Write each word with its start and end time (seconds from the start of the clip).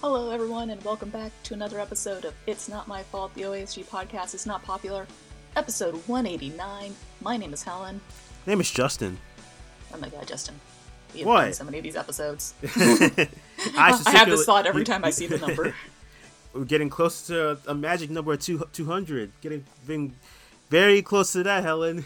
Hello, 0.00 0.30
everyone, 0.30 0.70
and 0.70 0.82
welcome 0.84 1.10
back 1.10 1.32
to 1.44 1.54
another 1.54 1.80
episode 1.80 2.24
of 2.24 2.34
It's 2.46 2.68
Not 2.68 2.86
My 2.86 3.02
Fault, 3.02 3.34
the 3.34 3.42
OASG 3.42 3.84
podcast 3.86 4.34
is 4.34 4.46
not 4.46 4.62
popular. 4.62 5.06
Episode 5.56 5.94
189. 6.06 6.94
My 7.20 7.36
name 7.36 7.52
is 7.52 7.62
Helen. 7.62 8.00
Name 8.46 8.60
is 8.60 8.70
Justin. 8.70 9.18
Oh 9.92 9.98
my 9.98 10.08
god, 10.08 10.26
Justin. 10.28 10.54
We 11.14 11.20
have 11.20 11.26
What? 11.26 11.42
done 11.44 11.52
so 11.54 11.64
many 11.64 11.78
of 11.78 11.84
these 11.84 11.96
episodes. 11.96 12.54
I, 12.76 14.00
I 14.06 14.10
have 14.10 14.28
this 14.28 14.44
thought 14.44 14.66
every 14.66 14.84
time 14.84 15.04
I 15.04 15.10
see 15.10 15.26
the 15.26 15.38
number. 15.38 15.74
We're 16.52 16.64
getting 16.64 16.90
close 16.90 17.26
to 17.26 17.58
a 17.66 17.74
magic 17.74 18.10
number 18.10 18.32
of 18.32 18.40
two, 18.40 18.66
200. 18.72 19.32
Getting 19.40 19.64
being 19.86 20.14
very 20.70 21.02
close 21.02 21.32
to 21.32 21.42
that, 21.42 21.62
Helen. 21.64 22.04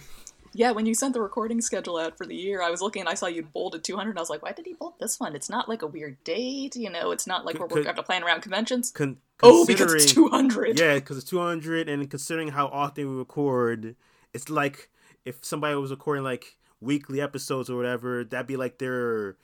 Yeah, 0.54 0.70
when 0.72 0.86
you 0.86 0.94
sent 0.94 1.14
the 1.14 1.20
recording 1.22 1.60
schedule 1.60 1.96
out 1.98 2.16
for 2.18 2.26
the 2.26 2.34
year, 2.36 2.62
I 2.62 2.70
was 2.70 2.80
looking 2.82 3.00
and 3.00 3.08
I 3.08 3.14
saw 3.14 3.26
you 3.26 3.42
bolded 3.42 3.82
200, 3.84 4.10
and 4.10 4.18
I 4.18 4.22
was 4.22 4.30
like, 4.30 4.42
why 4.42 4.52
did 4.52 4.66
he 4.66 4.74
bold 4.74 4.94
this 5.00 5.18
one? 5.20 5.34
It's 5.34 5.48
not 5.50 5.68
like 5.68 5.82
a 5.82 5.86
weird 5.86 6.22
date, 6.24 6.76
you 6.76 6.90
know, 6.90 7.10
it's 7.10 7.26
not 7.26 7.44
like 7.44 7.58
we're, 7.58 7.66
Could- 7.68 7.78
we're 7.78 7.84
going 7.84 7.96
to 7.96 8.02
plan 8.02 8.22
around 8.24 8.40
conventions. 8.42 8.90
Con- 8.90 9.18
Oh, 9.44 9.66
because 9.66 9.92
it's 9.94 10.12
200. 10.12 10.78
Yeah, 10.78 10.94
because 10.94 11.18
it's 11.18 11.28
200, 11.28 11.88
and 11.88 12.08
considering 12.08 12.48
how 12.48 12.66
often 12.68 13.10
we 13.10 13.16
record, 13.16 13.96
it's 14.32 14.48
like 14.48 14.88
if 15.24 15.44
somebody 15.44 15.74
was 15.74 15.90
recording 15.90 16.22
like 16.22 16.56
weekly 16.80 17.20
episodes 17.20 17.68
or 17.68 17.76
whatever, 17.76 18.22
that'd 18.22 18.46
be 18.46 18.56
like 18.56 18.78
their 18.78 19.36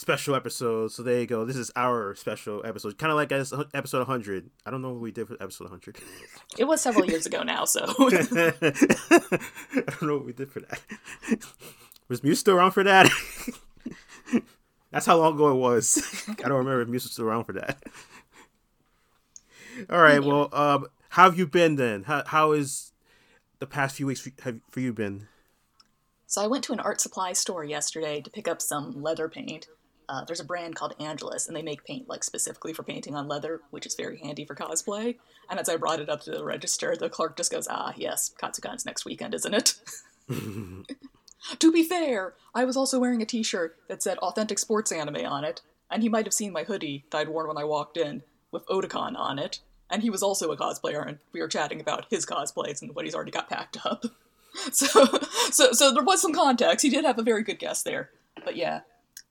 special 0.00 0.34
episode. 0.34 0.90
So 0.92 1.02
there 1.02 1.20
you 1.20 1.26
go. 1.26 1.44
This 1.44 1.56
is 1.56 1.70
our 1.76 2.14
special 2.14 2.64
episode, 2.64 2.96
kind 2.98 3.10
of 3.10 3.16
like 3.16 3.30
as 3.32 3.52
episode 3.74 3.98
100. 3.98 4.50
I 4.64 4.70
don't 4.70 4.80
know 4.80 4.92
what 4.92 5.00
we 5.00 5.12
did 5.12 5.28
for 5.28 5.34
episode 5.34 5.64
100. 5.64 5.98
It 6.58 6.64
was 6.64 6.80
several 6.80 7.04
years 7.04 7.26
ago 7.26 7.42
now, 7.42 7.66
so. 7.66 7.84
I 7.86 8.52
don't 9.70 10.02
know 10.02 10.16
what 10.16 10.26
we 10.26 10.32
did 10.32 10.50
for 10.50 10.60
that. 10.60 10.80
Was 12.08 12.24
Muse 12.24 12.40
still 12.40 12.56
around 12.56 12.72
for 12.72 12.82
that? 12.82 13.10
That's 14.90 15.06
how 15.06 15.18
long 15.18 15.34
ago 15.34 15.50
it 15.50 15.56
was. 15.56 16.24
I 16.28 16.48
don't 16.48 16.58
remember 16.58 16.80
if 16.80 16.88
Muse 16.88 17.04
was 17.04 17.12
still 17.12 17.26
around 17.26 17.44
for 17.44 17.52
that. 17.52 17.82
All 19.88 20.00
right. 20.00 20.22
Well, 20.24 20.48
um, 20.52 20.86
how 21.10 21.24
have 21.24 21.38
you 21.38 21.46
been 21.46 21.76
then? 21.76 22.04
How 22.04 22.24
how 22.26 22.52
is 22.52 22.92
the 23.60 23.66
past 23.66 23.96
few 23.96 24.06
weeks 24.06 24.28
have, 24.42 24.60
for 24.70 24.80
you 24.80 24.92
been? 24.92 25.28
So 26.26 26.42
I 26.42 26.48
went 26.48 26.64
to 26.64 26.72
an 26.72 26.80
art 26.80 27.00
supply 27.00 27.32
store 27.32 27.64
yesterday 27.64 28.20
to 28.20 28.30
pick 28.30 28.48
up 28.48 28.60
some 28.60 29.00
leather 29.00 29.28
paint. 29.28 29.68
Uh, 30.10 30.24
there's 30.24 30.40
a 30.40 30.44
brand 30.44 30.74
called 30.74 30.96
Angelus, 30.98 31.46
and 31.46 31.56
they 31.56 31.62
make 31.62 31.84
paint 31.84 32.08
like 32.08 32.24
specifically 32.24 32.72
for 32.72 32.82
painting 32.82 33.14
on 33.14 33.28
leather, 33.28 33.60
which 33.70 33.86
is 33.86 33.94
very 33.94 34.18
handy 34.18 34.44
for 34.44 34.56
cosplay. 34.56 35.16
And 35.48 35.60
as 35.60 35.68
I 35.68 35.76
brought 35.76 36.00
it 36.00 36.08
up 36.08 36.22
to 36.22 36.32
the 36.32 36.44
register, 36.44 36.96
the 36.96 37.08
clerk 37.08 37.36
just 37.36 37.52
goes, 37.52 37.68
"Ah, 37.70 37.94
yes, 37.96 38.34
Katsucon's 38.42 38.84
next 38.84 39.04
weekend, 39.04 39.34
isn't 39.36 39.54
it?" 39.54 39.74
to 41.60 41.72
be 41.72 41.84
fair, 41.84 42.34
I 42.52 42.64
was 42.64 42.76
also 42.76 42.98
wearing 42.98 43.22
a 43.22 43.26
T-shirt 43.26 43.76
that 43.86 44.02
said 44.02 44.18
"Authentic 44.18 44.58
Sports 44.58 44.90
Anime" 44.90 45.24
on 45.24 45.44
it, 45.44 45.60
and 45.88 46.02
he 46.02 46.08
might 46.08 46.26
have 46.26 46.34
seen 46.34 46.52
my 46.52 46.64
hoodie 46.64 47.04
that 47.12 47.18
I'd 47.18 47.28
worn 47.28 47.46
when 47.46 47.58
I 47.58 47.64
walked 47.64 47.96
in 47.96 48.24
with 48.50 48.66
Otakon 48.66 49.16
on 49.16 49.38
it. 49.38 49.60
And 49.92 50.02
he 50.02 50.10
was 50.10 50.24
also 50.24 50.50
a 50.50 50.56
cosplayer, 50.56 51.06
and 51.06 51.18
we 51.32 51.40
were 51.40 51.48
chatting 51.48 51.80
about 51.80 52.06
his 52.10 52.26
cosplays 52.26 52.82
and 52.82 52.96
what 52.96 53.04
he's 53.04 53.14
already 53.14 53.30
got 53.30 53.48
packed 53.48 53.78
up. 53.86 54.04
So, 54.72 55.06
so, 55.52 55.70
so 55.70 55.94
there 55.94 56.02
was 56.02 56.20
some 56.20 56.34
context. 56.34 56.84
He 56.84 56.90
did 56.90 57.04
have 57.04 57.20
a 57.20 57.22
very 57.22 57.44
good 57.44 57.60
guess 57.60 57.84
there. 57.84 58.10
But 58.44 58.56
yeah, 58.56 58.80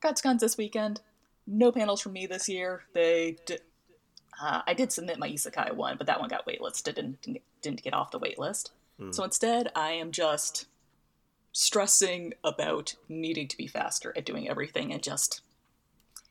Katsucon's 0.02 0.42
this 0.42 0.58
weekend. 0.58 1.02
No 1.48 1.72
panels 1.72 2.02
from 2.02 2.14
me 2.14 2.26
this 2.28 2.48
year. 2.48 2.84
They 2.94 3.38
did. 3.46 3.62
Uh, 4.42 4.62
I 4.66 4.74
did 4.74 4.92
submit 4.92 5.20
my 5.20 5.30
isekai 5.30 5.74
one, 5.74 5.98
but 5.98 6.08
that 6.08 6.20
one 6.20 6.30
got 6.30 6.48
waitlisted 6.48 6.98
and 6.98 7.20
didn't, 7.22 7.42
didn't 7.62 7.84
get 7.84 7.94
off 7.94 8.12
the 8.12 8.20
waitlist. 8.20 8.70
So 9.12 9.24
instead, 9.24 9.72
I 9.76 9.92
am 9.92 10.12
just 10.12 10.68
stressing 11.54 12.34
about 12.44 12.96
needing 13.08 13.48
to 13.48 13.58
be 13.58 13.68
faster 13.68 14.14
at 14.16 14.26
doing 14.26 14.50
everything 14.50 14.92
and 14.94 15.02
just. 15.02 15.42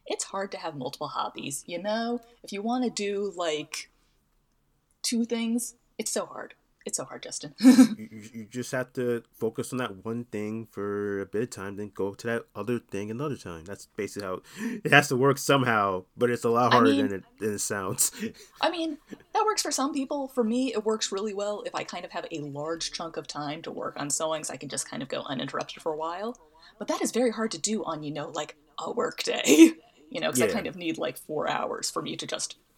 It's 0.06 0.24
hard 0.24 0.50
to 0.52 0.58
have 0.58 0.74
multiple 0.74 1.08
hobbies, 1.08 1.64
you 1.66 1.83
know? 1.83 2.20
If 2.42 2.52
you 2.52 2.62
want 2.62 2.84
to 2.84 2.91
do 2.91 3.33
like 3.36 3.91
two 5.02 5.24
things, 5.24 5.74
it's 5.98 6.11
so 6.11 6.27
hard. 6.27 6.55
It's 6.87 6.97
so 6.97 7.05
hard, 7.05 7.23
Justin. 7.23 7.55
You, 7.98 8.09
you, 8.33 8.45
just 8.51 8.73
have 8.73 8.93
to 8.95 9.23
focus 9.39 9.73
on 9.73 9.79
that 9.79 10.05
one 10.05 10.25
thing 10.25 10.69
for 10.70 11.20
a 11.20 11.27
bit 11.27 11.42
of 11.42 11.51
time, 11.51 11.77
then 11.77 11.91
go 11.95 12.14
to 12.14 12.27
that 12.27 12.45
other 12.55 12.79
thing 12.79 13.11
another 13.11 13.36
time. 13.36 13.64
That's 13.64 13.86
basically 13.97 14.27
how 14.27 14.42
it 14.85 14.91
has 14.91 15.08
to 15.08 15.17
work 15.17 15.36
somehow, 15.39 16.05
but 16.17 16.30
it's 16.30 16.45
a 16.45 16.48
lot 16.48 16.73
I 16.73 16.77
harder 16.77 16.91
mean- 16.92 17.08
than 17.08 17.19
it 17.20 17.25
than 17.41 17.55
it 17.55 17.58
sounds. 17.58 18.13
I 18.61 18.70
mean, 18.70 18.98
that 19.35 19.45
works 19.45 19.63
for 19.63 19.70
some 19.70 19.92
people. 19.92 20.29
For 20.29 20.45
me, 20.45 20.73
it 20.73 20.85
works 20.85 21.13
really 21.13 21.35
well 21.35 21.63
if 21.67 21.75
I 21.75 21.85
kind 21.85 22.05
of 22.05 22.13
have 22.13 22.27
a 22.30 22.41
large 22.41 22.92
chunk 22.92 23.17
of 23.17 23.27
time 23.27 23.61
to 23.63 23.70
work 23.70 23.95
on 24.01 24.08
sewing, 24.08 24.45
so 24.45 24.55
I 24.55 24.57
can 24.57 24.69
just 24.69 24.89
kind 24.89 25.02
of 25.02 25.08
go 25.08 25.23
uninterrupted 25.23 25.83
for 25.83 25.92
a 25.92 25.97
while. 25.97 26.39
But 26.79 26.89
that 26.89 27.02
is 27.02 27.11
very 27.11 27.33
hard 27.33 27.51
to 27.51 27.58
do 27.58 27.85
on, 27.85 28.02
you 28.02 28.13
know, 28.13 28.29
like 28.31 28.57
a 28.79 28.91
work 28.91 29.23
day. 29.23 29.73
You 30.11 30.23
know, 30.23 30.33
because 30.33 30.41
I 30.41 30.51
kind 30.51 30.67
of 30.67 30.75
need 30.75 30.97
like 30.97 31.19
four 31.19 31.51
hours 31.51 31.91
for 31.91 32.01
me 32.01 32.17
to 32.17 32.27
just 32.27 32.57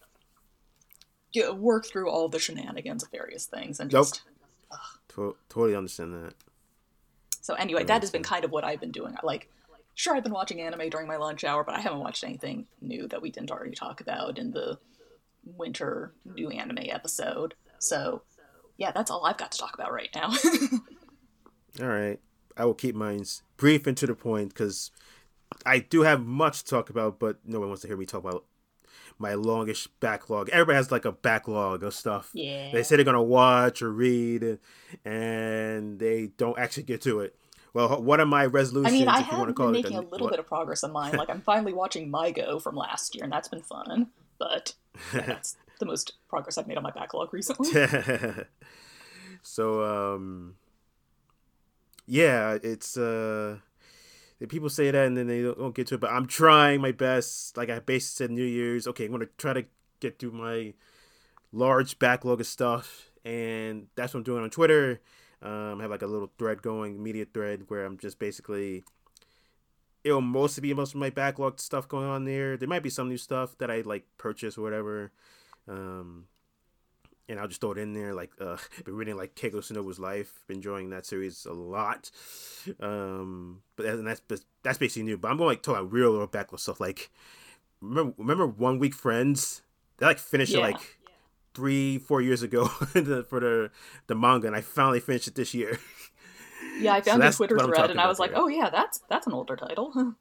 work 1.53 1.85
through 1.85 2.09
all 2.09 2.29
the 2.29 2.39
shenanigans 2.39 3.03
of 3.03 3.11
various 3.11 3.45
things 3.45 3.79
and 3.79 3.91
Nope. 3.91 4.05
just. 4.07 4.21
To- 5.09 5.35
totally 5.49 5.75
understand 5.75 6.13
that. 6.13 6.33
So 7.41 7.53
anyway, 7.55 7.83
that 7.83 8.01
has 8.01 8.11
been 8.11 8.23
kind 8.23 8.45
of 8.45 8.51
what 8.51 8.63
I've 8.63 8.79
been 8.79 8.91
doing. 8.91 9.15
Like, 9.23 9.49
sure, 9.95 10.15
I've 10.15 10.23
been 10.23 10.31
watching 10.31 10.61
anime 10.61 10.89
during 10.89 11.07
my 11.07 11.17
lunch 11.17 11.43
hour, 11.43 11.63
but 11.63 11.75
I 11.75 11.81
haven't 11.81 11.99
watched 11.99 12.23
anything 12.23 12.67
new 12.79 13.07
that 13.09 13.21
we 13.21 13.29
didn't 13.31 13.51
already 13.51 13.75
talk 13.75 13.99
about 13.99 14.37
in 14.37 14.51
the 14.51 14.77
winter 15.43 16.13
new 16.23 16.49
anime 16.49 16.85
episode. 16.89 17.55
So, 17.79 18.21
yeah, 18.77 18.91
that's 18.91 19.11
all 19.11 19.25
I've 19.25 19.37
got 19.37 19.51
to 19.51 19.57
talk 19.57 19.73
about 19.73 19.91
right 19.91 20.09
now. 20.15 20.29
All 21.81 21.87
right. 21.87 22.19
I 22.57 22.65
will 22.65 22.73
keep 22.73 22.95
mine 22.95 23.23
brief 23.57 23.87
and 23.87 23.97
to 23.97 24.05
the 24.07 24.15
point 24.15 24.49
because 24.49 24.91
I 25.65 25.79
do 25.79 26.01
have 26.01 26.25
much 26.25 26.63
to 26.63 26.69
talk 26.69 26.89
about, 26.89 27.17
but 27.19 27.39
no 27.45 27.59
one 27.59 27.69
wants 27.69 27.81
to 27.83 27.87
hear 27.87 27.97
me 27.97 28.05
talk 28.05 28.23
about 28.23 28.45
my 29.21 29.35
longish 29.35 29.87
backlog. 29.99 30.49
Everybody 30.49 30.75
has 30.75 30.91
like 30.91 31.05
a 31.05 31.11
backlog 31.11 31.83
of 31.83 31.93
stuff. 31.93 32.31
Yeah. 32.33 32.71
They 32.71 32.83
say 32.83 32.95
they're 32.95 33.05
gonna 33.05 33.21
watch 33.21 33.81
or 33.81 33.91
read, 33.91 34.59
and 35.05 35.99
they 35.99 36.27
don't 36.37 36.57
actually 36.57 36.83
get 36.83 37.01
to 37.01 37.21
it. 37.21 37.35
Well, 37.73 38.01
one 38.01 38.19
of 38.19 38.27
my 38.27 38.45
resolutions? 38.45 38.93
I 38.93 38.97
mean, 38.97 39.07
I 39.07 39.21
if 39.21 39.31
you 39.31 39.37
want 39.37 39.47
to 39.47 39.51
have 39.51 39.55
call 39.55 39.67
been 39.67 39.75
it, 39.75 39.83
making 39.83 39.97
a 39.97 40.01
little 40.01 40.27
what? 40.27 40.31
bit 40.31 40.39
of 40.39 40.47
progress 40.47 40.83
on 40.83 40.91
mine. 40.91 41.15
Like, 41.15 41.29
I'm 41.29 41.41
finally 41.41 41.71
watching 41.71 42.11
Mygo 42.11 42.61
from 42.61 42.75
last 42.75 43.15
year, 43.15 43.23
and 43.23 43.31
that's 43.31 43.47
been 43.47 43.61
fun. 43.61 44.07
But 44.37 44.73
yeah, 45.13 45.21
that's 45.27 45.55
the 45.79 45.85
most 45.85 46.13
progress 46.29 46.57
I've 46.57 46.67
made 46.67 46.77
on 46.77 46.83
my 46.83 46.91
backlog 46.91 47.33
recently. 47.33 47.69
so 49.41 49.83
um 49.83 50.55
yeah 52.05 52.57
it's 52.61 52.95
uh 52.95 53.57
the 54.41 54.47
people 54.47 54.69
say 54.69 54.89
that 54.89 55.05
and 55.05 55.15
then 55.15 55.27
they 55.27 55.43
don't, 55.43 55.57
don't 55.57 55.75
get 55.75 55.87
to 55.87 55.95
it 55.95 56.01
but 56.01 56.11
i'm 56.11 56.25
trying 56.25 56.81
my 56.81 56.91
best 56.91 57.55
like 57.55 57.69
i 57.69 57.79
basically 57.79 58.25
said 58.25 58.31
new 58.31 58.43
year's 58.43 58.87
okay 58.87 59.05
i'm 59.05 59.11
gonna 59.11 59.25
try 59.37 59.53
to 59.53 59.63
get 59.99 60.17
through 60.17 60.31
my 60.31 60.73
large 61.53 61.99
backlog 61.99 62.41
of 62.41 62.47
stuff 62.47 63.11
and 63.23 63.87
that's 63.95 64.13
what 64.13 64.19
i'm 64.19 64.23
doing 64.23 64.43
on 64.43 64.49
twitter. 64.49 64.99
Um 65.41 65.79
i 65.79 65.83
have 65.83 65.91
like 65.91 66.01
a 66.01 66.07
little 66.07 66.31
thread 66.37 66.61
going 66.61 67.01
media 67.01 67.25
thread 67.31 67.65
where 67.67 67.85
i'm 67.85 67.97
just 67.97 68.17
basically 68.17 68.83
it'll 70.03 70.21
mostly 70.21 70.61
be 70.61 70.73
most 70.73 70.95
of 70.95 70.99
my 70.99 71.11
backlog 71.11 71.59
stuff 71.59 71.87
going 71.87 72.07
on 72.07 72.25
there. 72.25 72.57
There 72.57 72.67
might 72.67 72.81
be 72.81 72.89
some 72.89 73.09
new 73.09 73.17
stuff 73.17 73.55
that 73.59 73.69
i 73.69 73.81
like 73.81 74.05
purchase 74.17 74.57
or 74.57 74.63
whatever. 74.63 75.11
Um 75.67 76.25
and 77.29 77.39
I'll 77.39 77.47
just 77.47 77.61
throw 77.61 77.71
it 77.71 77.77
in 77.77 77.93
there. 77.93 78.13
Like, 78.13 78.31
uh, 78.39 78.57
been 78.85 78.95
reading 78.95 79.17
like 79.17 79.35
Keiko 79.35 79.55
Sonobu's 79.57 79.99
life, 79.99 80.43
been 80.47 80.57
enjoying 80.57 80.89
that 80.91 81.05
series 81.05 81.45
a 81.45 81.53
lot. 81.53 82.11
Um, 82.79 83.61
but 83.75 83.85
and 83.85 84.07
that's 84.07 84.21
that's- 84.27 84.77
basically 84.77 85.03
new. 85.03 85.17
But 85.17 85.31
I'm 85.31 85.37
going 85.37 85.47
like 85.49 85.61
talk 85.63 85.77
about 85.77 85.91
real 85.91 86.11
little 86.11 86.27
backlog 86.27 86.59
stuff. 86.59 86.79
Like, 86.79 87.09
remember 87.81 88.13
remember 88.17 88.47
One 88.47 88.79
Week 88.79 88.93
Friends? 88.93 89.61
They 89.97 90.05
like 90.05 90.19
finished 90.19 90.53
it 90.53 90.57
Yeah. 90.57 90.63
like 90.67 90.97
three 91.53 91.97
four 91.97 92.21
years 92.21 92.41
ago 92.43 92.65
the- 92.93 93.25
for 93.29 93.39
the 93.39 93.71
the 94.07 94.15
manga, 94.15 94.47
and 94.47 94.55
I 94.55 94.61
finally 94.61 94.99
finished 94.99 95.27
it 95.27 95.35
this 95.35 95.53
year. 95.53 95.79
Yeah, 96.79 96.93
I 96.93 97.01
So 97.01 97.11
found 97.11 97.21
the 97.21 97.25
that's 97.25 97.37
Twitter 97.37 97.57
thread, 97.59 97.91
and 97.91 97.99
I 97.99 98.07
was 98.07 98.17
like, 98.17 98.31
there. 98.31 98.39
oh 98.39 98.47
yeah, 98.47 98.69
that's 98.69 98.99
that's 99.09 99.27
an 99.27 99.33
older 99.33 99.55
title. 99.55 99.91
um, 99.95 100.15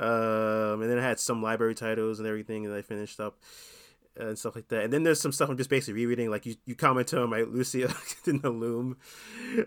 and 0.00 0.90
then 0.90 0.98
I 0.98 1.02
had 1.02 1.20
some 1.20 1.42
library 1.42 1.74
titles 1.74 2.18
and 2.18 2.26
everything 2.26 2.64
that 2.64 2.76
I 2.76 2.82
finished 2.82 3.20
up 3.20 3.38
and 4.18 4.38
stuff 4.38 4.54
like 4.54 4.68
that. 4.68 4.84
And 4.84 4.92
then 4.92 5.02
there's 5.02 5.20
some 5.20 5.32
stuff 5.32 5.48
I'm 5.48 5.56
just 5.56 5.70
basically 5.70 6.00
rereading. 6.00 6.30
Like 6.30 6.46
you, 6.46 6.56
you 6.64 6.74
commented 6.74 7.18
on 7.18 7.30
my 7.30 7.42
Lucia 7.42 7.94
in 8.26 8.40
the 8.40 8.50
Loom 8.50 8.96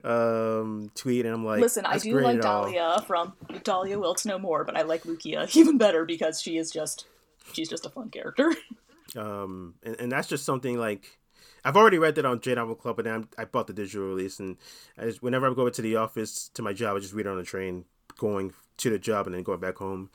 um, 0.04 0.92
tweet, 0.96 1.26
and 1.26 1.34
I'm 1.34 1.46
like, 1.46 1.62
Listen, 1.62 1.86
I 1.86 1.94
"That's 1.94 2.04
do 2.04 2.20
like. 2.20 2.42
Dahlia 2.42 3.04
from 3.08 3.34
Dahlia 3.64 4.00
Wilts 4.00 4.26
No 4.26 4.40
More, 4.40 4.64
but 4.64 4.78
I 4.78 4.84
like 4.84 5.06
Lucia 5.06 5.48
even 5.54 5.78
better 5.78 6.06
because 6.06 6.42
she 6.42 6.58
is 6.58 6.72
just 6.72 7.06
she's 7.54 7.70
just 7.70 7.86
a 7.86 7.90
fun 7.90 8.10
character. 8.10 8.54
um, 9.18 9.76
and, 9.84 9.96
and 10.00 10.12
that's 10.12 10.28
just 10.28 10.46
something 10.46 10.78
like 10.78 11.18
I've 11.64 11.78
already 11.78 11.98
read 11.98 12.16
that 12.16 12.26
on 12.26 12.40
J 12.42 12.56
Novel 12.56 12.76
Club, 12.76 12.96
but 12.96 13.06
then 13.06 13.28
I'm, 13.38 13.48
bought 13.52 13.68
the 13.68 13.74
digital 13.74 14.08
release, 14.08 14.40
and 14.40 14.58
I 14.98 15.06
just, 15.06 15.22
whenever 15.22 15.50
I 15.50 15.54
go 15.54 15.70
to 15.70 15.82
the 15.82 15.98
office 15.98 16.50
to 16.54 16.62
my 16.62 16.74
job, 16.74 16.96
I 16.96 17.00
just 17.00 17.14
read 17.14 17.26
it 17.26 17.30
on 17.30 17.38
the 17.38 17.44
train 17.44 17.86
going 18.18 18.54
to 18.78 18.90
the 18.90 19.00
job 19.00 19.26
and 19.26 19.36
then 19.36 19.44
going 19.44 19.60
back 19.60 19.78
home. 19.78 20.10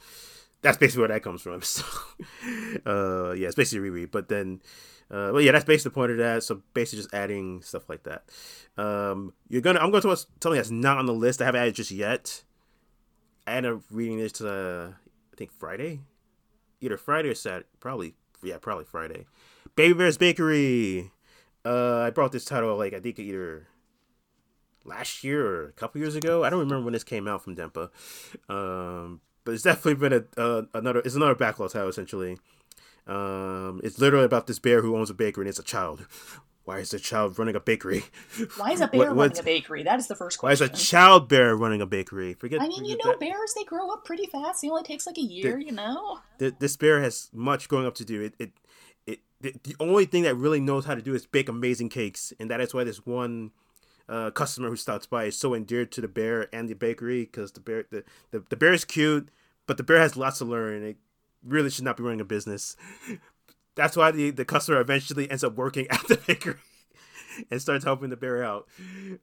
That's 0.65 0.79
basically 0.79 1.03
where 1.03 1.09
that 1.09 1.23
comes 1.23 1.43
from. 1.43 1.61
So, 1.63 1.85
uh, 2.87 3.33
yeah, 3.33 3.47
it's 3.49 3.55
basically 3.55 3.81
reread. 3.81 4.11
But 4.11 4.29
then, 4.29 4.63
uh, 5.11 5.31
well, 5.33 5.41
yeah, 5.41 5.53
that's 5.53 5.65
basically 5.65 5.91
the 5.91 5.95
point 5.95 6.13
of 6.13 6.19
that. 6.19 6.43
So 6.43 6.63
basically, 6.73 7.03
just 7.03 7.15
adding 7.15 7.63
stuff 7.63 7.89
like 7.89 8.03
that. 8.05 8.25
Um, 8.77 9.35
you're 9.49 9.61
gonna, 9.61 9.79
I'm 9.79 9.91
going 9.91 10.03
to 10.03 10.17
something 10.17 10.55
that's 10.55 10.71
not 10.71 10.99
on 10.99 11.07
the 11.07 11.13
list. 11.13 11.43
I 11.43 11.45
haven't 11.45 11.61
added 11.61 11.75
just 11.77 11.91
yet. 11.91 12.43
I 13.47 13.53
ended 13.53 13.75
up 13.75 13.83
reading 13.91 14.19
this, 14.19 14.41
uh, 14.41 14.93
I 15.33 15.37
think 15.37 15.53
Friday. 15.53 16.01
either 16.81 16.97
Friday 16.97 17.29
or 17.29 17.35
Saturday. 17.35 17.67
Probably, 17.79 18.15
yeah, 18.43 18.57
probably 18.59 18.85
Friday. 18.87 19.27
Baby 19.77 19.95
Bear's 19.95 20.17
Bakery. 20.19 21.13
Uh, 21.65 21.99
I 22.01 22.11
brought 22.11 22.33
this 22.33 22.45
title 22.47 22.77
like 22.77 22.95
I 22.95 23.01
think 23.01 23.19
either 23.19 23.67
last 24.85 25.25
year 25.25 25.47
or 25.47 25.65
a 25.69 25.73
couple 25.73 26.01
years 26.01 26.15
ago. 26.15 26.45
I 26.45 26.51
don't 26.51 26.61
remember 26.61 26.85
when 26.85 26.93
this 26.95 27.05
came 27.05 27.29
out 27.29 27.43
from 27.43 27.57
Denpa. 27.57 27.91
Um, 28.49 29.21
but 29.45 29.53
it's 29.53 29.63
definitely 29.63 29.95
been 29.95 30.25
a 30.37 30.41
uh, 30.41 30.63
another. 30.75 31.01
It's 31.01 31.15
another 31.15 31.35
backlog 31.35 31.71
title 31.71 31.89
essentially. 31.89 32.39
Um, 33.07 33.81
it's 33.85 33.99
literally 33.99 34.25
about 34.25 34.47
this 34.47 34.59
bear 34.59 34.81
who 34.81 34.97
owns 34.97 35.11
a 35.11 35.15
bakery 35.15 35.43
and 35.43 35.49
it's 35.51 35.59
a 35.59 35.63
child. 35.63 36.07
Why 36.65 36.79
is 36.79 36.95
a 36.95 36.99
child 36.99 37.39
running 37.39 37.55
a 37.55 37.61
bakery? 37.61 38.05
Why 38.57 38.73
is 38.73 38.81
a 38.81 38.87
bear 38.93 39.13
what, 39.13 39.17
running 39.17 39.39
a 39.39 39.43
bakery? 39.43 39.83
That 39.83 39.99
is 39.99 40.07
the 40.07 40.15
first 40.15 40.39
question. 40.39 40.67
Why 40.67 40.73
is 40.73 40.81
a 40.81 40.85
child 40.85 41.29
bear 41.29 41.55
running 41.55 41.83
a 41.83 41.87
bakery? 41.87 42.33
Forget. 42.33 42.63
I 42.63 42.69
mean, 42.69 42.87
you 42.87 42.97
know, 42.97 43.11
that. 43.11 43.21
bears 43.21 43.53
they 43.55 43.65
grow 43.65 43.91
up 43.91 44.07
pretty 44.07 44.27
fast. 44.27 44.65
It 44.65 44.71
only 44.71 44.83
takes 44.83 45.07
like 45.07 45.19
a 45.19 45.23
year, 45.23 45.59
the, 45.59 45.65
you 45.67 45.73
know. 45.73 46.21
The, 46.39 46.55
this 46.59 46.77
bear 46.79 47.03
has 47.03 47.29
much 47.35 47.69
growing 47.69 47.87
up 47.87 47.95
to 47.97 48.05
do. 48.05 48.23
It, 48.23 48.35
it, 48.39 48.53
it, 49.07 49.21
the, 49.43 49.55
the 49.63 49.77
only 49.79 50.07
thing 50.07 50.23
that 50.23 50.37
really 50.37 50.61
knows 50.61 50.87
how 50.87 50.95
to 50.95 51.03
do 51.03 51.15
is 51.15 51.27
bake 51.27 51.51
amazing 51.51 51.91
cakes, 51.91 52.33
and 52.41 52.51
that 52.51 52.63
is 52.63 52.73
why 52.73 52.85
this 52.85 53.05
one 53.05 53.51
uh, 54.09 54.31
customer 54.31 54.69
who 54.69 54.77
stops 54.77 55.07
by 55.07 55.25
is 55.25 55.39
so 55.39 55.55
endeared 55.55 55.93
to 55.93 56.01
the 56.01 56.09
bear 56.09 56.49
and 56.55 56.69
the 56.69 56.75
bakery 56.75 57.23
because 57.23 57.53
the 57.53 57.61
bear 57.61 57.85
the, 57.91 58.05
the, 58.31 58.45
the 58.51 58.57
bear 58.57 58.73
is 58.73 58.85
cute, 58.85 59.29
but 59.67 59.77
the 59.77 59.83
bear 59.83 59.99
has 59.99 60.17
lots 60.17 60.39
to 60.39 60.45
learn. 60.45 60.83
It 60.83 60.97
really 61.43 61.71
should 61.71 61.85
not 61.85 61.97
be 61.97 62.03
running 62.03 62.21
a 62.21 62.25
business. 62.25 62.77
That's 63.77 63.97
why 63.97 64.13
the, 64.13 64.31
the 64.31 64.45
customer 64.45 64.81
eventually 64.81 65.29
ends 65.31 65.43
up 65.43 65.57
working 65.57 65.87
at 65.91 66.07
the 66.07 66.17
bakery 66.17 66.57
and 67.51 67.61
starts 67.61 67.85
helping 67.85 68.11
the 68.11 68.17
bear 68.17 68.45
out. 68.45 68.69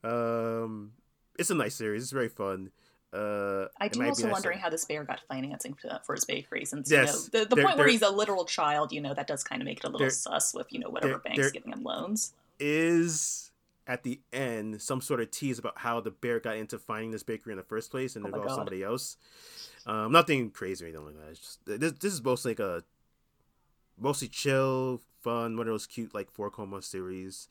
Um, 0.03 0.91
it's 1.39 1.49
a 1.49 1.55
nice 1.55 1.75
series. 1.75 2.03
It's 2.03 2.11
very 2.11 2.29
fun. 2.29 2.71
Uh, 3.13 3.65
I 3.79 3.89
do 3.89 4.01
also 4.05 4.29
wondering 4.29 4.59
how 4.59 4.69
this 4.69 4.85
bear 4.85 5.03
got 5.03 5.19
financing 5.27 5.75
for 6.05 6.15
his 6.15 6.23
bakery, 6.23 6.63
since 6.63 6.89
yes, 6.89 7.29
you 7.33 7.39
know 7.39 7.43
the, 7.43 7.55
the 7.55 7.61
point 7.61 7.77
where 7.77 7.87
he's 7.87 8.01
a 8.01 8.09
literal 8.09 8.45
child, 8.45 8.93
you 8.93 9.01
know, 9.01 9.13
that 9.13 9.27
does 9.27 9.43
kind 9.43 9.61
of 9.61 9.65
make 9.65 9.79
it 9.79 9.83
a 9.83 9.89
little 9.89 10.09
sus 10.09 10.53
with 10.53 10.67
you 10.71 10.79
know 10.79 10.89
whatever 10.89 11.17
bank's 11.17 11.51
giving 11.51 11.73
him 11.73 11.83
loans. 11.83 12.33
Is 12.57 13.50
at 13.91 14.03
the 14.03 14.21
end 14.31 14.81
some 14.81 15.01
sort 15.01 15.19
of 15.19 15.29
tease 15.31 15.59
about 15.59 15.77
how 15.77 15.99
the 15.99 16.11
bear 16.11 16.39
got 16.39 16.55
into 16.55 16.79
finding 16.79 17.11
this 17.11 17.23
bakery 17.23 17.51
in 17.51 17.57
the 17.57 17.63
first 17.63 17.91
place 17.91 18.15
and 18.15 18.23
oh 18.23 18.29
involved 18.29 18.51
somebody 18.51 18.81
else. 18.81 19.17
Um, 19.85 20.13
nothing 20.13 20.49
crazy 20.49 20.85
or 20.85 20.87
anything 20.87 21.05
like 21.05 21.15
that. 21.15 21.31
It's 21.31 21.39
just 21.41 21.65
this, 21.65 21.91
this 21.99 22.13
is 22.13 22.23
mostly 22.23 22.51
like 22.51 22.59
a 22.59 22.83
mostly 23.99 24.29
chill, 24.29 25.01
fun, 25.19 25.57
one 25.57 25.67
of 25.67 25.73
those 25.73 25.87
cute 25.87 26.15
like 26.15 26.31
four 26.31 26.49
koma 26.49 26.81
series 26.81 27.49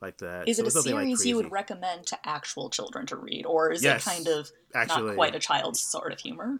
like 0.00 0.16
that. 0.18 0.48
Is 0.48 0.56
so 0.56 0.62
it 0.62 0.68
a 0.68 0.70
series 0.70 1.18
like 1.18 1.26
you 1.26 1.36
would 1.36 1.52
recommend 1.52 2.06
to 2.06 2.18
actual 2.24 2.70
children 2.70 3.04
to 3.08 3.16
read, 3.16 3.44
or 3.44 3.70
is 3.70 3.82
yes, 3.82 4.06
it 4.06 4.10
kind 4.10 4.28
of 4.28 4.50
actually, 4.74 5.08
not 5.08 5.14
quite 5.16 5.34
a 5.34 5.38
child's 5.38 5.80
sort 5.80 6.10
of 6.10 6.18
humor? 6.18 6.58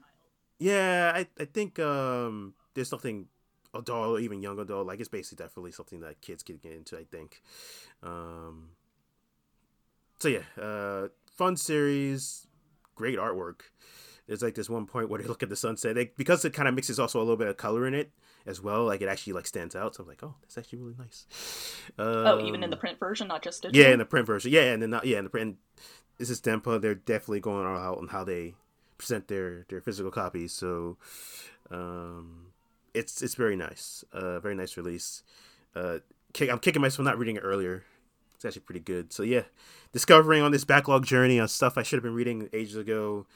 Yeah, 0.59 1.11
I 1.15 1.27
I 1.41 1.47
think 1.47 1.79
um, 1.79 2.53
there's 2.75 2.91
something 2.91 3.29
adult 3.73 4.19
or 4.19 4.21
even 4.21 4.43
young 4.43 4.59
adult 4.59 4.87
like 4.87 5.01
it's 5.01 5.09
basically 5.09 5.43
definitely 5.43 5.73
something 5.73 6.01
that 6.01 6.21
kids 6.21 6.43
can 6.43 6.59
get 6.59 6.73
into. 6.73 6.99
I 6.99 7.05
think. 7.05 7.41
Um, 8.03 8.73
so 10.19 10.29
yeah, 10.29 10.63
uh, 10.63 11.09
fun 11.37 11.57
series, 11.57 12.47
great 12.95 13.19
artwork. 13.19 13.61
There's 14.27 14.43
like 14.43 14.55
this 14.55 14.69
one 14.69 14.87
point 14.87 15.09
where 15.09 15.21
they 15.21 15.29
look 15.29 15.43
at 15.43 15.49
the 15.49 15.57
sunset, 15.57 15.95
they, 15.95 16.13
because 16.17 16.45
it 16.45 16.53
kind 16.53 16.69
of 16.69 16.75
mixes 16.75 16.99
also 16.99 17.19
a 17.19 17.23
little 17.23 17.37
bit 17.37 17.49
of 17.49 17.57
color 17.57 17.87
in 17.87 17.95
it 17.95 18.11
as 18.47 18.61
well. 18.61 18.85
Like 18.85 19.03
it 19.03 19.09
actually 19.09 19.35
like 19.35 19.47
stands 19.47 19.77
out. 19.77 19.95
So 19.95 20.03
I'm 20.03 20.09
like, 20.09 20.23
oh, 20.23 20.35
that's 20.43 20.59
actually 20.59 20.81
really 20.81 20.95
nice. 20.99 21.27
Um, 21.99 22.07
oh, 22.07 22.41
even 22.41 22.63
in 22.63 22.71
the 22.71 22.77
um, 22.77 22.81
print 22.81 22.99
version, 22.99 23.29
not 23.29 23.43
just 23.43 23.63
digital. 23.63 23.81
Yeah, 23.81 23.93
in 23.93 23.99
the 23.99 24.05
print 24.05 24.27
version. 24.27 24.51
Yeah, 24.53 24.73
and 24.73 24.83
then 24.83 24.91
not 24.91 25.07
yeah 25.07 25.19
in 25.19 25.25
the 25.25 25.31
print. 25.31 25.57
This 26.19 26.31
is 26.31 26.41
Denpa. 26.41 26.81
They're 26.81 26.95
definitely 26.95 27.41
going 27.41 27.67
all 27.67 27.77
out 27.77 27.99
on 27.99 28.09
how 28.09 28.25
they 28.25 28.55
present 28.99 29.29
their 29.29 29.67
their 29.69 29.81
physical 29.81 30.11
copies. 30.11 30.53
So, 30.53 30.97
um, 31.71 32.47
it's 32.95 33.23
it's 33.23 33.35
very 33.35 33.57
nice. 33.57 34.05
Uh, 34.13 34.41
very 34.41 34.55
nice 34.55 34.77
release. 34.77 35.23
Uh, 35.75 35.99
I'm 36.41 36.59
kicking 36.59 36.83
myself 36.83 36.97
for 36.97 37.03
not 37.03 37.19
reading 37.19 37.37
it 37.37 37.41
earlier. 37.41 37.85
It's 38.47 38.57
actually 38.57 38.67
pretty 38.67 38.81
good. 38.81 39.13
So 39.13 39.23
yeah, 39.23 39.43
discovering 39.93 40.43
on 40.43 40.53
this 40.53 40.65
backlog 40.65 41.05
journey 41.05 41.41
on 41.41 41.49
stuff 41.49 41.77
I 41.77 41.83
should 41.83 41.97
have 41.97 42.05
been 42.05 42.15
reading 42.15 42.49
ages 42.53 42.77
ago. 42.77 43.27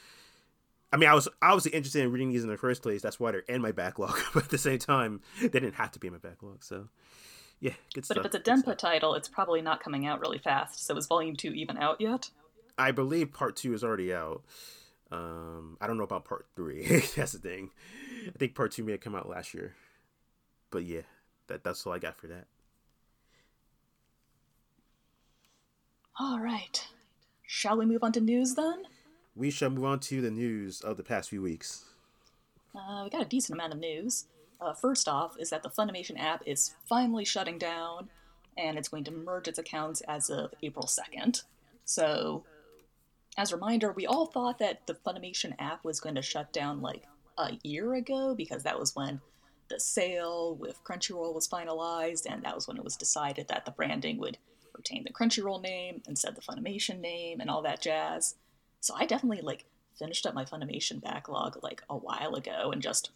I 0.93 0.97
mean, 0.97 1.09
I 1.09 1.15
was 1.15 1.29
obviously 1.41 1.73
interested 1.73 2.03
in 2.03 2.13
reading 2.13 2.31
these 2.33 2.43
in 2.43 2.51
the 2.51 2.57
first 2.57 2.83
place. 2.83 3.01
That's 3.01 3.21
why 3.21 3.31
they're 3.31 3.41
in 3.41 3.63
my 3.63 3.73
backlog. 3.73 4.19
But 4.35 4.45
at 4.45 4.51
the 4.51 4.59
same 4.59 4.79
time, 4.79 5.21
they 5.41 5.49
didn't 5.49 5.75
have 5.75 5.93
to 5.93 5.99
be 5.99 6.09
in 6.09 6.15
my 6.15 6.19
backlog. 6.19 6.65
So 6.65 6.89
yeah, 7.61 7.73
good 7.95 8.05
stuff. 8.05 8.17
But 8.17 8.27
if 8.27 8.35
it's 8.35 8.49
a 8.49 8.53
Denpa 8.53 8.77
title, 8.77 9.15
it's 9.15 9.29
probably 9.29 9.63
not 9.63 9.83
coming 9.83 10.07
out 10.07 10.21
really 10.21 10.39
fast. 10.39 10.87
So 10.87 10.97
is 10.97 11.07
Volume 11.07 11.37
Two 11.37 11.51
even 11.51 11.77
out 11.77 12.01
yet? 12.01 12.31
I 12.79 12.93
believe 12.93 13.33
Part 13.33 13.57
Two 13.57 13.75
is 13.75 13.85
already 13.85 14.15
out. 14.15 14.43
Um, 15.13 15.77
I 15.81 15.87
don't 15.87 15.99
know 15.99 16.05
about 16.05 16.25
Part 16.25 16.47
Three. 16.57 16.87
that's 17.17 17.33
the 17.33 17.39
thing. 17.39 17.71
I 18.27 18.39
think 18.39 18.55
Part 18.55 18.73
Two 18.73 18.85
may 18.85 18.93
have 18.93 19.01
come 19.01 19.15
out 19.15 19.29
last 19.29 19.55
year. 19.55 19.75
But 20.71 20.85
yeah, 20.85 21.03
that 21.49 21.65
that's 21.65 21.87
all 21.87 21.93
I 21.93 21.99
got 21.99 22.17
for 22.17 22.29
that. 22.29 22.47
All 26.23 26.39
right. 26.39 26.87
Shall 27.47 27.79
we 27.79 27.87
move 27.87 28.05
on 28.05 28.13
to 28.13 28.21
news 28.21 28.55
then? 28.55 28.83
We 29.35 29.51
shall 29.51 29.71
move 29.71 29.87
on 29.87 30.01
to 30.01 30.21
the 30.21 30.31
news 30.31 30.83
of 30.83 30.99
the 30.99 31.03
past 31.03 31.31
few 31.31 31.41
weeks. 31.41 31.87
Uh, 32.77 33.05
we 33.05 33.11
got 33.11 33.23
a 33.23 33.29
decent 33.29 33.57
amount 33.57 33.73
of 33.73 33.79
news. 33.79 34.27
Uh, 34.61 34.75
first 34.75 35.09
off, 35.09 35.37
is 35.39 35.49
that 35.49 35.63
the 35.63 35.71
Funimation 35.71 36.21
app 36.21 36.43
is 36.45 36.75
finally 36.87 37.25
shutting 37.25 37.57
down, 37.57 38.11
and 38.59 38.77
it's 38.77 38.89
going 38.89 39.05
to 39.05 39.11
merge 39.11 39.49
its 39.49 39.59
accounts 39.59 40.03
as 40.03 40.29
of 40.29 40.53
April 40.63 40.87
2nd. 40.87 41.43
So, 41.87 42.45
as 43.39 43.51
a 43.51 43.57
reminder, 43.57 43.91
we 43.91 44.07
all 44.07 44.27
thought 44.27 44.59
that 44.59 44.87
the 44.87 44.99
Funimation 45.07 45.55
app 45.59 45.87
was 45.87 46.01
going 46.01 46.17
to 46.17 46.23
shut 46.23 46.53
down 46.53 46.83
like 46.83 47.05
a 47.39 47.53
year 47.63 47.95
ago 47.95 48.35
because 48.35 48.63
that 48.65 48.79
was 48.79 48.95
when 48.95 49.23
the 49.71 49.81
sale 49.81 50.55
with 50.55 50.85
Crunchyroll 50.85 51.35
was 51.35 51.49
finalized, 51.49 52.27
and 52.31 52.43
that 52.43 52.55
was 52.55 52.69
when 52.69 52.77
it 52.77 52.85
was 52.85 52.97
decided 52.97 53.49
that 53.49 53.65
the 53.65 53.71
branding 53.71 54.19
would 54.19 54.37
retain 54.81 55.05
the 55.05 55.13
Crunchyroll 55.13 55.63
name 55.63 56.03
instead 56.09 56.35
the 56.35 56.41
Funimation 56.41 57.01
name 57.01 57.41
and 57.41 57.51
all 57.51 57.63
that 57.63 57.83
jazz. 57.83 58.35
So 58.81 58.95
I 58.97 59.05
definitely 59.05 59.43
like 59.43 59.67
finished 59.99 60.25
up 60.25 60.35
my 60.35 60.45
Funimation 60.45 61.03
backlog 61.03 61.63
like 61.63 61.83
a 61.91 61.97
while 61.97 62.35
ago 62.35 62.71
and 62.73 62.81
just 62.81 63.11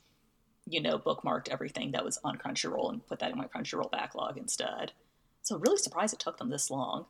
you 0.66 0.80
know 0.80 0.98
bookmarked 0.98 1.48
everything 1.48 1.92
that 1.92 2.04
was 2.04 2.18
on 2.22 2.36
Crunchyroll 2.36 2.92
and 2.92 3.06
put 3.06 3.18
that 3.20 3.32
in 3.32 3.38
my 3.38 3.46
Crunchyroll 3.46 3.90
backlog 3.90 4.36
instead. 4.36 4.92
So 5.42 5.56
really 5.58 5.78
surprised 5.78 6.12
it 6.12 6.20
took 6.20 6.36
them 6.38 6.50
this 6.50 6.70
long. 6.70 7.06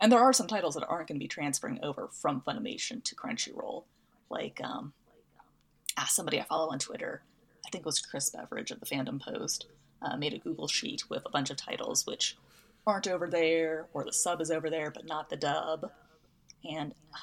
And 0.00 0.12
there 0.12 0.20
are 0.20 0.32
some 0.32 0.46
titles 0.46 0.74
that 0.74 0.86
aren't 0.86 1.08
going 1.08 1.18
to 1.18 1.24
be 1.24 1.28
transferring 1.28 1.78
over 1.82 2.08
from 2.08 2.42
Funimation 2.42 3.02
to 3.04 3.14
Crunchyroll, 3.14 3.84
like 4.28 4.60
um, 4.62 4.92
ah, 5.96 6.06
somebody 6.10 6.40
I 6.40 6.44
follow 6.44 6.70
on 6.70 6.78
Twitter, 6.78 7.22
I 7.64 7.70
think 7.70 7.82
it 7.82 7.86
was 7.86 8.00
Chris 8.00 8.30
Beveridge 8.30 8.70
of 8.70 8.80
the 8.80 8.86
Fandom 8.86 9.20
Post, 9.20 9.66
uh, 10.02 10.16
made 10.16 10.34
a 10.34 10.38
Google 10.38 10.68
sheet 10.68 11.08
with 11.08 11.24
a 11.24 11.30
bunch 11.30 11.50
of 11.50 11.56
titles 11.56 12.06
which 12.06 12.36
aren't 12.86 13.08
over 13.08 13.28
there, 13.28 13.86
or 13.92 14.04
the 14.04 14.12
sub 14.12 14.40
is 14.40 14.50
over 14.50 14.70
there 14.70 14.90
but 14.90 15.06
not 15.06 15.30
the 15.30 15.36
dub. 15.36 15.90
And 16.64 16.92
uh, 17.12 17.18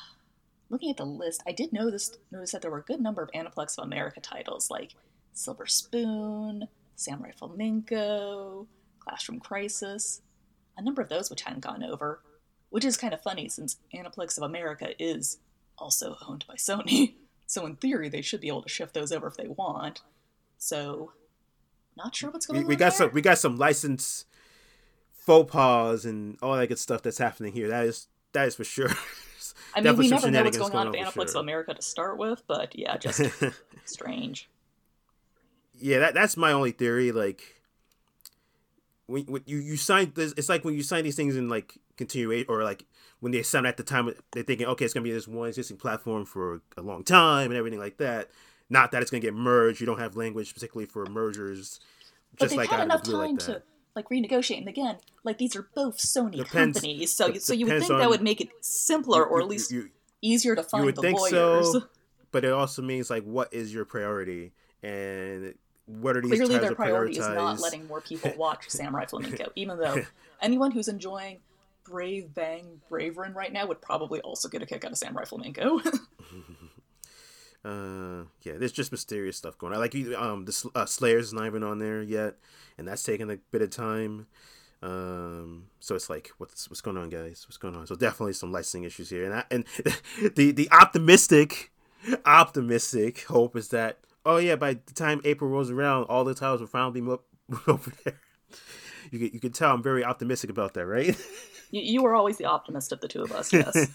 looking 0.69 0.89
at 0.89 0.97
the 0.97 1.05
list, 1.05 1.43
I 1.47 1.51
did 1.51 1.73
notice 1.73 2.17
notice 2.31 2.51
that 2.51 2.61
there 2.61 2.71
were 2.71 2.79
a 2.79 2.83
good 2.83 3.01
number 3.01 3.21
of 3.21 3.31
Aniplex 3.31 3.77
of 3.77 3.85
America 3.85 4.19
titles 4.19 4.69
like 4.69 4.95
Silver 5.33 5.67
Spoon, 5.67 6.67
Samurai 6.95 7.31
Flamenco, 7.37 8.67
Classroom 8.99 9.39
Crisis, 9.39 10.21
a 10.77 10.81
number 10.81 11.01
of 11.01 11.09
those 11.09 11.29
which 11.29 11.43
hadn't 11.43 11.61
gone 11.63 11.83
over, 11.83 12.21
which 12.69 12.85
is 12.85 12.97
kind 12.97 13.13
of 13.13 13.21
funny 13.21 13.49
since 13.49 13.77
Aniplex 13.93 14.37
of 14.37 14.43
America 14.43 14.89
is 14.99 15.39
also 15.77 16.17
owned 16.27 16.45
by 16.47 16.55
Sony. 16.55 17.15
So 17.47 17.65
in 17.65 17.75
theory, 17.75 18.07
they 18.07 18.21
should 18.21 18.39
be 18.39 18.47
able 18.47 18.61
to 18.61 18.69
shift 18.69 18.93
those 18.93 19.11
over 19.11 19.27
if 19.27 19.35
they 19.35 19.49
want. 19.49 19.99
So, 20.57 21.11
not 21.97 22.15
sure 22.15 22.31
what's 22.31 22.45
going 22.45 22.59
we, 22.59 22.63
on. 22.63 22.67
We 22.69 22.75
got 22.77 22.91
there. 22.91 23.07
some. 23.07 23.11
We 23.11 23.21
got 23.21 23.39
some 23.39 23.57
license 23.57 24.23
faux 25.21 25.51
pas 25.51 26.03
and 26.03 26.37
all 26.41 26.55
that 26.55 26.67
good 26.67 26.79
stuff 26.79 27.03
that's 27.03 27.19
happening 27.19 27.53
here. 27.53 27.69
That 27.69 27.85
is 27.85 28.07
that 28.33 28.47
is 28.47 28.55
for 28.55 28.63
sure. 28.63 28.89
I 29.75 29.81
mean, 29.81 29.95
we 29.95 30.09
never 30.09 30.29
know 30.29 30.43
what's 30.43 30.57
going, 30.57 30.71
going 30.71 30.87
on 30.87 30.91
with 30.91 30.99
Aniplex 30.99 31.13
sure. 31.13 31.39
of 31.39 31.43
America 31.43 31.73
to 31.73 31.81
start 31.81 32.17
with, 32.17 32.43
but 32.47 32.77
yeah, 32.77 32.97
just 32.97 33.21
strange. 33.85 34.49
Yeah, 35.79 35.99
that 35.99 36.13
that's 36.13 36.35
my 36.35 36.51
only 36.51 36.71
theory. 36.71 37.11
Like, 37.11 37.61
when, 39.07 39.23
when 39.25 39.43
you 39.45 39.57
you 39.57 39.77
sign 39.77 40.11
this, 40.15 40.33
it's 40.37 40.49
like 40.49 40.65
when 40.65 40.73
you 40.73 40.83
sign 40.83 41.03
these 41.03 41.15
things 41.15 41.35
in 41.35 41.49
like 41.49 41.77
continuate 41.97 42.47
or 42.49 42.63
like 42.63 42.85
when 43.19 43.31
they 43.31 43.43
sign 43.43 43.65
at 43.65 43.77
the 43.77 43.83
time 43.83 44.13
they're 44.31 44.43
thinking, 44.43 44.67
okay, 44.67 44.85
it's 44.85 44.93
gonna 44.93 45.03
be 45.03 45.11
this 45.11 45.27
one 45.27 45.47
existing 45.47 45.77
platform 45.77 46.25
for 46.25 46.61
a 46.75 46.81
long 46.81 47.03
time 47.03 47.51
and 47.51 47.57
everything 47.57 47.79
like 47.79 47.97
that. 47.97 48.29
Not 48.69 48.91
that 48.91 49.01
it's 49.01 49.11
gonna 49.11 49.21
get 49.21 49.33
merged. 49.33 49.79
You 49.79 49.85
don't 49.85 49.99
have 49.99 50.15
language 50.15 50.53
particularly 50.53 50.87
for 50.87 51.05
mergers. 51.05 51.79
But 52.31 52.45
just 52.45 52.49
they've 52.51 52.57
like 52.57 52.69
had 52.69 52.81
enough 52.81 53.03
time 53.03 53.35
like 53.35 53.39
to 53.39 53.61
like 53.95 54.09
renegotiating 54.09 54.67
again. 54.67 54.97
Like 55.23 55.37
these 55.37 55.55
are 55.55 55.67
both 55.75 55.97
Sony 55.97 56.37
depends, 56.37 56.79
companies, 56.79 57.15
so 57.15 57.33
so 57.33 57.53
you 57.53 57.67
would 57.67 57.79
think 57.79 57.91
on, 57.91 57.99
that 57.99 58.09
would 58.09 58.21
make 58.21 58.41
it 58.41 58.49
simpler 58.61 59.23
or 59.25 59.41
at 59.41 59.47
least 59.47 59.71
you, 59.71 59.81
you, 59.81 59.89
easier 60.21 60.55
to 60.55 60.63
find 60.63 60.93
the 60.93 61.01
lawyers. 61.01 61.71
So, 61.71 61.83
but 62.31 62.45
it 62.45 62.51
also 62.51 62.81
means 62.81 63.09
like 63.09 63.23
what 63.23 63.53
is 63.53 63.73
your 63.73 63.85
priority 63.85 64.53
and 64.83 65.53
what 65.85 66.15
are 66.15 66.21
these 66.21 66.31
clearly 66.31 66.57
their 66.57 66.75
priority 66.75 67.19
is 67.19 67.27
not 67.27 67.59
letting 67.59 67.87
more 67.87 68.01
people 68.01 68.31
watch 68.37 68.65
Samurai 68.69 69.05
Flamenco, 69.05 69.51
even 69.55 69.77
though 69.77 70.03
anyone 70.41 70.71
who's 70.71 70.87
enjoying 70.87 71.39
Brave 71.83 72.33
Bang 72.33 72.81
Bravern 72.89 73.33
right 73.35 73.51
now 73.51 73.67
would 73.67 73.81
probably 73.81 74.21
also 74.21 74.47
get 74.47 74.61
a 74.61 74.65
kick 74.65 74.85
out 74.85 74.91
of 74.91 74.97
Samurai 74.97 75.25
Flamenco. 75.25 75.81
Uh, 77.63 78.23
yeah, 78.41 78.53
there's 78.57 78.71
just 78.71 78.91
mysterious 78.91 79.37
stuff 79.37 79.57
going 79.57 79.73
on. 79.73 79.79
Like 79.79 79.95
um, 80.17 80.45
the 80.45 80.71
uh, 80.73 80.85
Slayers 80.85 81.31
not 81.33 81.45
even 81.45 81.63
on 81.63 81.79
there 81.79 82.01
yet, 82.01 82.35
and 82.77 82.87
that's 82.87 83.03
taking 83.03 83.29
a 83.29 83.37
bit 83.51 83.61
of 83.61 83.69
time. 83.69 84.27
Um, 84.81 85.67
so 85.79 85.93
it's 85.93 86.09
like, 86.09 86.31
what's 86.37 86.69
what's 86.69 86.81
going 86.81 86.97
on, 86.97 87.09
guys? 87.09 87.45
What's 87.47 87.57
going 87.57 87.75
on? 87.75 87.85
So 87.85 87.95
definitely 87.95 88.33
some 88.33 88.51
licensing 88.51 88.83
issues 88.83 89.09
here, 89.09 89.25
and 89.25 89.33
I, 89.35 89.43
and 89.51 89.65
the 90.35 90.51
the 90.51 90.69
optimistic, 90.71 91.71
optimistic 92.25 93.25
hope 93.25 93.55
is 93.55 93.69
that 93.69 93.99
oh 94.25 94.37
yeah, 94.37 94.55
by 94.55 94.73
the 94.73 94.93
time 94.93 95.21
April 95.23 95.49
rolls 95.49 95.69
around, 95.69 96.05
all 96.05 96.23
the 96.23 96.33
titles 96.33 96.61
will 96.61 96.67
finally 96.67 97.01
be 97.01 97.07
over 97.67 97.91
there. 98.03 98.19
You 99.11 99.29
you 99.33 99.39
can 99.39 99.51
tell 99.51 99.73
I'm 99.73 99.83
very 99.83 100.03
optimistic 100.03 100.49
about 100.49 100.73
that, 100.73 100.85
right? 100.85 101.15
You, 101.71 101.81
you 101.81 102.03
were 102.03 102.13
always 102.13 102.37
the 102.37 102.45
optimist 102.45 102.91
of 102.91 103.01
the 103.01 103.07
two 103.07 103.23
of 103.23 103.31
us, 103.31 103.51
yes. 103.51 103.89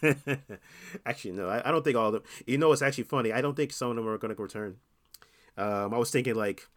actually, 1.06 1.32
no, 1.32 1.48
I, 1.48 1.68
I, 1.68 1.70
don't 1.70 1.84
think 1.84 1.96
all 1.96 2.08
of 2.08 2.12
them. 2.14 2.22
You 2.46 2.58
know, 2.58 2.72
it's 2.72 2.82
actually 2.82 3.04
funny. 3.04 3.32
I 3.32 3.40
don't 3.40 3.54
think 3.54 3.72
some 3.72 3.90
of 3.90 3.96
them 3.96 4.08
are 4.08 4.18
going 4.18 4.34
to 4.34 4.42
return. 4.42 4.76
Um, 5.56 5.94
I 5.94 5.98
was 5.98 6.10
thinking 6.10 6.34
like, 6.34 6.68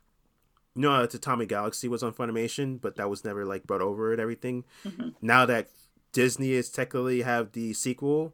you 0.76 0.84
know, 0.84 1.04
it's 1.04 1.14
Tatami 1.14 1.46
Galaxy 1.46 1.88
was 1.88 2.04
on 2.04 2.14
Funimation, 2.14 2.80
but 2.80 2.96
that 2.96 3.10
was 3.10 3.26
never 3.26 3.46
like 3.46 3.64
brought 3.64 3.82
over 3.82 4.12
and 4.12 4.22
everything. 4.22 4.66
Mm-hmm. 4.86 5.10
Now 5.22 5.46
that 5.46 5.70
Disney 6.12 6.52
is 6.52 6.70
technically 6.70 7.22
have 7.22 7.52
the 7.54 7.74
sequel, 7.74 8.34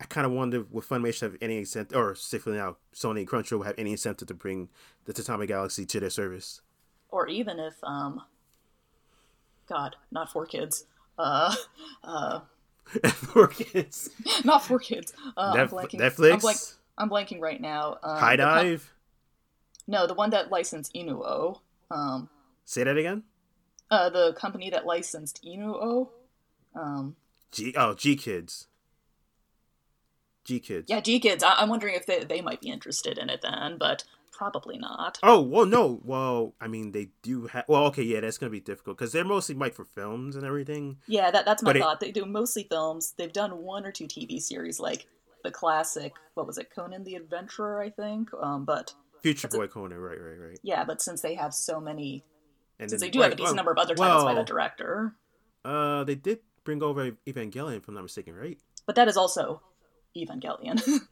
I 0.00 0.04
kind 0.04 0.26
of 0.26 0.32
wonder 0.32 0.64
would 0.70 0.84
Funimation 0.84 1.22
have 1.22 1.36
any 1.40 1.58
incentive, 1.58 1.96
or 1.96 2.14
specifically 2.14 2.54
now 2.54 2.76
Sony 2.94 3.20
and 3.20 3.28
Crunchyroll 3.28 3.66
have 3.66 3.74
any 3.78 3.92
incentive 3.92 4.28
to 4.28 4.34
bring 4.34 4.68
the 5.04 5.12
Tatami 5.12 5.46
Galaxy 5.46 5.86
to 5.86 6.00
their 6.00 6.10
service, 6.10 6.60
or 7.10 7.28
even 7.28 7.58
if, 7.58 7.74
um, 7.82 8.22
God, 9.68 9.96
not 10.10 10.32
for 10.32 10.46
kids, 10.46 10.84
uh, 11.20 11.54
uh, 12.04 12.40
for 13.12 13.46
kids, 13.46 14.10
not 14.44 14.64
for 14.64 14.78
kids. 14.78 15.12
Uh, 15.36 15.54
Nef- 15.54 15.72
I'm 15.72 15.78
blanking, 15.78 16.00
Netflix. 16.00 16.32
I'm, 16.32 16.38
blank, 16.38 16.58
I'm, 16.98 17.10
blanking 17.10 17.40
right 17.40 17.60
now. 17.60 17.98
Um, 18.02 18.18
HIDIVE. 18.18 18.80
Com- 18.80 19.94
no, 19.94 20.06
the 20.06 20.14
one 20.14 20.30
that 20.30 20.50
licensed 20.50 20.94
Inu-Oh. 20.94 21.60
Um, 21.90 22.28
Say 22.64 22.84
that 22.84 22.96
again. 22.96 23.24
Uh, 23.90 24.08
the 24.08 24.32
company 24.34 24.70
that 24.70 24.86
licensed 24.86 25.44
Inu-Oh. 25.44 26.10
Um, 26.74 27.16
G 27.50 27.74
oh 27.76 27.94
GKIDS. 27.94 28.66
G 30.44 30.60
Kids. 30.60 30.86
Yeah, 30.88 31.00
GKIDS. 31.00 31.42
I- 31.42 31.62
am 31.62 31.68
wondering 31.68 31.94
if 31.94 32.06
they, 32.06 32.24
they 32.24 32.40
might 32.40 32.60
be 32.60 32.70
interested 32.70 33.18
in 33.18 33.28
it 33.28 33.42
then, 33.42 33.76
but 33.78 34.04
probably 34.40 34.78
not. 34.78 35.18
Oh 35.22 35.42
well, 35.42 35.66
no. 35.66 36.00
Well, 36.02 36.54
I 36.62 36.66
mean, 36.66 36.92
they 36.92 37.10
do 37.20 37.46
have. 37.48 37.66
Well, 37.68 37.84
okay, 37.88 38.02
yeah, 38.02 38.20
that's 38.20 38.38
gonna 38.38 38.48
be 38.48 38.60
difficult 38.60 38.96
because 38.96 39.12
they're 39.12 39.22
mostly 39.22 39.54
made 39.54 39.74
for 39.74 39.84
films 39.84 40.34
and 40.34 40.46
everything. 40.46 40.96
Yeah, 41.06 41.30
that, 41.30 41.44
that's 41.44 41.62
my 41.62 41.74
but 41.74 41.82
thought. 41.82 42.02
It... 42.02 42.06
They 42.06 42.12
do 42.12 42.24
mostly 42.24 42.64
films. 42.64 43.12
They've 43.18 43.32
done 43.32 43.58
one 43.58 43.84
or 43.84 43.92
two 43.92 44.06
TV 44.06 44.40
series, 44.40 44.80
like 44.80 45.06
the 45.44 45.50
classic. 45.50 46.14
What 46.32 46.46
was 46.46 46.56
it, 46.56 46.74
Conan 46.74 47.04
the 47.04 47.16
Adventurer? 47.16 47.82
I 47.82 47.90
think. 47.90 48.30
Um, 48.40 48.64
but 48.64 48.94
Future 49.20 49.48
Boy 49.48 49.66
Conan, 49.66 49.98
right, 49.98 50.18
right, 50.18 50.38
right. 50.38 50.58
Yeah, 50.62 50.84
but 50.84 51.02
since 51.02 51.20
they 51.20 51.34
have 51.34 51.52
so 51.52 51.78
many, 51.78 52.24
and 52.78 52.88
since 52.88 53.02
then, 53.02 53.08
they 53.08 53.10
do 53.10 53.20
right, 53.20 53.24
have 53.26 53.32
a 53.32 53.36
decent 53.36 53.48
well, 53.48 53.56
number 53.56 53.72
of 53.72 53.78
other 53.78 53.94
titles 53.94 54.24
well, 54.24 54.34
by 54.34 54.40
the 54.40 54.46
director. 54.46 55.16
Uh, 55.66 56.04
they 56.04 56.14
did 56.14 56.38
bring 56.64 56.82
over 56.82 57.10
Evangelion, 57.26 57.76
if 57.76 57.88
I'm 57.88 57.94
not 57.94 58.04
mistaken, 58.04 58.34
right? 58.34 58.56
But 58.86 58.96
that 58.96 59.06
is 59.06 59.18
also 59.18 59.60
Evangelion. 60.16 60.80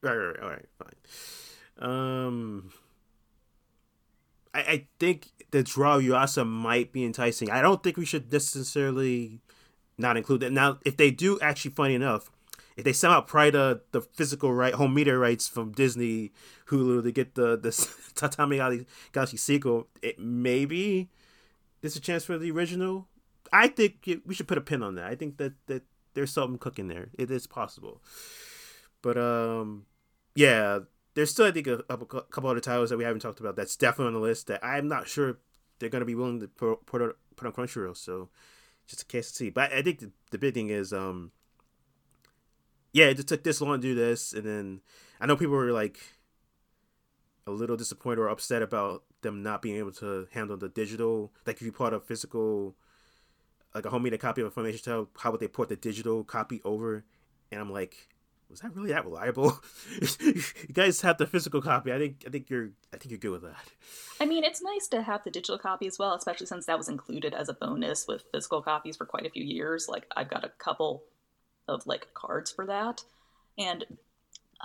right, 0.00 0.14
right, 0.14 0.14
right, 0.14 0.40
all 0.40 0.50
right, 0.50 0.66
fine. 0.78 0.94
Um, 1.78 2.72
I, 4.52 4.60
I 4.60 4.86
think 4.98 5.30
the 5.50 5.62
draw 5.62 5.98
Yuasa 5.98 6.46
might 6.46 6.92
be 6.92 7.04
enticing. 7.04 7.50
I 7.50 7.62
don't 7.62 7.82
think 7.82 7.96
we 7.96 8.04
should 8.04 8.32
necessarily 8.32 9.40
not 9.96 10.16
include 10.16 10.40
that. 10.40 10.52
Now, 10.52 10.78
if 10.84 10.96
they 10.96 11.10
do 11.10 11.38
actually, 11.40 11.72
funny 11.72 11.94
enough, 11.94 12.30
if 12.76 12.84
they 12.84 12.92
somehow 12.92 13.20
pry 13.20 13.50
the, 13.50 13.80
the 13.90 14.00
physical 14.00 14.52
right 14.52 14.74
home 14.74 14.94
media 14.94 15.18
rights 15.18 15.48
from 15.48 15.72
Disney 15.72 16.32
Hulu 16.66 17.02
to 17.02 17.10
get 17.10 17.34
the 17.34 17.56
the 17.56 17.72
Tatami 18.14 18.58
Galaxy 19.12 19.36
sequel, 19.36 19.88
it 20.00 20.18
maybe 20.20 21.08
there's 21.80 21.96
a 21.96 22.00
chance 22.00 22.24
for 22.24 22.38
the 22.38 22.50
original. 22.52 23.08
I 23.52 23.68
think 23.68 24.08
we 24.24 24.34
should 24.34 24.46
put 24.46 24.58
a 24.58 24.60
pin 24.60 24.82
on 24.82 24.94
that. 24.94 25.06
I 25.06 25.16
think 25.16 25.38
that 25.38 25.54
that 25.66 25.82
there's 26.14 26.32
something 26.32 26.58
cooking 26.58 26.86
there. 26.86 27.08
It 27.18 27.32
is 27.32 27.48
possible, 27.48 28.00
but 29.02 29.18
um, 29.18 29.86
yeah, 30.36 30.80
there's 31.18 31.32
still 31.32 31.46
I 31.46 31.50
think 31.50 31.66
a, 31.66 31.82
a 31.88 31.96
couple 31.96 32.48
other 32.48 32.60
titles 32.60 32.90
that 32.90 32.96
we 32.96 33.02
haven't 33.02 33.22
talked 33.22 33.40
about 33.40 33.56
that's 33.56 33.74
definitely 33.74 34.06
on 34.06 34.12
the 34.12 34.20
list 34.20 34.46
that 34.46 34.64
I'm 34.64 34.86
not 34.86 35.08
sure 35.08 35.38
they're 35.80 35.88
going 35.88 36.00
to 36.00 36.06
be 36.06 36.14
willing 36.14 36.38
to 36.38 36.46
put, 36.46 36.86
put, 36.86 37.02
on 37.02 37.12
Crunchyroll. 37.52 37.96
So 37.96 38.28
just 38.86 39.02
a 39.02 39.04
case 39.04 39.32
to 39.32 39.36
see. 39.36 39.50
But 39.50 39.72
I 39.72 39.82
think 39.82 39.98
the, 39.98 40.12
the 40.30 40.38
big 40.38 40.54
thing 40.54 40.68
is, 40.68 40.92
um, 40.92 41.32
yeah, 42.92 43.06
it 43.06 43.14
just 43.14 43.26
took 43.26 43.42
this 43.42 43.60
long 43.60 43.80
to 43.80 43.82
do 43.82 43.96
this, 43.96 44.32
and 44.32 44.44
then 44.44 44.80
I 45.20 45.26
know 45.26 45.36
people 45.36 45.56
were 45.56 45.72
like 45.72 45.98
a 47.48 47.50
little 47.50 47.76
disappointed 47.76 48.20
or 48.20 48.28
upset 48.28 48.62
about 48.62 49.02
them 49.22 49.42
not 49.42 49.60
being 49.60 49.76
able 49.76 49.92
to 49.94 50.28
handle 50.30 50.56
the 50.56 50.68
digital. 50.68 51.32
Like 51.44 51.56
if 51.56 51.62
you 51.62 51.72
put 51.72 51.92
a 51.92 51.98
physical, 51.98 52.76
like 53.74 53.86
a 53.86 53.90
home 53.90 54.04
media 54.04 54.20
copy 54.20 54.40
of 54.40 54.46
a 54.46 54.50
Funimation 54.52 54.84
title, 54.84 55.10
how 55.18 55.32
would 55.32 55.40
they 55.40 55.48
put 55.48 55.68
the 55.68 55.74
digital 55.74 56.22
copy 56.22 56.60
over? 56.64 57.04
And 57.50 57.60
I'm 57.60 57.72
like, 57.72 58.08
was 58.50 58.60
that 58.60 58.74
really 58.74 58.90
that 58.90 59.04
reliable? 59.04 59.60
you 60.20 60.42
guys 60.72 61.00
have 61.02 61.18
the 61.18 61.26
physical 61.26 61.60
copy. 61.60 61.92
I 61.92 61.98
think 61.98 62.24
I 62.26 62.30
think 62.30 62.48
you're 62.48 62.70
I 62.92 62.96
think 62.96 63.10
you're 63.10 63.18
good 63.18 63.32
with 63.32 63.42
that. 63.42 63.64
I 64.20 64.26
mean, 64.26 64.44
it's 64.44 64.62
nice 64.62 64.88
to 64.88 65.02
have 65.02 65.22
the 65.24 65.30
digital 65.30 65.58
copy 65.58 65.86
as 65.86 65.98
well, 65.98 66.14
especially 66.14 66.46
since 66.46 66.66
that 66.66 66.78
was 66.78 66.88
included 66.88 67.34
as 67.34 67.48
a 67.48 67.54
bonus 67.54 68.06
with 68.08 68.24
physical 68.32 68.62
copies 68.62 68.96
for 68.96 69.06
quite 69.06 69.26
a 69.26 69.30
few 69.30 69.44
years. 69.44 69.86
Like 69.88 70.06
I've 70.16 70.30
got 70.30 70.44
a 70.44 70.52
couple 70.58 71.04
of 71.66 71.86
like 71.86 72.14
cards 72.14 72.50
for 72.50 72.66
that, 72.66 73.04
and 73.58 73.84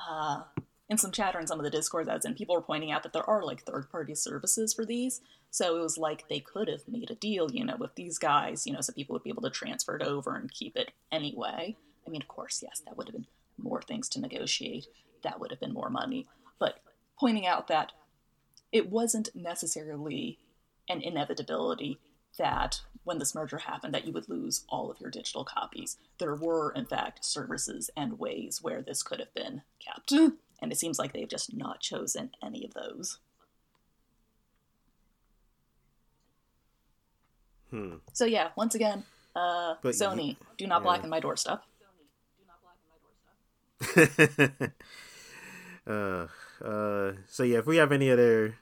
uh, 0.10 0.44
in 0.90 0.98
some 0.98 1.12
chatter 1.12 1.40
in 1.40 1.48
some 1.48 1.60
of 1.60 1.64
the 1.64 1.70
discords 1.70 2.10
I 2.10 2.16
was 2.16 2.26
in, 2.26 2.36
people 2.36 2.56
were 2.56 2.62
pointing 2.62 2.92
out 2.92 3.04
that 3.04 3.14
there 3.14 3.30
are 3.30 3.44
like 3.44 3.64
third 3.64 3.90
party 3.90 4.16
services 4.16 4.74
for 4.74 4.86
these. 4.86 5.22
So 5.50 5.78
it 5.78 5.82
was 5.82 5.98
like 5.98 6.28
they 6.30 6.40
could 6.40 6.68
have 6.68 6.88
made 6.88 7.12
a 7.12 7.16
deal, 7.16 7.52
you 7.52 7.64
know, 7.64 7.76
with 7.78 7.96
these 7.96 8.18
guys, 8.18 8.66
you 8.66 8.74
know, 8.74 8.82
so 8.82 8.94
people 8.94 9.14
would 9.14 9.24
be 9.24 9.30
able 9.30 9.44
to 9.44 9.50
transfer 9.50 9.96
it 9.96 10.02
over 10.02 10.36
and 10.36 10.52
keep 10.52 10.76
it 10.76 10.92
anyway. 11.12 11.76
I 12.06 12.10
mean, 12.10 12.22
of 12.22 12.28
course, 12.28 12.62
yes, 12.64 12.82
that 12.86 12.98
would 12.98 13.08
have 13.08 13.14
been 13.14 13.28
more 13.64 13.82
things 13.82 14.10
to 14.10 14.20
negotiate, 14.20 14.88
that 15.24 15.40
would 15.40 15.52
have 15.52 15.60
been 15.60 15.74
more 15.74 15.90
money. 15.90 16.28
But 16.60 16.80
pointing 17.20 17.48
out 17.48 17.68
that 17.68 17.92
it 18.72 18.90
wasn't 18.90 19.30
necessarily 19.36 20.40
an 20.90 21.02
inevitability 21.02 22.00
that 22.38 22.82
when 23.04 23.20
this 23.20 23.36
merger 23.36 23.60
happened 23.60 23.94
that 23.94 24.06
you 24.06 24.14
would 24.14 24.30
lose 24.30 24.66
all 24.70 24.90
of 24.90 25.00
your 25.00 25.12
digital 25.12 25.46
copies. 25.46 25.98
There 26.20 26.36
were 26.36 26.72
in 26.72 26.86
fact 26.86 27.26
services 27.26 27.90
and 27.96 28.18
ways 28.18 28.60
where 28.62 28.82
this 28.82 29.04
could 29.04 29.20
have 29.20 29.34
been 29.34 29.62
kept. 29.80 30.12
And 30.62 30.72
it 30.72 30.80
seems 30.80 30.98
like 30.98 31.14
they've 31.14 31.28
just 31.28 31.56
not 31.56 31.82
chosen 31.82 32.32
any 32.44 32.66
of 32.66 32.74
those. 32.74 33.20
Hmm. 37.70 37.96
So 38.14 38.26
yeah, 38.26 38.50
once 38.56 38.76
again, 38.76 39.04
uh, 39.36 39.76
Sony, 39.84 40.30
you, 40.30 40.36
do 40.58 40.68
not 40.68 40.82
yeah. 40.82 40.84
blacken 40.84 41.10
my 41.10 41.20
doorstep. 41.20 41.64
uh, 45.88 46.28
uh, 46.64 47.14
so 47.28 47.44
yeah, 47.44 47.60
if 47.60 47.66
we 47.66 47.78
have 47.78 47.92
any 47.92 48.12
other, 48.12 48.58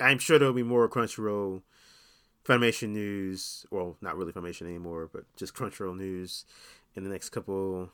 I'm 0.00 0.18
sure 0.18 0.38
there'll 0.38 0.54
be 0.54 0.62
more 0.62 0.88
Crunchyroll 0.88 1.62
Funimation 2.44 2.90
news. 2.90 3.66
Well, 3.70 3.96
not 4.00 4.16
really 4.16 4.32
Funimation 4.32 4.62
anymore, 4.62 5.08
but 5.12 5.24
just 5.36 5.54
Crunchyroll 5.54 5.96
news 5.96 6.44
in 6.94 7.04
the 7.04 7.10
next 7.10 7.30
couple 7.30 7.90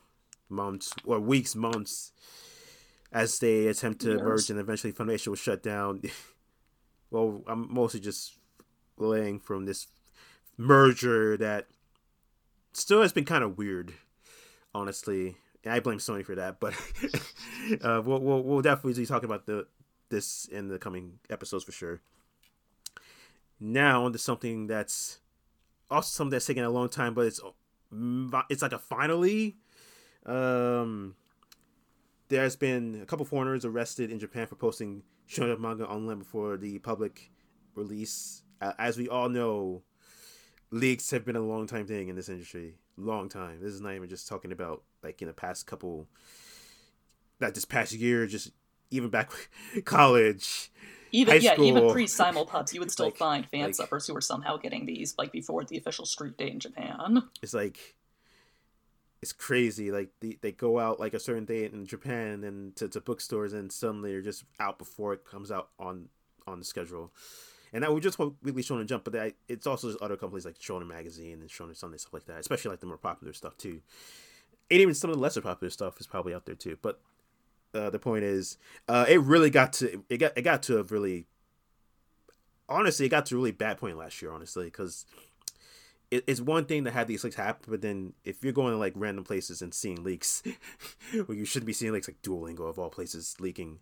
months 0.49 0.93
or 1.05 1.19
weeks, 1.19 1.55
months, 1.55 2.11
as 3.11 3.39
they 3.39 3.67
attempt 3.67 4.01
to 4.01 4.17
merge 4.17 4.49
and 4.49 4.59
eventually 4.59 4.93
Funimation 4.93 5.27
will 5.27 5.35
shut 5.35 5.63
down. 5.63 6.01
well, 7.11 7.43
I'm 7.47 7.73
mostly 7.73 7.99
just 7.99 8.37
laying 8.97 9.39
from 9.39 9.65
this 9.65 9.87
merger 10.57 11.37
that 11.37 11.67
still 12.73 13.01
has 13.01 13.13
been 13.13 13.25
kind 13.25 13.43
of 13.43 13.57
weird, 13.57 13.93
honestly. 14.73 15.37
I 15.65 15.79
blame 15.79 15.99
Sony 15.99 16.25
for 16.25 16.35
that, 16.35 16.59
but 16.59 16.73
uh, 17.83 18.01
we'll, 18.03 18.19
we'll, 18.19 18.43
we'll 18.43 18.61
definitely 18.61 19.01
be 19.01 19.05
talking 19.05 19.25
about 19.25 19.45
the 19.45 19.67
this 20.09 20.45
in 20.45 20.67
the 20.67 20.77
coming 20.77 21.19
episodes 21.29 21.63
for 21.63 21.71
sure. 21.71 22.01
Now 23.59 24.05
onto 24.05 24.17
something 24.17 24.67
that's 24.67 25.19
also 25.89 26.07
something 26.07 26.31
that's 26.31 26.45
taken 26.45 26.63
a 26.63 26.69
long 26.69 26.89
time, 26.89 27.13
but 27.13 27.27
it's 27.27 27.39
it's 28.49 28.61
like 28.61 28.73
a 28.73 28.79
finally. 28.79 29.57
Um, 30.25 31.15
there's 32.29 32.55
been 32.55 32.99
a 33.01 33.05
couple 33.05 33.25
foreigners 33.25 33.65
arrested 33.65 34.11
in 34.11 34.19
Japan 34.19 34.47
for 34.47 34.55
posting 34.55 35.03
shonen 35.29 35.59
manga 35.59 35.87
online 35.87 36.19
before 36.19 36.57
the 36.57 36.79
public 36.79 37.31
release. 37.75 38.43
As 38.61 38.97
we 38.97 39.09
all 39.09 39.29
know, 39.29 39.83
leaks 40.71 41.11
have 41.11 41.25
been 41.25 41.35
a 41.35 41.41
long 41.41 41.67
time 41.67 41.85
thing 41.87 42.07
in 42.07 42.15
this 42.15 42.29
industry 42.29 42.75
long 43.05 43.29
time. 43.29 43.59
This 43.61 43.73
is 43.73 43.81
not 43.81 43.93
even 43.93 44.09
just 44.09 44.27
talking 44.27 44.51
about 44.51 44.83
like 45.03 45.21
in 45.21 45.27
the 45.27 45.33
past 45.33 45.67
couple, 45.67 46.07
not 47.39 47.53
this 47.53 47.65
past 47.65 47.93
year, 47.93 48.27
just 48.27 48.51
even 48.89 49.09
back 49.09 49.31
college. 49.85 50.71
Even 51.13 51.41
yeah, 51.41 51.53
school. 51.53 51.65
even 51.65 51.91
pre 51.91 52.05
simulpubs, 52.05 52.73
you 52.73 52.79
would 52.79 52.91
still 52.91 53.07
like, 53.07 53.17
find 53.17 53.45
fan 53.49 53.65
like, 53.65 53.75
subbers 53.75 54.07
who 54.07 54.13
were 54.13 54.21
somehow 54.21 54.57
getting 54.57 54.85
these 54.85 55.15
like 55.17 55.31
before 55.31 55.63
the 55.63 55.77
official 55.77 56.05
street 56.05 56.37
date 56.37 56.53
in 56.53 56.59
Japan. 56.59 57.23
It's 57.41 57.53
like 57.53 57.95
it's 59.21 59.33
crazy. 59.33 59.91
Like 59.91 60.09
they, 60.19 60.37
they 60.41 60.51
go 60.51 60.79
out 60.79 60.99
like 60.99 61.13
a 61.13 61.19
certain 61.19 61.45
date 61.45 61.73
in 61.73 61.85
Japan 61.85 62.43
and 62.43 62.75
to, 62.77 62.87
to 62.89 63.01
bookstores 63.01 63.53
and 63.53 63.71
suddenly 63.71 64.11
they're 64.11 64.21
just 64.21 64.45
out 64.59 64.79
before 64.79 65.13
it 65.13 65.25
comes 65.25 65.51
out 65.51 65.69
on 65.79 66.09
on 66.47 66.59
the 66.59 66.65
schedule. 66.65 67.11
And 67.73 67.83
that 67.83 67.93
we 67.93 68.01
just 68.01 68.19
Weekly 68.19 68.63
Shonen 68.63 68.85
Jump, 68.85 69.05
but 69.05 69.13
that, 69.13 69.33
it's 69.47 69.65
also 69.65 69.89
just 69.89 70.01
other 70.01 70.17
companies 70.17 70.45
like 70.45 70.59
Shonen 70.59 70.87
Magazine 70.87 71.39
and 71.39 71.49
Shonen 71.49 71.75
Sunday 71.75 71.97
stuff 71.97 72.13
like 72.13 72.25
that, 72.25 72.39
especially 72.39 72.71
like 72.71 72.81
the 72.81 72.85
more 72.85 72.97
popular 72.97 73.33
stuff 73.33 73.55
too. 73.57 73.81
And 74.69 74.81
even 74.81 74.93
some 74.93 75.09
of 75.09 75.15
the 75.15 75.21
lesser 75.21 75.41
popular 75.41 75.69
stuff 75.69 75.99
is 75.99 76.07
probably 76.07 76.33
out 76.33 76.45
there 76.45 76.55
too. 76.55 76.77
But 76.81 76.99
uh, 77.73 77.89
the 77.89 77.99
point 77.99 78.23
is, 78.23 78.57
uh, 78.87 79.05
it 79.07 79.21
really 79.21 79.49
got 79.49 79.73
to 79.73 80.03
it 80.09 80.17
got 80.17 80.37
it 80.37 80.41
got 80.41 80.63
to 80.63 80.79
a 80.79 80.83
really 80.83 81.25
honestly 82.67 83.05
it 83.05 83.09
got 83.09 83.25
to 83.27 83.35
a 83.35 83.37
really 83.37 83.51
bad 83.51 83.77
point 83.77 83.97
last 83.97 84.21
year. 84.21 84.31
Honestly, 84.31 84.65
because 84.65 85.05
it, 86.11 86.25
it's 86.27 86.41
one 86.41 86.65
thing 86.65 86.83
to 86.83 86.91
have 86.91 87.07
these 87.07 87.23
leaks 87.23 87.37
happen, 87.37 87.65
but 87.69 87.81
then 87.81 88.13
if 88.25 88.43
you're 88.43 88.53
going 88.53 88.73
to 88.73 88.77
like 88.77 88.93
random 88.95 89.23
places 89.23 89.61
and 89.61 89.73
seeing 89.73 90.03
leaks, 90.03 90.43
well, 91.13 91.37
you 91.37 91.45
shouldn't 91.45 91.67
be 91.67 91.73
seeing 91.73 91.93
leaks 91.93 92.07
like 92.07 92.21
Duolingo 92.21 92.69
of 92.69 92.77
all 92.77 92.89
places 92.89 93.35
leaking 93.39 93.79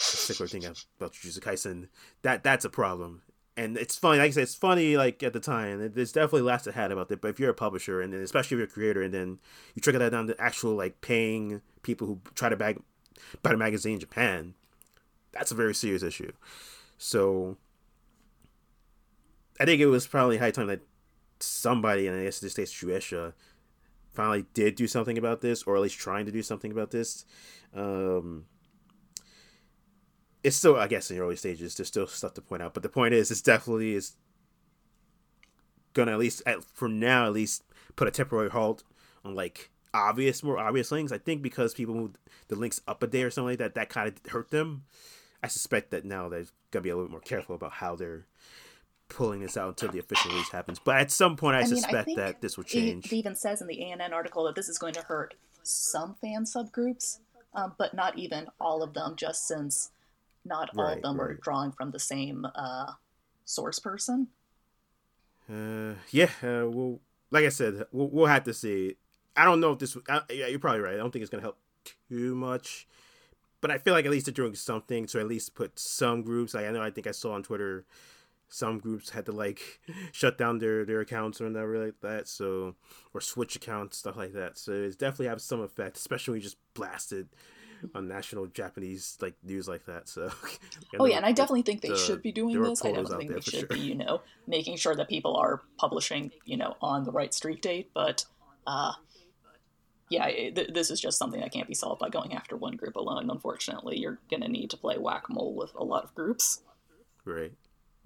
a 0.00 0.16
particular 0.16 0.48
thing 0.48 0.64
about 0.64 1.12
Jujutsu 1.12 1.40
Kaisen. 1.40 1.88
That 2.22 2.42
that's 2.42 2.64
a 2.64 2.70
problem. 2.70 3.22
And 3.56 3.78
it's 3.78 3.96
funny, 3.96 4.18
like 4.18 4.28
I 4.28 4.30
said, 4.32 4.42
it's 4.42 4.54
funny 4.54 4.96
like 4.96 5.22
at 5.22 5.32
the 5.32 5.40
time. 5.40 5.90
There's 5.94 6.12
definitely 6.12 6.42
laughs 6.42 6.64
to 6.64 6.72
had 6.72 6.92
about 6.92 7.10
it. 7.10 7.22
But 7.22 7.28
if 7.28 7.40
you're 7.40 7.50
a 7.50 7.54
publisher 7.54 8.02
and 8.02 8.12
then 8.12 8.20
especially 8.20 8.56
if 8.56 8.58
you're 8.58 8.68
a 8.68 8.70
creator, 8.70 9.02
and 9.02 9.14
then 9.14 9.38
you 9.74 9.80
trickle 9.80 10.00
that 10.00 10.10
down 10.10 10.26
to 10.26 10.38
actual 10.40 10.74
like 10.74 11.00
paying 11.00 11.62
people 11.82 12.06
who 12.06 12.20
try 12.34 12.50
to 12.50 12.56
bag 12.56 12.82
buy 13.42 13.52
a 13.52 13.56
magazine 13.56 13.94
in 13.94 14.00
Japan, 14.00 14.54
that's 15.32 15.50
a 15.50 15.54
very 15.54 15.74
serious 15.74 16.02
issue. 16.02 16.32
So 16.98 17.56
I 19.58 19.64
think 19.64 19.80
it 19.80 19.86
was 19.86 20.06
probably 20.06 20.36
high 20.36 20.50
time 20.50 20.66
that 20.66 20.82
somebody, 21.40 22.06
and 22.06 22.18
I 22.18 22.24
guess 22.24 22.40
case 22.40 22.72
Shueisha, 22.72 23.32
finally 24.12 24.46
did 24.54 24.74
do 24.74 24.86
something 24.86 25.16
about 25.16 25.40
this, 25.40 25.62
or 25.62 25.76
at 25.76 25.82
least 25.82 25.98
trying 25.98 26.26
to 26.26 26.32
do 26.32 26.42
something 26.42 26.72
about 26.72 26.90
this. 26.90 27.24
Um, 27.74 28.46
it's 30.46 30.56
still, 30.56 30.76
I 30.76 30.86
guess, 30.86 31.10
in 31.10 31.16
the 31.16 31.22
early 31.24 31.34
stages. 31.34 31.74
There's 31.74 31.88
still 31.88 32.06
stuff 32.06 32.34
to 32.34 32.40
point 32.40 32.62
out, 32.62 32.72
but 32.72 32.84
the 32.84 32.88
point 32.88 33.14
is, 33.14 33.32
it's 33.32 33.42
definitely 33.42 33.94
is 33.94 34.12
gonna 35.92 36.12
at 36.12 36.18
least, 36.18 36.40
at, 36.46 36.62
for 36.62 36.88
now, 36.88 37.26
at 37.26 37.32
least, 37.32 37.64
put 37.96 38.06
a 38.06 38.12
temporary 38.12 38.50
halt 38.50 38.84
on 39.24 39.34
like 39.34 39.70
obvious, 39.92 40.44
more 40.44 40.56
obvious 40.56 40.88
things. 40.88 41.10
I 41.10 41.18
think 41.18 41.42
because 41.42 41.74
people 41.74 41.96
moved 41.96 42.18
the 42.46 42.54
links 42.54 42.80
up 42.86 43.02
a 43.02 43.08
day 43.08 43.24
or 43.24 43.30
something 43.30 43.48
like 43.48 43.58
that, 43.58 43.74
that 43.74 43.88
kind 43.88 44.06
of 44.06 44.30
hurt 44.30 44.50
them. 44.52 44.84
I 45.42 45.48
suspect 45.48 45.90
that 45.90 46.04
now 46.04 46.28
they're 46.28 46.46
gonna 46.70 46.84
be 46.84 46.90
a 46.90 46.94
little 46.94 47.08
bit 47.08 47.12
more 47.12 47.20
careful 47.20 47.56
about 47.56 47.72
how 47.72 47.96
they're 47.96 48.26
pulling 49.08 49.40
this 49.40 49.56
out 49.56 49.70
until 49.70 49.90
the 49.90 49.98
official 49.98 50.30
release 50.30 50.50
happens. 50.50 50.78
But 50.78 50.98
at 50.98 51.10
some 51.10 51.34
point, 51.34 51.56
I, 51.56 51.60
I 51.60 51.64
suspect 51.64 52.10
I 52.10 52.14
that 52.14 52.40
this 52.40 52.56
will 52.56 52.64
change. 52.64 53.06
It 53.06 53.16
even 53.16 53.34
says 53.34 53.60
in 53.60 53.66
the 53.66 53.82
ANN 53.82 54.12
article 54.12 54.44
that 54.44 54.54
this 54.54 54.68
is 54.68 54.78
going 54.78 54.94
to 54.94 55.02
hurt 55.02 55.34
some 55.64 56.14
fan 56.20 56.44
subgroups, 56.44 57.18
um, 57.52 57.74
but 57.78 57.94
not 57.94 58.16
even 58.16 58.46
all 58.60 58.84
of 58.84 58.94
them, 58.94 59.16
just 59.16 59.48
since 59.48 59.90
not 60.46 60.70
all 60.76 60.84
right, 60.84 60.96
of 60.96 61.02
them 61.02 61.20
right. 61.20 61.30
are 61.30 61.34
drawing 61.34 61.72
from 61.72 61.90
the 61.90 61.98
same 61.98 62.46
uh, 62.54 62.92
source 63.44 63.78
person. 63.78 64.28
Uh, 65.50 65.94
yeah, 66.10 66.30
uh, 66.42 66.68
well, 66.68 67.00
like 67.30 67.44
I 67.44 67.50
said, 67.50 67.84
we'll, 67.92 68.08
we'll 68.08 68.26
have 68.26 68.44
to 68.44 68.54
see. 68.54 68.96
I 69.36 69.44
don't 69.44 69.60
know 69.60 69.72
if 69.72 69.78
this. 69.78 69.96
Uh, 70.08 70.20
yeah, 70.30 70.46
you're 70.46 70.58
probably 70.58 70.80
right. 70.80 70.94
I 70.94 70.98
don't 70.98 71.10
think 71.10 71.22
it's 71.22 71.30
going 71.30 71.40
to 71.40 71.46
help 71.46 71.58
too 72.08 72.34
much, 72.34 72.86
but 73.60 73.70
I 73.70 73.78
feel 73.78 73.94
like 73.94 74.04
at 74.04 74.10
least 74.10 74.26
they're 74.26 74.32
doing 74.32 74.54
something 74.54 75.06
to 75.06 75.20
at 75.20 75.28
least 75.28 75.54
put 75.54 75.78
some 75.78 76.22
groups. 76.22 76.54
Like 76.54 76.66
I 76.66 76.70
know, 76.70 76.82
I 76.82 76.90
think 76.90 77.06
I 77.06 77.12
saw 77.12 77.32
on 77.32 77.42
Twitter 77.42 77.84
some 78.48 78.78
groups 78.78 79.10
had 79.10 79.26
to 79.26 79.32
like 79.32 79.80
shut 80.12 80.38
down 80.38 80.58
their 80.58 80.84
their 80.84 81.00
accounts 81.00 81.40
or 81.40 81.48
whatever 81.48 81.84
like 81.84 82.00
that 82.00 82.28
so 82.28 82.74
or 83.12 83.20
switch 83.20 83.56
accounts 83.56 83.98
stuff 83.98 84.16
like 84.16 84.32
that 84.32 84.56
so 84.56 84.72
it's 84.72 84.96
definitely 84.96 85.26
have 85.26 85.40
some 85.40 85.60
effect 85.60 85.96
especially 85.96 86.32
when 86.32 86.40
you 86.40 86.44
just 86.44 86.58
blasted 86.74 87.28
on 87.94 88.08
national 88.08 88.46
japanese 88.46 89.18
like 89.20 89.34
news 89.42 89.68
like 89.68 89.84
that 89.86 90.08
so 90.08 90.30
oh 90.98 91.04
yeah 91.04 91.16
and 91.16 91.26
i 91.26 91.32
definitely 91.32 91.62
think 91.62 91.80
they 91.80 91.88
the, 91.88 91.96
should 91.96 92.22
be 92.22 92.32
doing 92.32 92.60
this 92.62 92.84
i 92.84 92.88
definitely 92.88 93.26
think 93.26 93.34
they 93.34 93.40
should 93.50 93.60
sure. 93.60 93.68
be 93.68 93.80
you 93.80 93.94
know 93.94 94.22
making 94.46 94.76
sure 94.76 94.94
that 94.94 95.08
people 95.08 95.36
are 95.36 95.62
publishing 95.76 96.30
you 96.44 96.56
know 96.56 96.76
on 96.80 97.04
the 97.04 97.12
right 97.12 97.34
street 97.34 97.60
date 97.60 97.90
but 97.94 98.24
uh 98.66 98.92
yeah, 100.08 100.28
th- 100.28 100.70
this 100.72 100.92
is 100.92 101.00
just 101.00 101.18
something 101.18 101.40
that 101.40 101.50
can't 101.50 101.66
be 101.66 101.74
solved 101.74 101.98
by 101.98 102.08
going 102.08 102.32
after 102.32 102.56
one 102.56 102.76
group 102.76 102.94
alone. 102.94 103.28
Unfortunately, 103.28 103.98
you're 103.98 104.20
going 104.30 104.40
to 104.40 104.48
need 104.48 104.70
to 104.70 104.76
play 104.76 104.96
whack 104.98 105.24
a 105.28 105.32
mole 105.32 105.52
with 105.52 105.74
a 105.74 105.82
lot 105.82 106.04
of 106.04 106.14
groups. 106.14 106.62
Right 107.24 107.50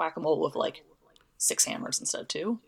whack 0.01 0.17
a 0.17 0.21
mole 0.21 0.41
with 0.41 0.57
like 0.57 0.83
six 1.37 1.65
hammers 1.67 2.01
instead 2.01 2.23
of 2.23 2.29
two. 2.29 2.59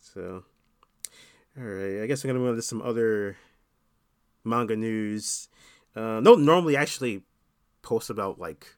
so, 0.00 0.44
all 1.56 1.64
right. 1.64 2.02
I 2.02 2.06
guess 2.06 2.24
we're 2.24 2.28
gonna 2.28 2.40
move 2.40 2.48
on 2.50 2.56
to 2.56 2.62
some 2.62 2.82
other 2.82 3.36
manga 4.44 4.74
news. 4.74 5.48
Uh, 5.94 6.20
no, 6.20 6.34
normally 6.34 6.76
actually 6.76 7.22
post 7.82 8.08
about 8.10 8.40
like 8.40 8.74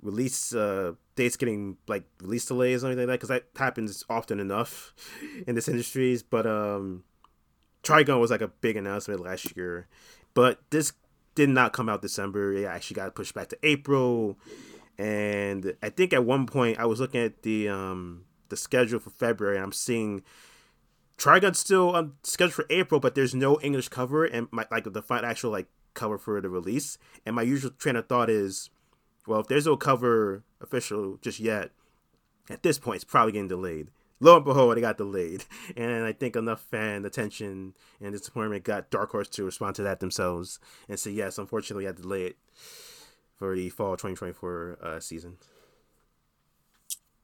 release 0.00 0.54
uh, 0.54 0.92
dates 1.14 1.36
getting 1.36 1.76
like 1.86 2.04
release 2.22 2.46
delays 2.46 2.82
or 2.82 2.86
anything 2.86 3.06
like 3.06 3.20
that 3.20 3.28
because 3.28 3.28
that 3.28 3.44
happens 3.60 4.02
often 4.08 4.40
enough 4.40 4.94
in 5.46 5.54
this 5.54 5.68
industries. 5.68 6.22
But 6.22 6.46
um, 6.46 7.04
Trigun 7.82 8.18
was 8.18 8.30
like 8.30 8.40
a 8.40 8.48
big 8.48 8.76
announcement 8.76 9.20
last 9.20 9.54
year, 9.56 9.88
but 10.32 10.60
this 10.70 10.94
did 11.36 11.48
not 11.50 11.72
come 11.72 11.88
out 11.88 12.02
December. 12.02 12.52
It 12.52 12.64
actually 12.64 12.96
got 12.96 13.14
pushed 13.14 13.34
back 13.34 13.48
to 13.50 13.58
April. 13.62 14.36
And 14.98 15.76
I 15.82 15.90
think 15.90 16.12
at 16.12 16.24
one 16.24 16.46
point 16.46 16.80
I 16.80 16.86
was 16.86 16.98
looking 16.98 17.20
at 17.22 17.42
the 17.42 17.68
um 17.68 18.24
the 18.48 18.56
schedule 18.56 18.98
for 18.98 19.10
February 19.10 19.56
and 19.56 19.64
I'm 19.64 19.72
seeing 19.72 20.22
Trigun's 21.16 21.58
still 21.58 21.90
on 21.90 22.14
scheduled 22.24 22.54
for 22.54 22.66
April, 22.70 22.98
but 22.98 23.14
there's 23.14 23.34
no 23.34 23.60
English 23.60 23.88
cover 23.88 24.24
and 24.24 24.48
my 24.50 24.66
like 24.70 24.84
the 24.84 25.02
actual 25.22 25.52
like 25.52 25.68
cover 25.94 26.18
for 26.18 26.40
the 26.40 26.48
release. 26.48 26.98
And 27.24 27.36
my 27.36 27.42
usual 27.42 27.70
train 27.70 27.96
of 27.96 28.06
thought 28.06 28.30
is, 28.30 28.70
well, 29.26 29.40
if 29.40 29.46
there's 29.46 29.66
no 29.66 29.76
cover 29.76 30.42
official 30.60 31.18
just 31.20 31.38
yet, 31.38 31.70
at 32.48 32.62
this 32.62 32.78
point 32.78 32.96
it's 32.96 33.04
probably 33.04 33.32
getting 33.32 33.48
delayed 33.48 33.90
lo 34.20 34.36
and 34.36 34.44
behold, 34.44 34.76
it 34.76 34.80
got 34.80 34.98
delayed. 34.98 35.44
And 35.76 36.04
I 36.04 36.12
think 36.12 36.36
enough 36.36 36.60
fan 36.60 37.04
attention 37.04 37.74
and 38.00 38.12
disappointment 38.12 38.64
got 38.64 38.90
Dark 38.90 39.10
Horse 39.10 39.28
to 39.30 39.44
respond 39.44 39.74
to 39.76 39.82
that 39.82 40.00
themselves 40.00 40.58
and 40.88 40.98
say, 40.98 41.10
yes, 41.10 41.38
unfortunately, 41.38 41.82
we 41.82 41.86
had 41.86 41.96
to 41.96 42.02
delay 42.02 42.24
it 42.24 42.36
for 43.34 43.54
the 43.54 43.68
fall 43.68 43.96
2024 43.96 44.78
uh, 44.82 45.00
season. 45.00 45.36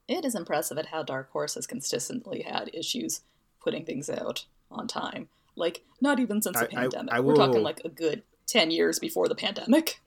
It 0.07 0.25
is 0.25 0.35
impressive 0.35 0.77
at 0.77 0.87
how 0.87 1.03
Dark 1.03 1.31
Horse 1.31 1.55
has 1.55 1.65
consistently 1.65 2.41
had 2.41 2.69
issues 2.73 3.21
putting 3.61 3.85
things 3.85 4.09
out 4.09 4.45
on 4.69 4.87
time. 4.87 5.29
Like, 5.55 5.83
not 6.01 6.19
even 6.19 6.41
since 6.41 6.59
the 6.59 6.65
I, 6.65 6.81
pandemic. 6.81 7.13
I, 7.13 7.17
I 7.17 7.19
will... 7.21 7.29
We're 7.29 7.35
talking 7.35 7.63
like 7.63 7.81
a 7.85 7.89
good 7.89 8.23
10 8.47 8.71
years 8.71 8.99
before 8.99 9.27
the 9.27 9.35
pandemic. 9.35 10.01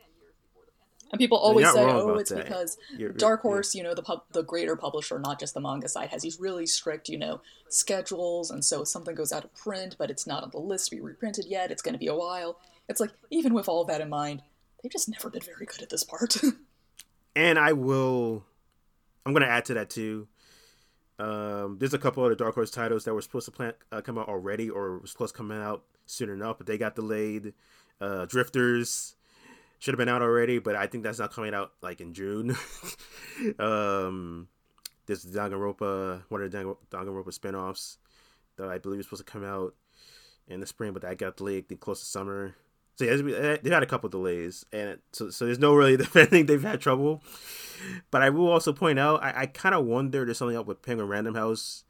And 1.12 1.18
people 1.18 1.38
always 1.38 1.70
say, 1.72 1.84
"Oh, 1.84 2.14
it's 2.14 2.30
that. 2.30 2.44
because 2.44 2.78
you're, 2.96 3.12
Dark 3.12 3.42
Horse, 3.42 3.74
you 3.74 3.82
know, 3.82 3.94
the 3.94 4.02
pub- 4.02 4.24
the 4.32 4.42
greater 4.42 4.74
publisher, 4.74 5.18
not 5.18 5.38
just 5.38 5.54
the 5.54 5.60
manga 5.60 5.88
side, 5.88 6.08
has 6.10 6.22
these 6.22 6.40
really 6.40 6.66
strict, 6.66 7.08
you 7.08 7.16
know, 7.16 7.40
schedules, 7.68 8.50
and 8.50 8.64
so 8.64 8.82
if 8.82 8.88
something 8.88 9.14
goes 9.14 9.32
out 9.32 9.44
of 9.44 9.54
print, 9.54 9.94
but 9.98 10.10
it's 10.10 10.26
not 10.26 10.42
on 10.42 10.50
the 10.50 10.58
list 10.58 10.86
to 10.86 10.96
be 10.96 11.00
reprinted 11.00 11.46
yet. 11.46 11.70
It's 11.70 11.82
going 11.82 11.94
to 11.94 11.98
be 11.98 12.08
a 12.08 12.14
while." 12.14 12.58
It's 12.88 13.00
like 13.00 13.10
even 13.30 13.54
with 13.54 13.68
all 13.68 13.84
that 13.84 14.00
in 14.00 14.08
mind, 14.08 14.42
they've 14.82 14.92
just 14.92 15.08
never 15.08 15.30
been 15.30 15.42
very 15.42 15.66
good 15.66 15.82
at 15.82 15.90
this 15.90 16.04
part. 16.04 16.36
and 17.36 17.58
I 17.58 17.72
will, 17.72 18.44
I'm 19.24 19.32
going 19.32 19.42
to 19.42 19.48
add 19.48 19.64
to 19.66 19.74
that 19.74 19.90
too. 19.90 20.28
Um, 21.18 21.78
there's 21.78 21.94
a 21.94 21.98
couple 21.98 22.24
other 22.24 22.34
Dark 22.34 22.54
Horse 22.54 22.70
titles 22.70 23.04
that 23.04 23.14
were 23.14 23.22
supposed 23.22 23.46
to 23.46 23.50
plan, 23.50 23.72
uh, 23.90 24.02
come 24.02 24.18
out 24.18 24.28
already, 24.28 24.68
or 24.70 24.98
were 24.98 25.06
supposed 25.06 25.34
to 25.34 25.38
come 25.38 25.50
out 25.50 25.82
soon 26.04 26.28
enough, 26.28 26.58
but 26.58 26.66
they 26.66 26.78
got 26.78 26.94
delayed. 26.94 27.54
Uh, 28.00 28.26
Drifters 28.26 29.15
should 29.86 29.94
have 29.94 29.98
been 29.98 30.08
out 30.08 30.20
already, 30.20 30.58
but 30.58 30.74
I 30.74 30.88
think 30.88 31.04
that's 31.04 31.20
not 31.20 31.32
coming 31.32 31.54
out 31.54 31.70
like 31.80 32.00
in 32.00 32.12
June. 32.12 32.50
um, 33.60 34.48
this 35.06 35.24
Danganronpa, 35.24 36.24
one 36.28 36.42
of 36.42 36.50
the 36.50 36.58
Danganronpa 36.90 37.38
spinoffs 37.38 37.98
that 38.56 38.68
I 38.68 38.78
believe 38.78 38.98
is 38.98 39.06
supposed 39.06 39.24
to 39.24 39.32
come 39.32 39.44
out 39.44 39.76
in 40.48 40.58
the 40.58 40.66
spring, 40.66 40.92
but 40.92 41.02
that 41.02 41.18
got 41.18 41.36
delayed 41.36 41.66
close 41.78 42.00
to 42.00 42.06
summer. 42.06 42.56
So 42.96 43.04
yeah, 43.04 43.58
they've 43.62 43.72
had 43.72 43.84
a 43.84 43.86
couple 43.86 44.08
delays, 44.08 44.66
and 44.72 44.98
so 45.12 45.30
so 45.30 45.44
there's 45.44 45.60
no 45.60 45.72
really 45.72 45.96
defending 46.04 46.46
they've 46.46 46.60
had 46.60 46.80
trouble. 46.80 47.22
But 48.10 48.22
I 48.22 48.30
will 48.30 48.48
also 48.48 48.72
point 48.72 48.98
out, 48.98 49.22
I, 49.22 49.42
I 49.42 49.46
kind 49.46 49.76
of 49.76 49.84
wonder 49.86 50.24
there's 50.24 50.38
something 50.38 50.56
up 50.56 50.66
with 50.66 50.82
Penguin 50.82 51.08
Random 51.08 51.36
House 51.36 51.84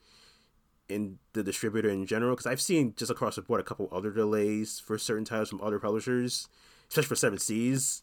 in 0.87 1.19
the 1.33 1.43
distributor 1.43 1.89
in 1.89 2.05
general, 2.05 2.33
because 2.33 2.47
I've 2.47 2.61
seen 2.61 2.93
just 2.95 3.11
across 3.11 3.37
the 3.37 3.43
board 3.43 3.63
a 3.63 3.65
couple 3.65 3.89
other 3.91 4.11
delays 4.11 4.79
for 4.79 4.99
certain 4.99 5.25
titles 5.25 5.49
from 5.49 5.63
other 5.63 5.79
publishers 5.79 6.47
especially 6.89 7.09
for 7.09 7.17
Seven 7.17 7.39
Seas. 7.39 8.03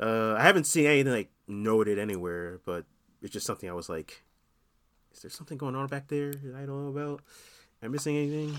Uh, 0.00 0.34
I 0.34 0.42
haven't 0.42 0.64
seen 0.64 0.86
anything 0.86 1.12
like 1.12 1.30
noted 1.46 1.98
anywhere, 1.98 2.60
but 2.64 2.84
it's 3.22 3.32
just 3.32 3.46
something 3.46 3.68
I 3.68 3.74
was 3.74 3.88
like, 3.88 4.22
is 5.12 5.22
there 5.22 5.30
something 5.30 5.56
going 5.56 5.76
on 5.76 5.86
back 5.86 6.08
there 6.08 6.32
that 6.32 6.54
I 6.54 6.66
don't 6.66 6.84
know 6.84 7.00
about? 7.00 7.22
Am 7.82 7.88
I 7.90 7.92
missing 7.92 8.16
anything? 8.16 8.58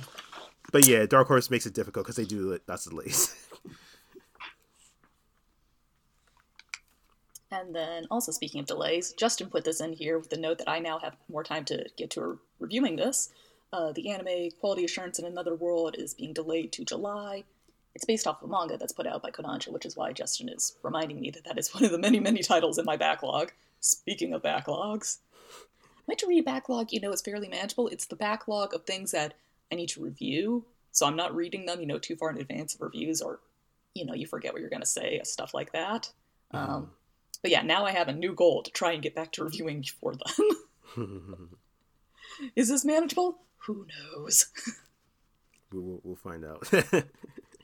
But 0.71 0.88
yeah, 0.88 1.05
Dark 1.05 1.27
Horse 1.27 1.49
makes 1.49 1.65
it 1.65 1.73
difficult 1.73 2.05
because 2.05 2.15
they 2.15 2.25
do 2.25 2.58
lots 2.67 2.86
of 2.86 2.91
delays. 2.93 3.36
And 7.51 7.73
then, 7.73 8.05
also 8.12 8.31
speaking 8.31 8.60
of 8.60 8.65
delays, 8.65 9.13
Justin 9.13 9.49
put 9.49 9.63
this 9.63 9.79
in 9.79 9.93
here 9.93 10.17
with 10.17 10.29
the 10.29 10.38
note 10.38 10.58
that 10.58 10.69
I 10.69 10.79
now 10.79 10.99
have 10.99 11.15
more 11.29 11.43
time 11.43 11.63
to 11.65 11.86
get 11.95 12.10
to 12.12 12.39
reviewing 12.60 12.97
this. 12.97 13.29
Uh, 13.71 13.91
the 13.93 14.10
anime 14.10 14.51
Quality 14.60 14.84
Assurance 14.84 15.19
in 15.19 15.25
Another 15.25 15.55
World 15.55 15.95
is 15.97 16.13
being 16.13 16.34
delayed 16.34 16.71
to 16.73 16.84
July. 16.84 17.43
It's 17.95 18.05
based 18.05 18.27
off 18.27 18.41
of 18.41 18.49
a 18.49 18.51
manga 18.51 18.77
that's 18.77 18.93
put 18.93 19.08
out 19.08 19.23
by 19.23 19.31
Kodansha, 19.31 19.71
which 19.71 19.86
is 19.86 19.95
why 19.95 20.12
Justin 20.12 20.49
is 20.49 20.75
reminding 20.84 21.19
me 21.19 21.31
that 21.31 21.45
that 21.45 21.58
is 21.58 21.73
one 21.73 21.86
of 21.86 21.91
the 21.91 21.97
many, 21.97 22.19
many 22.19 22.43
titles 22.43 22.77
in 22.77 22.86
my 22.86 22.97
backlog. 22.97 23.53
Speaking 23.79 24.34
of 24.34 24.41
backlogs, 24.41 25.19
my 26.08 26.15
to 26.15 26.27
read 26.27 26.45
backlog, 26.45 26.91
you 26.91 26.99
know, 26.99 27.12
is 27.12 27.21
fairly 27.21 27.47
manageable. 27.47 27.88
It's 27.88 28.05
the 28.05 28.15
backlog 28.15 28.73
of 28.73 28.84
things 28.84 29.12
that 29.12 29.34
I 29.71 29.75
need 29.75 29.89
to 29.89 30.03
review, 30.03 30.65
so 30.91 31.05
I'm 31.05 31.15
not 31.15 31.36
reading 31.36 31.65
them, 31.65 31.79
you 31.79 31.88
know, 31.88 31.97
too 31.97 32.15
far 32.15 32.29
in 32.29 32.38
advance 32.38 32.75
of 32.75 32.81
reviews, 32.81 33.21
or 33.21 33.39
you 33.93 34.05
know, 34.05 34.13
you 34.13 34.27
forget 34.27 34.53
what 34.53 34.62
you're 34.62 34.69
going 34.69 34.81
to 34.81 34.88
say, 34.88 35.21
stuff 35.23 35.53
like 35.53 35.71
that. 35.71 36.12
Mm. 36.53 36.69
Um, 36.69 36.91
but 37.41 37.51
yeah, 37.51 37.62
now 37.62 37.86
I 37.86 37.91
have 37.91 38.08
a 38.08 38.13
new 38.13 38.34
goal 38.34 38.63
to 38.63 38.71
try 38.71 38.91
and 38.91 39.01
get 39.01 39.15
back 39.15 39.31
to 39.34 39.43
reviewing 39.43 39.81
before 39.81 40.15
then. 40.15 40.49
Is 42.55 42.69
this 42.69 42.84
manageable? 42.84 43.39
Who 43.65 43.86
knows? 43.88 44.47
we'll, 45.71 46.01
we'll 46.03 46.15
find 46.15 46.43
out. 46.45 46.67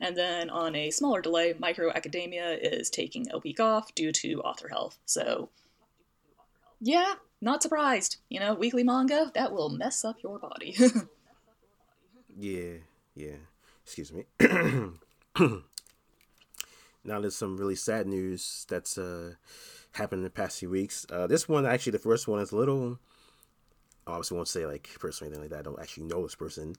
And 0.02 0.16
then 0.16 0.50
on 0.50 0.74
a 0.74 0.90
smaller 0.90 1.22
delay, 1.22 1.54
My 1.60 1.70
Hero 1.70 1.92
Academia 1.94 2.58
is 2.58 2.90
taking 2.90 3.28
a 3.30 3.38
week 3.38 3.60
off 3.60 3.94
due 3.94 4.10
to 4.10 4.40
author 4.40 4.66
health. 4.66 4.98
So, 5.06 5.50
yeah, 6.80 7.14
not 7.40 7.62
surprised. 7.62 8.16
You 8.28 8.40
know, 8.40 8.52
weekly 8.52 8.82
manga, 8.82 9.30
that 9.34 9.52
will 9.52 9.68
mess 9.68 10.04
up 10.04 10.16
your 10.20 10.40
body. 10.40 10.74
yeah, 12.36 12.78
yeah. 13.14 13.36
Excuse 13.84 14.12
me. 14.12 14.24
now 14.40 14.90
there's 17.20 17.36
some 17.36 17.56
really 17.56 17.76
sad 17.76 18.08
news 18.08 18.66
that's 18.68 18.98
uh 18.98 19.34
happened 19.92 20.20
in 20.20 20.24
the 20.24 20.30
past 20.30 20.58
few 20.58 20.70
weeks. 20.70 21.06
Uh, 21.10 21.28
this 21.28 21.48
one, 21.48 21.64
actually, 21.64 21.92
the 21.92 22.00
first 22.00 22.26
one 22.26 22.40
is 22.40 22.50
a 22.50 22.56
little. 22.56 22.98
Obviously, 24.04 24.36
won't 24.36 24.48
say 24.48 24.66
like 24.66 24.90
personally 24.98 25.28
anything 25.28 25.44
like 25.44 25.50
that. 25.50 25.60
I 25.60 25.70
don't 25.70 25.80
actually 25.80 26.06
know 26.06 26.24
this 26.24 26.34
person, 26.34 26.74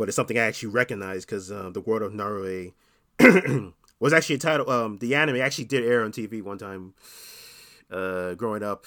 but 0.00 0.08
it's 0.08 0.16
something 0.16 0.38
I 0.38 0.46
actually 0.46 0.70
recognize 0.70 1.26
because 1.26 1.52
uh, 1.52 1.68
the 1.68 1.82
World 1.82 2.00
of 2.00 2.14
Narue 2.14 2.72
was 4.00 4.14
actually 4.14 4.36
a 4.36 4.38
title. 4.38 4.70
Um, 4.70 4.96
the 4.96 5.14
anime 5.14 5.36
actually 5.42 5.66
did 5.66 5.84
air 5.84 6.02
on 6.02 6.10
TV 6.10 6.40
one 6.40 6.56
time. 6.56 6.94
Uh, 7.90 8.32
growing 8.32 8.62
up, 8.62 8.86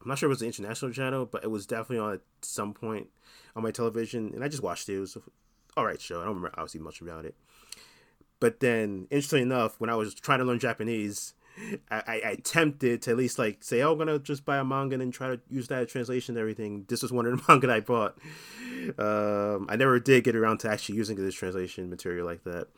I'm 0.00 0.08
not 0.08 0.16
sure 0.16 0.28
it 0.28 0.30
was 0.30 0.38
the 0.38 0.46
international 0.46 0.92
channel, 0.92 1.26
but 1.26 1.44
it 1.44 1.50
was 1.50 1.66
definitely 1.66 1.98
on 1.98 2.14
at 2.14 2.20
some 2.40 2.72
point 2.72 3.08
on 3.54 3.64
my 3.64 3.70
television, 3.70 4.32
and 4.34 4.42
I 4.42 4.48
just 4.48 4.62
watched 4.62 4.88
it. 4.88 4.96
It 4.96 5.00
was 5.00 5.18
all 5.76 5.84
right 5.84 6.00
show. 6.00 6.22
I 6.22 6.24
don't 6.24 6.36
remember 6.36 6.52
obviously 6.54 6.80
much 6.80 7.02
about 7.02 7.26
it. 7.26 7.34
But 8.40 8.60
then, 8.60 9.08
interestingly 9.10 9.42
enough, 9.42 9.78
when 9.78 9.90
I 9.90 9.94
was 9.94 10.14
trying 10.14 10.38
to 10.38 10.46
learn 10.46 10.58
Japanese, 10.58 11.34
I, 11.90 12.20
I 12.24 12.30
attempted 12.30 13.02
to 13.02 13.10
at 13.12 13.16
least 13.16 13.38
like 13.38 13.64
say, 13.64 13.82
oh, 13.82 13.92
I'm 13.92 13.98
gonna 13.98 14.18
just 14.18 14.44
buy 14.44 14.58
a 14.58 14.64
manga 14.64 14.94
and 14.94 15.00
then 15.00 15.10
try 15.10 15.28
to 15.28 15.40
use 15.48 15.68
that 15.68 15.88
translation 15.88 16.34
and 16.34 16.40
everything. 16.40 16.84
This 16.88 17.02
was 17.02 17.12
one 17.12 17.26
of 17.26 17.32
the 17.32 17.42
manga 17.48 17.72
I 17.72 17.80
bought. 17.80 18.18
Um, 18.98 19.66
I 19.68 19.76
never 19.76 19.98
did 19.98 20.24
get 20.24 20.36
around 20.36 20.58
to 20.58 20.70
actually 20.70 20.96
using 20.96 21.16
this 21.16 21.34
translation 21.34 21.88
material 21.90 22.26
like 22.26 22.44
that. 22.44 22.68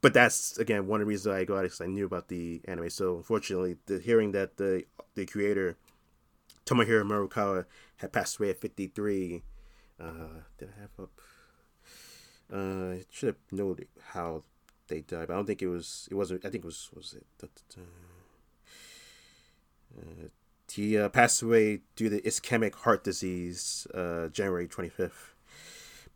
But 0.00 0.14
that's 0.14 0.58
again 0.58 0.86
one 0.86 1.00
of 1.00 1.06
the 1.06 1.08
reasons 1.08 1.34
I 1.34 1.44
got 1.44 1.60
it 1.60 1.64
because 1.64 1.80
I 1.80 1.86
knew 1.86 2.04
about 2.04 2.28
the 2.28 2.60
anime. 2.66 2.90
So 2.90 3.16
unfortunately, 3.16 3.76
the 3.86 3.98
hearing 3.98 4.32
that 4.32 4.56
the 4.56 4.84
the 5.14 5.26
creator 5.26 5.76
Tomohiro 6.66 7.04
Marukawa 7.04 7.66
had 7.96 8.12
passed 8.12 8.38
away 8.38 8.50
at 8.50 8.60
53. 8.60 9.42
Uh, 10.00 10.04
did 10.58 10.70
I 10.76 10.80
have 10.80 10.90
up? 11.00 11.10
Uh, 12.52 13.02
should 13.10 13.28
have 13.28 13.36
noted 13.50 13.88
how 14.12 14.42
they 14.92 15.00
died. 15.00 15.28
But 15.28 15.34
I 15.34 15.36
don't 15.36 15.46
think 15.46 15.62
it 15.62 15.68
was. 15.68 16.08
It 16.10 16.14
wasn't. 16.14 16.44
I 16.44 16.50
think 16.50 16.64
it 16.64 16.66
was. 16.66 16.90
Was 16.94 17.14
it? 17.14 17.26
Uh, 19.96 20.28
he 20.70 20.96
uh, 20.96 21.08
passed 21.08 21.42
away 21.42 21.80
due 21.96 22.08
to 22.08 22.20
ischemic 22.22 22.74
heart 22.74 23.04
disease, 23.04 23.86
uh, 23.94 24.28
January 24.28 24.68
twenty 24.68 24.88
fifth. 24.88 25.34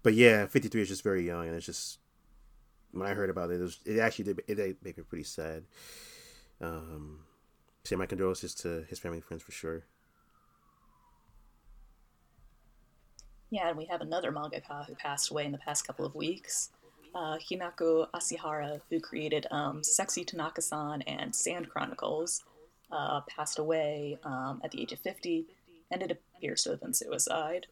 But 0.03 0.15
yeah, 0.15 0.47
fifty 0.47 0.69
three 0.69 0.83
is 0.83 0.89
just 0.89 1.03
very 1.03 1.27
young, 1.27 1.47
and 1.47 1.57
it's 1.57 1.67
just 1.67 1.99
when 2.93 3.07
I 3.07 3.15
heard 3.15 3.31
about 3.31 3.51
it, 3.51 3.61
it, 3.61 3.62
was, 3.62 3.79
it 3.85 3.99
actually 3.99 4.25
did 4.25 4.41
it, 4.47 4.59
it 4.59 4.77
made 4.83 4.97
me 4.97 5.03
pretty 5.03 5.25
sad. 5.25 5.65
Um, 6.61 7.21
say 7.85 7.97
my 7.97 8.07
condolences 8.07 8.55
to 8.55 8.85
his 8.89 8.99
family 8.99 9.19
and 9.19 9.25
friends 9.25 9.43
for 9.43 9.53
sure. 9.53 9.85
Yeah, 13.51 13.69
and 13.69 13.79
we 13.79 13.85
have 13.87 14.01
another 14.01 14.33
mangaka 14.33 14.87
who 14.87 14.95
passed 14.95 15.31
away 15.31 15.45
in 15.45 15.53
the 15.53 15.59
past 15.59 15.87
couple 15.87 16.05
of 16.05 16.15
weeks 16.15 16.71
uh, 17.14 17.38
Hinako 17.38 18.09
Ashihara, 18.11 18.81
who 18.90 19.01
created 19.01 19.47
um, 19.51 19.83
Sexy 19.83 20.25
Tanaka-san 20.25 21.03
and 21.03 21.35
Sand 21.35 21.69
Chronicles, 21.69 22.45
uh, 22.90 23.21
passed 23.23 23.59
away 23.59 24.19
um, 24.25 24.61
at 24.64 24.71
the 24.71 24.81
age 24.83 24.92
of 24.92 24.99
50, 25.01 25.47
and 25.90 26.03
it 26.03 26.11
appears 26.11 26.62
to 26.64 26.71
have 26.71 26.81
been 26.81 26.95
suicide. 26.95 27.66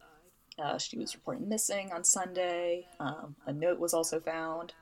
Uh, 0.57 0.77
she 0.77 0.97
was 0.97 1.13
reported 1.13 1.47
missing 1.47 1.91
on 1.91 2.03
Sunday. 2.03 2.87
Um, 2.99 3.35
a 3.45 3.53
note 3.53 3.79
was 3.79 3.93
also 3.93 4.19
found. 4.19 4.73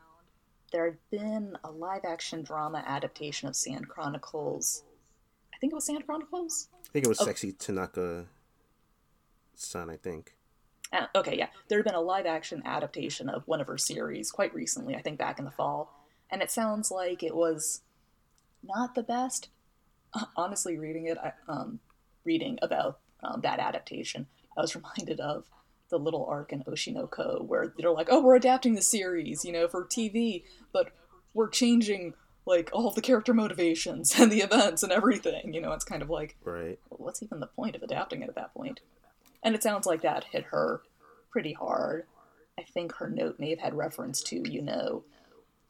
There 0.71 0.85
had 0.85 0.97
been 1.11 1.57
a 1.63 1.71
live 1.71 2.05
action 2.05 2.43
drama 2.43 2.83
adaptation 2.85 3.47
of 3.47 3.55
Sand 3.55 3.87
Chronicles. 3.89 4.83
I 5.53 5.57
think 5.57 5.73
it 5.73 5.75
was 5.75 5.85
Sand 5.85 6.05
Chronicles? 6.05 6.69
I 6.73 6.89
think 6.91 7.05
it 7.05 7.09
was 7.09 7.21
oh. 7.21 7.25
Sexy 7.25 7.51
Tanaka 7.51 8.25
San, 9.55 9.89
I 9.89 9.97
think. 9.97 10.35
Uh, 10.93 11.07
okay, 11.15 11.35
yeah. 11.37 11.47
There 11.67 11.79
had 11.79 11.85
been 11.85 11.95
a 11.95 12.01
live 12.01 12.27
action 12.27 12.61
adaptation 12.65 13.27
of 13.27 13.47
one 13.47 13.59
of 13.59 13.67
her 13.67 13.77
series 13.77 14.31
quite 14.31 14.53
recently, 14.53 14.95
I 14.95 15.01
think 15.01 15.17
back 15.17 15.39
in 15.39 15.45
the 15.45 15.51
fall. 15.51 15.99
And 16.29 16.41
it 16.41 16.51
sounds 16.51 16.91
like 16.91 17.23
it 17.23 17.35
was 17.35 17.81
not 18.63 18.95
the 18.95 19.03
best. 19.03 19.49
Honestly, 20.37 20.77
reading 20.77 21.07
it, 21.07 21.17
I, 21.17 21.33
um, 21.47 21.79
reading 22.23 22.59
about 22.61 22.99
um, 23.23 23.41
that 23.41 23.59
adaptation, 23.59 24.27
I 24.55 24.61
was 24.61 24.75
reminded 24.75 25.19
of 25.19 25.49
the 25.89 25.97
little 25.97 26.25
arc 26.25 26.53
in 26.53 26.63
Oshinoko 26.63 27.43
where 27.45 27.73
they're 27.77 27.91
like, 27.91 28.07
oh, 28.09 28.21
we're 28.21 28.35
adapting 28.35 28.75
the 28.75 28.81
series, 28.81 29.43
you 29.43 29.51
know, 29.51 29.67
for 29.67 29.85
TV, 29.85 30.43
but 30.71 30.91
we're 31.33 31.49
changing 31.49 32.13
like 32.45 32.69
all 32.73 32.91
the 32.91 33.01
character 33.01 33.33
motivations 33.33 34.13
and 34.19 34.31
the 34.31 34.41
events 34.41 34.83
and 34.83 34.91
everything. 34.91 35.53
You 35.53 35.61
know, 35.61 35.71
it's 35.71 35.85
kind 35.85 36.01
of 36.01 36.09
like, 36.09 36.35
right. 36.43 36.79
what's 36.89 37.23
even 37.23 37.39
the 37.39 37.47
point 37.47 37.75
of 37.75 37.81
adapting 37.81 38.21
it 38.21 38.29
at 38.29 38.35
that 38.35 38.53
point? 38.53 38.79
And 39.43 39.55
it 39.55 39.63
sounds 39.63 39.85
like 39.85 40.01
that 40.01 40.23
hit 40.25 40.45
her 40.45 40.81
pretty 41.29 41.53
hard. 41.53 42.05
I 42.57 42.63
think 42.63 42.93
her 42.95 43.09
note 43.09 43.39
may 43.39 43.49
have 43.49 43.59
had 43.59 43.73
reference 43.73 44.21
to, 44.23 44.49
you 44.49 44.61
know, 44.61 45.03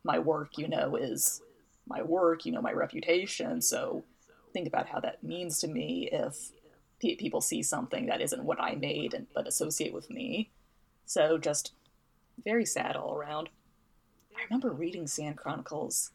my 0.03 0.19
work, 0.19 0.57
you 0.57 0.67
know, 0.67 0.95
is 0.95 1.41
my 1.87 2.01
work, 2.01 2.45
you 2.45 2.51
know, 2.51 2.61
my 2.61 2.73
reputation. 2.73 3.61
So 3.61 4.03
think 4.53 4.67
about 4.67 4.87
how 4.87 4.99
that 4.99 5.23
means 5.23 5.59
to 5.59 5.67
me 5.67 6.09
if 6.11 6.51
people 6.99 7.41
see 7.41 7.61
something 7.61 8.05
that 8.05 8.21
isn't 8.21 8.45
what 8.45 8.61
I 8.61 8.75
made 8.75 9.13
and 9.13 9.27
but 9.33 9.47
associate 9.47 9.93
with 9.93 10.09
me. 10.09 10.51
So 11.05 11.37
just 11.37 11.73
very 12.45 12.65
sad 12.65 12.95
all 12.95 13.13
around. 13.13 13.49
I 14.35 14.43
remember 14.45 14.71
reading 14.71 15.07
Sand 15.07 15.37
Chronicles. 15.37 16.11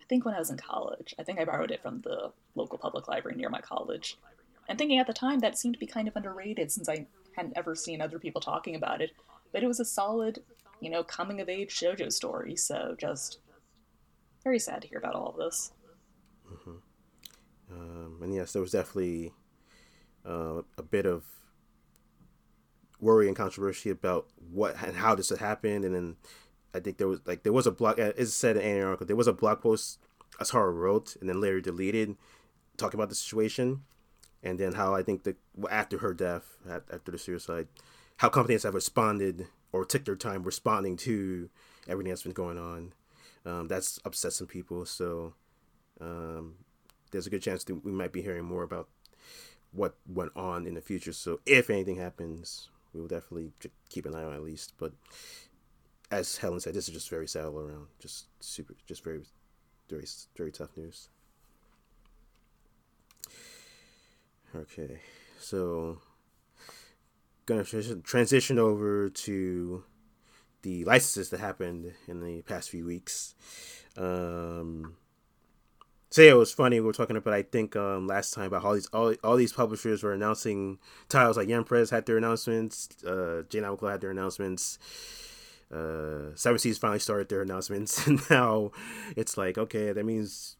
I 0.00 0.04
think 0.08 0.24
when 0.24 0.34
I 0.34 0.38
was 0.38 0.50
in 0.50 0.56
college. 0.56 1.14
I 1.18 1.22
think 1.22 1.40
I 1.40 1.44
borrowed 1.44 1.70
it 1.70 1.82
from 1.82 2.02
the 2.02 2.32
local 2.54 2.78
public 2.78 3.08
library 3.08 3.36
near 3.36 3.50
my 3.50 3.60
college 3.60 4.16
and 4.68 4.78
thinking 4.78 4.98
at 4.98 5.06
the 5.06 5.12
time 5.12 5.38
that 5.40 5.58
seemed 5.58 5.74
to 5.74 5.80
be 5.80 5.86
kind 5.86 6.08
of 6.08 6.16
underrated 6.16 6.70
since 6.70 6.88
I 6.88 7.06
hadn't 7.34 7.56
ever 7.56 7.74
seen 7.74 8.00
other 8.00 8.18
people 8.18 8.40
talking 8.40 8.74
about 8.74 9.00
it. 9.00 9.12
But 9.52 9.62
it 9.62 9.66
was 9.66 9.80
a 9.80 9.84
solid, 9.84 10.40
you 10.80 10.90
know, 10.90 11.02
coming 11.02 11.40
of 11.40 11.48
age 11.48 11.74
shoujo 11.74 12.12
story. 12.12 12.54
So 12.56 12.94
just 12.98 13.38
very 14.44 14.58
sad 14.58 14.82
to 14.82 14.88
hear 14.88 14.98
about 14.98 15.14
all 15.14 15.28
of 15.28 15.36
this. 15.36 15.72
Mm-hmm. 16.52 16.76
Um, 17.70 18.18
and 18.22 18.34
yes, 18.34 18.52
there 18.52 18.62
was 18.62 18.72
definitely 18.72 19.32
uh, 20.26 20.62
a 20.76 20.82
bit 20.82 21.06
of 21.06 21.24
worry 23.00 23.28
and 23.28 23.36
controversy 23.36 23.90
about 23.90 24.26
what 24.50 24.76
and 24.82 24.96
how 24.96 25.14
this 25.14 25.30
had 25.30 25.38
happened. 25.38 25.84
And 25.84 25.94
then 25.94 26.16
I 26.74 26.80
think 26.80 26.98
there 26.98 27.08
was 27.08 27.20
like 27.24 27.42
there 27.42 27.52
was 27.52 27.66
a 27.66 27.72
blog. 27.72 27.98
As 27.98 28.34
said 28.34 28.56
in 28.58 28.78
an 28.78 28.84
article, 28.84 29.06
there 29.06 29.16
was 29.16 29.26
a 29.26 29.32
blog 29.32 29.62
post 29.62 29.98
Ashihara 30.40 30.74
wrote 30.74 31.16
and 31.20 31.28
then 31.28 31.40
later 31.40 31.60
deleted, 31.60 32.16
talking 32.76 32.98
about 32.98 33.08
the 33.08 33.14
situation 33.14 33.82
and 34.42 34.58
then 34.58 34.72
how 34.72 34.94
I 34.94 35.02
think 35.02 35.24
that 35.24 35.36
after 35.70 35.98
her 35.98 36.14
death, 36.14 36.56
after 36.68 37.10
the 37.10 37.18
suicide, 37.18 37.68
how 38.18 38.28
companies 38.28 38.62
have 38.64 38.74
responded 38.74 39.46
or 39.72 39.84
took 39.84 40.04
their 40.04 40.16
time 40.16 40.42
responding 40.42 40.96
to 40.96 41.50
everything 41.88 42.10
that's 42.10 42.22
been 42.22 42.32
going 42.32 42.58
on. 42.58 42.92
Um, 43.46 43.68
that's 43.68 43.98
upset 44.04 44.32
some 44.32 44.46
people. 44.46 44.84
So 44.84 45.34
um, 46.00 46.54
there's 47.10 47.26
a 47.26 47.30
good 47.30 47.42
chance 47.42 47.64
that 47.64 47.84
we 47.84 47.92
might 47.92 48.12
be 48.12 48.22
hearing 48.22 48.44
more 48.44 48.62
about 48.62 48.88
what 49.72 49.96
went 50.06 50.32
on 50.36 50.66
in 50.66 50.74
the 50.74 50.80
future. 50.80 51.12
So 51.12 51.40
if 51.46 51.70
anything 51.70 51.96
happens, 51.96 52.68
we 52.92 53.00
will 53.00 53.08
definitely 53.08 53.52
keep 53.88 54.06
an 54.06 54.14
eye 54.14 54.24
on 54.24 54.34
at 54.34 54.42
least. 54.42 54.74
But 54.78 54.92
as 56.10 56.38
Helen 56.38 56.60
said, 56.60 56.74
this 56.74 56.88
is 56.88 56.94
just 56.94 57.10
very 57.10 57.28
sad 57.28 57.46
all 57.46 57.58
around. 57.58 57.86
Just 57.98 58.26
super, 58.40 58.74
just 58.86 59.04
very, 59.04 59.22
very, 59.88 60.06
very 60.36 60.52
tough 60.52 60.76
news. 60.76 61.08
Okay, 64.58 64.98
so 65.38 66.00
gonna 67.46 67.62
transition 68.02 68.58
over 68.58 69.08
to 69.08 69.84
the 70.62 70.84
licenses 70.84 71.30
that 71.30 71.38
happened 71.38 71.92
in 72.08 72.20
the 72.20 72.42
past 72.42 72.68
few 72.68 72.84
weeks. 72.84 73.36
Um, 73.96 74.96
so 76.10 76.22
yeah, 76.22 76.32
it 76.32 76.34
was 76.34 76.52
funny. 76.52 76.80
We 76.80 76.86
were 76.86 76.92
talking 76.92 77.16
about 77.16 77.34
I 77.34 77.42
think 77.42 77.76
um, 77.76 78.08
last 78.08 78.34
time 78.34 78.46
about 78.46 78.64
all 78.64 78.74
these 78.74 78.88
all, 78.92 79.14
all 79.22 79.36
these 79.36 79.52
publishers 79.52 80.02
were 80.02 80.12
announcing 80.12 80.78
titles 81.08 81.36
like 81.36 81.48
Yen 81.48 81.62
Press 81.62 81.90
had 81.90 82.06
their 82.06 82.16
announcements, 82.18 82.88
uh, 83.04 83.42
J 83.48 83.60
Namical 83.60 83.88
had 83.88 84.00
their 84.00 84.10
announcements, 84.10 84.80
uh, 85.72 86.34
Seven 86.34 86.58
Seas 86.58 86.78
finally 86.78 86.98
started 86.98 87.28
their 87.28 87.42
announcements, 87.42 88.06
and 88.08 88.20
now 88.28 88.72
it's 89.16 89.36
like 89.36 89.56
okay, 89.56 89.92
that 89.92 90.04
means 90.04 90.56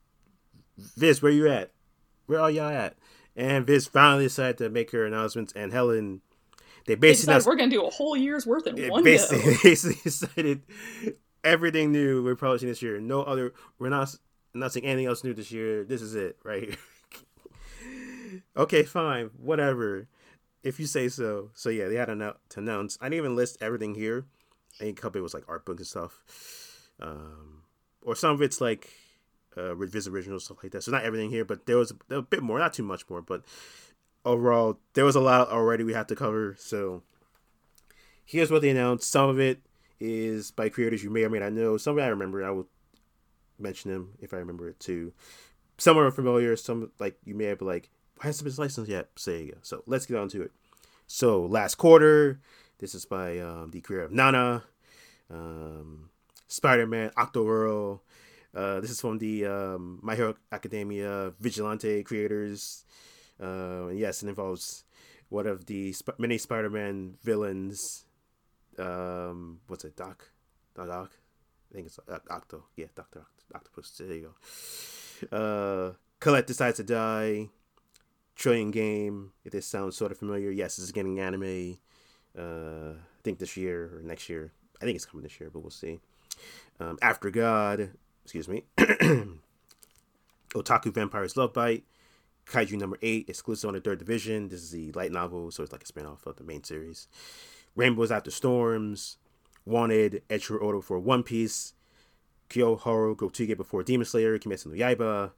Viz, 0.76 1.20
where 1.20 1.32
you 1.32 1.48
at? 1.48 1.72
Where 2.26 2.40
are 2.40 2.50
y'all 2.50 2.70
at? 2.70 2.96
And 3.38 3.64
Viz 3.64 3.86
finally 3.86 4.24
decided 4.24 4.58
to 4.58 4.68
make 4.68 4.90
her 4.90 5.06
announcements, 5.06 5.52
and 5.54 5.72
Helen, 5.72 6.22
they 6.86 6.96
basically 6.96 7.34
they 7.34 7.38
decided, 7.38 7.46
we're 7.46 7.56
gonna 7.56 7.70
do 7.70 7.86
a 7.86 7.90
whole 7.90 8.16
year's 8.16 8.44
worth 8.44 8.66
in 8.66 8.88
one 8.88 9.04
basically, 9.04 9.52
go. 9.52 9.58
basically 9.62 10.00
decided 10.02 10.62
everything 11.44 11.92
new 11.92 12.24
we're 12.24 12.34
publishing 12.34 12.66
this 12.66 12.82
year. 12.82 12.98
No 12.98 13.22
other, 13.22 13.54
we're 13.78 13.90
not 13.90 14.12
not 14.54 14.72
seeing 14.72 14.84
anything 14.84 15.06
else 15.06 15.22
new 15.22 15.34
this 15.34 15.52
year. 15.52 15.84
This 15.84 16.02
is 16.02 16.16
it 16.16 16.36
right 16.42 16.64
here. 16.64 18.42
okay, 18.56 18.82
fine, 18.82 19.30
whatever. 19.36 20.08
If 20.64 20.80
you 20.80 20.86
say 20.86 21.08
so. 21.08 21.52
So 21.54 21.70
yeah, 21.70 21.86
they 21.86 21.94
had 21.94 22.06
to 22.06 22.34
announce. 22.56 22.98
I 23.00 23.04
didn't 23.04 23.18
even 23.18 23.36
list 23.36 23.58
everything 23.60 23.94
here. 23.94 24.26
I 24.80 24.84
think 24.84 24.98
a 24.98 25.00
couple 25.00 25.22
was 25.22 25.32
like 25.32 25.44
art 25.46 25.64
books 25.64 25.78
and 25.78 25.86
stuff, 25.86 26.90
um, 27.00 27.62
or 28.02 28.16
some 28.16 28.32
of 28.32 28.42
it's 28.42 28.60
like 28.60 28.90
uh, 29.56 29.74
Viz 29.74 30.08
original 30.08 30.40
stuff 30.40 30.58
like 30.62 30.72
that. 30.72 30.82
So 30.82 30.92
not 30.92 31.04
everything 31.04 31.30
here, 31.30 31.44
but 31.44 31.66
there 31.66 31.76
was 31.76 31.92
a, 32.10 32.16
a 32.16 32.22
bit 32.22 32.42
more, 32.42 32.58
not 32.58 32.72
too 32.72 32.82
much 32.82 33.08
more, 33.08 33.22
but 33.22 33.44
overall 34.24 34.78
there 34.94 35.04
was 35.04 35.16
a 35.16 35.20
lot 35.20 35.48
already 35.48 35.84
we 35.84 35.94
had 35.94 36.08
to 36.08 36.16
cover. 36.16 36.56
So 36.58 37.02
here's 38.24 38.50
what 38.50 38.62
they 38.62 38.70
announced. 38.70 39.10
Some 39.10 39.28
of 39.28 39.40
it 39.40 39.62
is 40.00 40.50
by 40.50 40.68
creators 40.68 41.02
you 41.02 41.10
may 41.10 41.24
or 41.24 41.30
may 41.30 41.40
not 41.40 41.52
know. 41.52 41.76
Some 41.76 41.92
of 41.92 41.98
it 41.98 42.06
I 42.06 42.08
remember. 42.08 42.44
I 42.44 42.50
will 42.50 42.68
mention 43.58 43.92
them 43.92 44.12
if 44.20 44.32
I 44.32 44.36
remember 44.36 44.68
it 44.68 44.78
too. 44.78 45.12
Some 45.78 45.98
are 45.98 46.10
familiar. 46.10 46.56
Some 46.56 46.92
like 46.98 47.16
you 47.24 47.34
may 47.34 47.44
have 47.44 47.62
like 47.62 47.90
hasn't 48.20 48.44
been 48.44 48.62
licensed 48.62 48.90
yet. 48.90 49.08
There. 49.24 49.54
So 49.62 49.82
let's 49.86 50.06
get 50.06 50.18
on 50.18 50.28
to 50.30 50.42
it. 50.42 50.52
So 51.06 51.46
last 51.46 51.76
quarter, 51.76 52.40
this 52.78 52.94
is 52.94 53.06
by 53.06 53.38
um, 53.38 53.70
the 53.70 53.80
creator 53.80 54.04
of 54.04 54.12
Nana, 54.12 54.64
um, 55.30 56.10
Spider 56.46 56.86
Man, 56.86 57.10
Octoworld. 57.16 58.00
Uh, 58.54 58.80
this 58.80 58.90
is 58.90 59.00
from 59.00 59.18
the 59.18 59.46
um, 59.46 60.00
My 60.02 60.14
Hero 60.16 60.34
Academia 60.50 61.32
Vigilante 61.40 62.02
creators. 62.02 62.84
Uh, 63.40 63.88
yes, 63.88 64.22
it 64.22 64.28
involves 64.28 64.84
one 65.28 65.46
of 65.46 65.66
the 65.66 65.92
sp- 65.92 66.18
many 66.18 66.38
Spider 66.38 66.70
Man 66.70 67.14
villains. 67.22 68.04
Um, 68.78 69.60
what's 69.66 69.84
it, 69.84 69.96
Doc? 69.96 70.30
Doc? 70.76 71.12
I 71.70 71.74
think 71.74 71.86
it's 71.86 71.98
uh, 72.08 72.18
Octo. 72.30 72.64
Yeah, 72.76 72.86
Doctor 72.94 73.26
Octopus. 73.54 73.90
There 73.98 74.12
you 74.12 74.34
go. 75.30 75.36
Uh, 75.36 75.92
Colette 76.20 76.46
decides 76.46 76.76
to 76.76 76.84
die. 76.84 77.48
Trillion 78.36 78.70
Game. 78.70 79.32
If 79.44 79.52
this 79.52 79.66
sounds 79.66 79.96
sort 79.96 80.12
of 80.12 80.18
familiar, 80.18 80.50
yes, 80.50 80.76
this 80.76 80.84
is 80.86 80.92
getting 80.92 81.18
anime. 81.18 81.78
Uh, 82.38 82.92
I 82.92 83.22
think 83.24 83.38
this 83.38 83.56
year 83.56 83.90
or 83.96 84.02
next 84.02 84.28
year. 84.28 84.52
I 84.80 84.84
think 84.84 84.94
it's 84.94 85.04
coming 85.04 85.24
this 85.24 85.40
year, 85.40 85.50
but 85.52 85.60
we'll 85.60 85.70
see. 85.70 85.98
Um, 86.78 86.98
After 87.02 87.30
God. 87.30 87.90
Excuse 88.28 88.46
me. 88.46 88.64
Otaku 90.54 90.92
Vampires 90.92 91.34
Love 91.34 91.54
Bite. 91.54 91.84
Kaiju 92.44 92.78
number 92.78 92.98
eight, 93.00 93.26
exclusive 93.26 93.68
on 93.68 93.72
the 93.72 93.80
third 93.80 93.98
division. 93.98 94.50
This 94.50 94.62
is 94.62 94.70
the 94.70 94.92
light 94.92 95.12
novel, 95.12 95.50
so 95.50 95.62
it's 95.62 95.72
like 95.72 95.82
a 95.82 95.86
spin-off 95.86 96.26
of 96.26 96.36
the 96.36 96.44
main 96.44 96.62
series. 96.62 97.08
Rainbows 97.74 98.10
After 98.10 98.30
Storms, 98.30 99.16
Wanted, 99.64 100.20
Edge 100.28 100.50
Order 100.50 100.82
for 100.82 100.98
One 100.98 101.22
Piece, 101.22 101.72
Koyoharu 102.50 103.16
Gotouge 103.16 103.56
before 103.56 103.82
Demon 103.82 104.04
Slayer, 104.04 104.38
Kimetsu 104.38 104.66
no 104.66 104.74
Yaiba. 104.74 105.30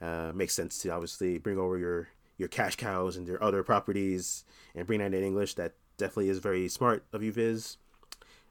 Uh, 0.00 0.32
makes 0.32 0.54
sense 0.54 0.78
to 0.82 0.90
obviously 0.90 1.36
bring 1.36 1.58
over 1.58 1.76
your 1.76 2.10
your 2.38 2.46
cash 2.46 2.76
cows 2.76 3.16
and 3.16 3.26
your 3.26 3.42
other 3.42 3.64
properties 3.64 4.44
and 4.76 4.86
bring 4.86 5.00
that 5.00 5.12
in 5.12 5.24
English. 5.24 5.54
That 5.54 5.74
definitely 5.96 6.28
is 6.28 6.38
very 6.38 6.68
smart 6.68 7.04
of 7.12 7.24
you, 7.24 7.32
Viz. 7.32 7.76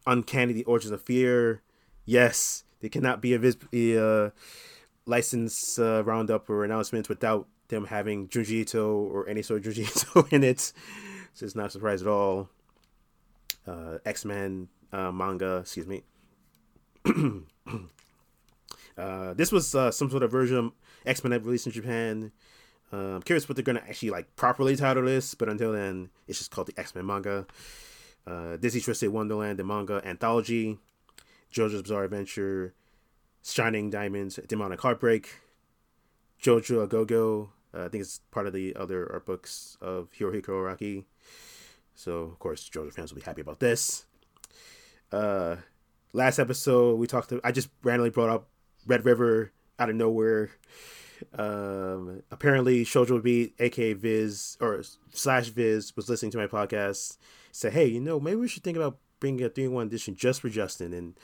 Uncanny: 0.06 0.52
The 0.52 0.66
Origins 0.66 0.92
of 0.92 1.02
Fear. 1.02 1.62
Yes, 2.04 2.66
there 2.82 2.90
cannot 2.90 3.22
be 3.22 3.34
a 3.34 3.40
Viz 3.40 3.58
uh, 3.98 4.30
license 5.06 5.78
uh, 5.80 6.04
roundup 6.06 6.50
or 6.50 6.64
announcement 6.64 7.10
without 7.10 7.48
them 7.68 7.86
having 7.86 8.28
Junji 8.28 8.62
Ito 8.62 8.88
or 8.88 9.28
any 9.28 9.42
sort 9.42 9.66
of 9.66 9.74
Junji 9.74 9.84
Ito 9.84 10.28
in 10.36 10.44
it. 10.44 10.72
So 11.34 11.46
it's 11.46 11.56
not 11.56 11.68
a 11.68 11.70
surprise 11.70 12.02
at 12.02 12.08
all. 12.08 12.50
Uh, 13.68 13.98
X 14.06 14.26
Men 14.26 14.70
uh, 14.92 15.12
manga, 15.12 15.58
excuse 15.58 15.88
me. 15.88 16.04
uh, 18.98 19.34
this 19.34 19.52
was 19.52 19.76
uh, 19.76 19.92
some 19.92 20.10
sort 20.10 20.24
of 20.24 20.32
version 20.32 20.58
of 20.58 20.72
X 21.06 21.24
Men 21.24 21.32
that 21.32 21.44
released 21.44 21.68
in 21.68 21.74
Japan. 21.74 22.32
I'm 22.92 23.22
curious 23.22 23.48
what 23.48 23.56
they're 23.56 23.64
gonna 23.64 23.84
actually 23.88 24.10
like 24.10 24.36
properly 24.36 24.76
title 24.76 25.04
this, 25.04 25.36
but 25.36 25.48
until 25.48 25.74
then, 25.74 26.10
it's 26.28 26.40
just 26.40 26.50
called 26.50 26.68
the 26.68 26.80
X 26.80 26.96
Men 26.96 27.06
manga. 27.06 27.46
Disney 28.60 28.82
Twisted 28.82 29.10
Wonderland, 29.10 29.58
the 29.58 29.64
manga 29.64 30.02
anthology, 30.06 30.78
JoJo's 31.54 31.82
Bizarre 31.82 32.04
Adventure, 32.06 32.74
Shining 33.44 33.90
Diamonds, 33.90 34.40
Demonic 34.48 34.82
Heartbreak, 34.82 35.30
JoJo 36.42 36.84
A 36.84 36.88
Go 36.88 37.06
Go. 37.06 37.50
Uh, 37.74 37.86
I 37.86 37.90
think 37.90 38.02
it's 38.02 38.20
part 38.32 38.48
of 38.48 38.54
the 38.54 38.76
other 38.76 39.12
art 39.12 39.26
books 39.26 39.78
of 39.82 40.10
Hirohiko 40.18 40.50
Araki. 40.50 41.06
So 41.96 42.20
of 42.20 42.40
course, 42.40 42.70
JoJo 42.70 42.94
fans 42.94 43.12
will 43.12 43.20
be 43.20 43.26
happy 43.26 43.42
about 43.42 43.60
this. 43.60 44.06
Uh, 45.12 45.58
last 46.14 46.40
episode 46.40 47.00
we 47.00 47.08
talked. 47.08 47.30
To, 47.30 47.42
I 47.44 47.52
just 47.52 47.70
randomly 47.84 48.10
brought 48.10 48.30
up 48.30 48.48
Red 48.86 49.06
River 49.06 49.52
out 49.78 49.90
of 49.90 49.96
nowhere. 49.96 50.52
Um, 51.34 52.24
apparently, 52.32 52.86
Shoujo 52.86 53.22
Beat, 53.22 53.56
aka 53.60 53.94
Viz 53.94 54.58
or 54.62 54.82
slash 55.12 55.48
Viz, 55.48 55.96
was 55.96 56.10
listening 56.10 56.32
to 56.32 56.38
my 56.38 56.48
podcast. 56.48 57.18
Said, 57.52 57.74
"Hey, 57.74 57.88
you 57.88 58.00
know, 58.00 58.20
maybe 58.20 58.38
we 58.38 58.48
should 58.48 58.64
think 58.64 58.78
about 58.78 58.98
bringing 59.20 59.44
a 59.46 59.50
three 59.50 59.66
in 59.66 59.72
one 59.74 59.88
edition 59.88 60.16
just 60.16 60.42
for 60.42 60.50
Justin." 60.50 60.94
And 60.94 61.16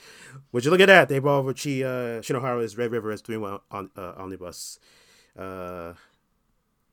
would 0.52 0.64
you 0.64 0.70
look 0.70 0.80
at 0.80 0.86
that? 0.86 1.08
They 1.08 1.18
brought 1.18 1.38
over 1.38 1.52
Chie 1.52 1.84
uh, 1.84 2.20
Shinohara's 2.20 2.76
Red 2.76 2.90
River 2.92 3.10
as 3.10 3.20
three 3.20 3.36
in 3.36 3.40
one 3.40 3.60
on 3.70 3.90
uh, 3.96 4.12
omnibus. 4.16 4.78
Uh, 5.38 5.94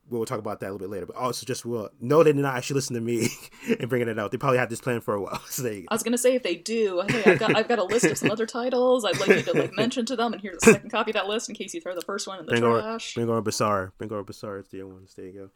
we'll 0.10 0.26
talk 0.26 0.40
about 0.40 0.60
that 0.60 0.68
a 0.68 0.72
little 0.72 0.80
bit 0.80 0.90
later. 0.90 1.06
But 1.06 1.16
also, 1.16 1.46
just 1.46 1.66
well, 1.66 1.90
no, 2.00 2.24
they 2.24 2.34
did 2.34 2.42
not 2.42 2.56
actually 2.56 2.76
listen 2.76 2.96
to 2.96 3.02
me 3.02 3.30
and 3.80 3.90
bringing 3.90 4.08
it 4.08 4.20
out. 4.20 4.32
They 4.32 4.38
probably 4.38 4.58
had 4.60 4.70
this 4.70 4.82
plan 4.82 5.02
for 5.02 5.14
a 5.14 5.22
while. 5.22 5.42
So 5.54 5.68
I 5.68 5.86
was 5.92 6.04
gonna 6.04 6.18
say 6.18 6.36
if 6.36 6.44
they 6.44 6.56
do, 6.56 7.04
hey, 7.08 7.32
I've 7.32 7.40
got 7.40 7.56
I've 7.56 7.68
got 7.68 7.80
a 7.80 7.84
list 7.84 8.06
of 8.06 8.18
some 8.18 8.32
other 8.32 8.46
titles. 8.46 9.06
I'd 9.06 9.20
like 9.20 9.30
you 9.30 9.42
to 9.44 9.54
like 9.54 9.74
mention 9.78 10.06
to 10.08 10.16
them, 10.16 10.34
and 10.34 10.42
here's 10.42 10.58
the 10.60 10.72
second 10.72 10.90
copy 10.90 11.12
of 11.12 11.16
that 11.16 11.28
list 11.28 11.48
in 11.48 11.56
case 11.56 11.74
you 11.74 11.82
throw 11.82 11.96
the 11.96 12.02
first 12.02 12.28
one 12.28 12.40
in 12.40 12.46
the 12.46 12.52
bring 12.52 12.64
trash. 12.64 13.18
Over, 13.18 13.26
bring 13.26 13.38
over 13.38 13.52
Basar. 13.52 13.92
Bring 13.98 14.12
over 14.12 14.24
Basar. 14.24 14.60
It's 14.60 14.70
the 14.70 14.82
other 14.82 14.94
ones. 14.94 15.14
There 15.16 15.26
you 15.26 15.52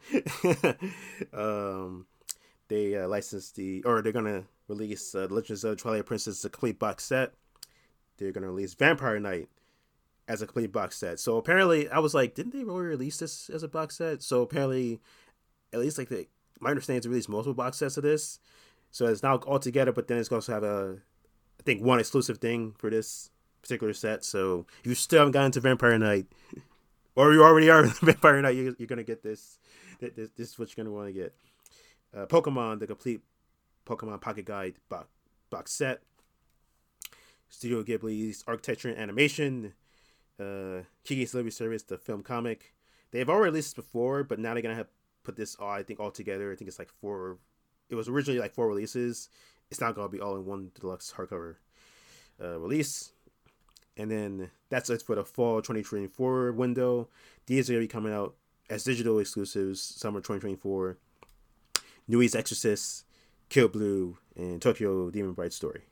go. 1.34 1.84
um, 1.84 2.06
they 2.68 2.96
uh, 2.96 3.08
licensed 3.08 3.56
the, 3.56 3.84
or 3.84 4.02
they're 4.02 4.12
gonna 4.12 4.44
release 4.68 5.16
uh, 5.16 5.28
Legends 5.30 5.64
of 5.64 5.72
the 5.72 5.76
Twilight 5.76 6.06
Princess, 6.06 6.44
a 6.46 6.50
complete 6.50 6.80
box 6.80 7.04
set. 7.04 7.34
They're 8.18 8.32
gonna 8.32 8.48
release 8.48 8.74
Vampire 8.74 9.20
Knight 9.20 9.50
as 10.28 10.42
a 10.42 10.46
complete 10.46 10.72
box 10.72 10.98
set. 10.98 11.20
So 11.20 11.38
apparently, 11.38 11.90
I 11.90 12.00
was 12.00 12.14
like, 12.14 12.36
didn't 12.36 12.54
they 12.54 12.64
really 12.64 12.86
release 12.86 13.18
this 13.18 13.50
as 13.50 13.64
a 13.64 13.68
box 13.68 13.98
set? 13.98 14.22
So 14.22 14.42
apparently, 14.42 15.00
at 15.74 15.80
least 15.80 15.98
like 15.98 16.10
the 16.10 16.28
my 16.60 16.70
understanding 16.70 17.00
is 17.00 17.04
to 17.04 17.10
release 17.10 17.30
multiple 17.30 17.54
box 17.54 17.78
sets 17.78 17.98
of 17.98 18.04
this. 18.04 18.40
So 18.92 19.06
it's 19.06 19.24
now 19.24 19.38
all 19.38 19.60
together, 19.60 19.92
but 19.92 20.08
then 20.08 20.18
it's 20.18 20.30
going 20.30 20.42
to 20.42 20.52
have 20.52 20.64
a, 20.64 20.98
I 21.60 21.64
think 21.64 21.84
one 21.84 22.00
exclusive 22.00 22.40
thing 22.40 22.74
for 22.78 22.90
this 22.90 23.30
particular 23.62 23.94
set. 23.94 24.24
So 24.24 24.66
if 24.80 24.88
you 24.88 24.96
still 24.96 25.20
haven't 25.20 25.34
gotten 25.34 25.52
to 25.52 25.60
Vampire 25.60 25.98
Knight, 25.98 26.26
or 27.16 27.34
you 27.34 27.44
already 27.44 27.70
are 27.70 27.84
Vampire 28.02 28.42
Knight, 28.42 28.56
you're, 28.56 28.74
you're 28.78 28.88
to 28.88 29.04
get 29.04 29.24
this. 29.24 29.60
this. 30.00 30.32
This 30.36 30.50
is 30.50 30.60
what 30.60 30.76
you're 30.76 30.86
to 30.86 30.92
want 30.92 31.08
to 31.08 31.14
get. 31.14 31.36
Uh, 32.16 32.26
Pokemon, 32.26 32.80
the 32.80 32.88
complete 32.88 33.22
Pokemon 33.86 34.22
Pocket 34.22 34.46
Guide 34.46 34.76
box, 34.90 35.08
box 35.50 35.74
set. 35.74 36.02
Studio 37.50 37.82
Ghibli's 37.82 38.44
architecture 38.46 38.90
and 38.90 38.98
animation 38.98 39.74
uh, 40.40 40.82
Kiki's 41.04 41.32
Delivery 41.32 41.52
Service, 41.52 41.84
the 41.84 41.98
film 41.98 42.24
comic. 42.24 42.74
They've 43.12 43.30
already 43.30 43.52
released 43.52 43.76
this 43.76 43.86
before, 43.86 44.24
but 44.24 44.40
now 44.40 44.54
they're 44.54 44.62
gonna 44.62 44.76
have 44.76 44.90
put 45.24 45.36
this 45.36 45.56
all 45.56 45.70
I 45.70 45.84
think 45.84 46.00
all 46.00 46.12
together. 46.12 46.52
I 46.52 46.56
think 46.56 46.68
it's 46.68 46.80
like 46.80 46.92
four. 47.02 47.38
It 47.90 47.96
was 47.96 48.08
originally 48.08 48.40
like 48.40 48.54
four 48.54 48.68
releases. 48.68 49.30
It's 49.72 49.82
not 49.82 49.96
gonna 49.96 50.10
be 50.10 50.20
all 50.20 50.36
in 50.36 50.46
one 50.46 50.72
deluxe 50.80 51.14
hardcover 51.16 51.56
uh, 52.42 52.60
release. 52.60 53.12
And 53.96 54.12
then 54.12 54.52
that's 54.70 54.90
it 54.90 55.02
for 55.02 55.16
the 55.16 55.24
fall 55.24 55.58
2024 55.62 56.52
window. 56.52 57.10
These 57.48 57.70
are 57.70 57.74
gonna 57.74 57.84
be 57.84 57.88
coming 57.88 58.14
out 58.14 58.36
as 58.70 58.84
digital 58.84 59.20
exclusives 59.20 59.82
summer 59.82 60.20
2024. 60.20 60.98
Nue's 62.08 62.36
Exorcist, 62.36 63.06
Kill 63.50 63.68
Blue, 63.68 64.18
and 64.36 64.62
Tokyo 64.62 65.10
Demon 65.10 65.34
Bride 65.34 65.54
Story. 65.54 65.84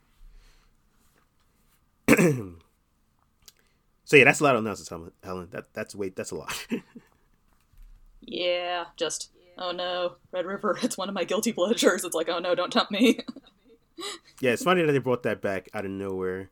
So 4.05 4.17
yeah, 4.17 4.23
that's 4.23 4.39
a 4.39 4.43
lot 4.43 4.55
of 4.55 4.63
nonsense, 4.63 5.11
Helen. 5.23 5.47
That 5.51 5.73
that's 5.73 5.95
wait, 5.95 6.15
that's 6.15 6.29
a 6.29 6.35
lot. 6.35 6.67
yeah, 8.21 8.85
just 8.95 9.31
oh 9.57 9.71
no, 9.71 10.15
Red 10.31 10.45
River. 10.45 10.77
It's 10.83 10.97
one 10.97 11.09
of 11.09 11.15
my 11.15 11.23
guilty 11.23 11.51
pleasures. 11.51 12.05
It's 12.05 12.15
like 12.15 12.29
oh 12.29 12.39
no, 12.39 12.53
don't 12.53 12.71
tempt 12.71 12.91
me. 12.91 13.19
yeah, 14.39 14.51
it's 14.51 14.63
funny 14.63 14.83
that 14.83 14.91
they 14.91 14.99
brought 14.99 15.23
that 15.23 15.41
back 15.41 15.69
out 15.73 15.85
of 15.85 15.91
nowhere. 15.91 16.51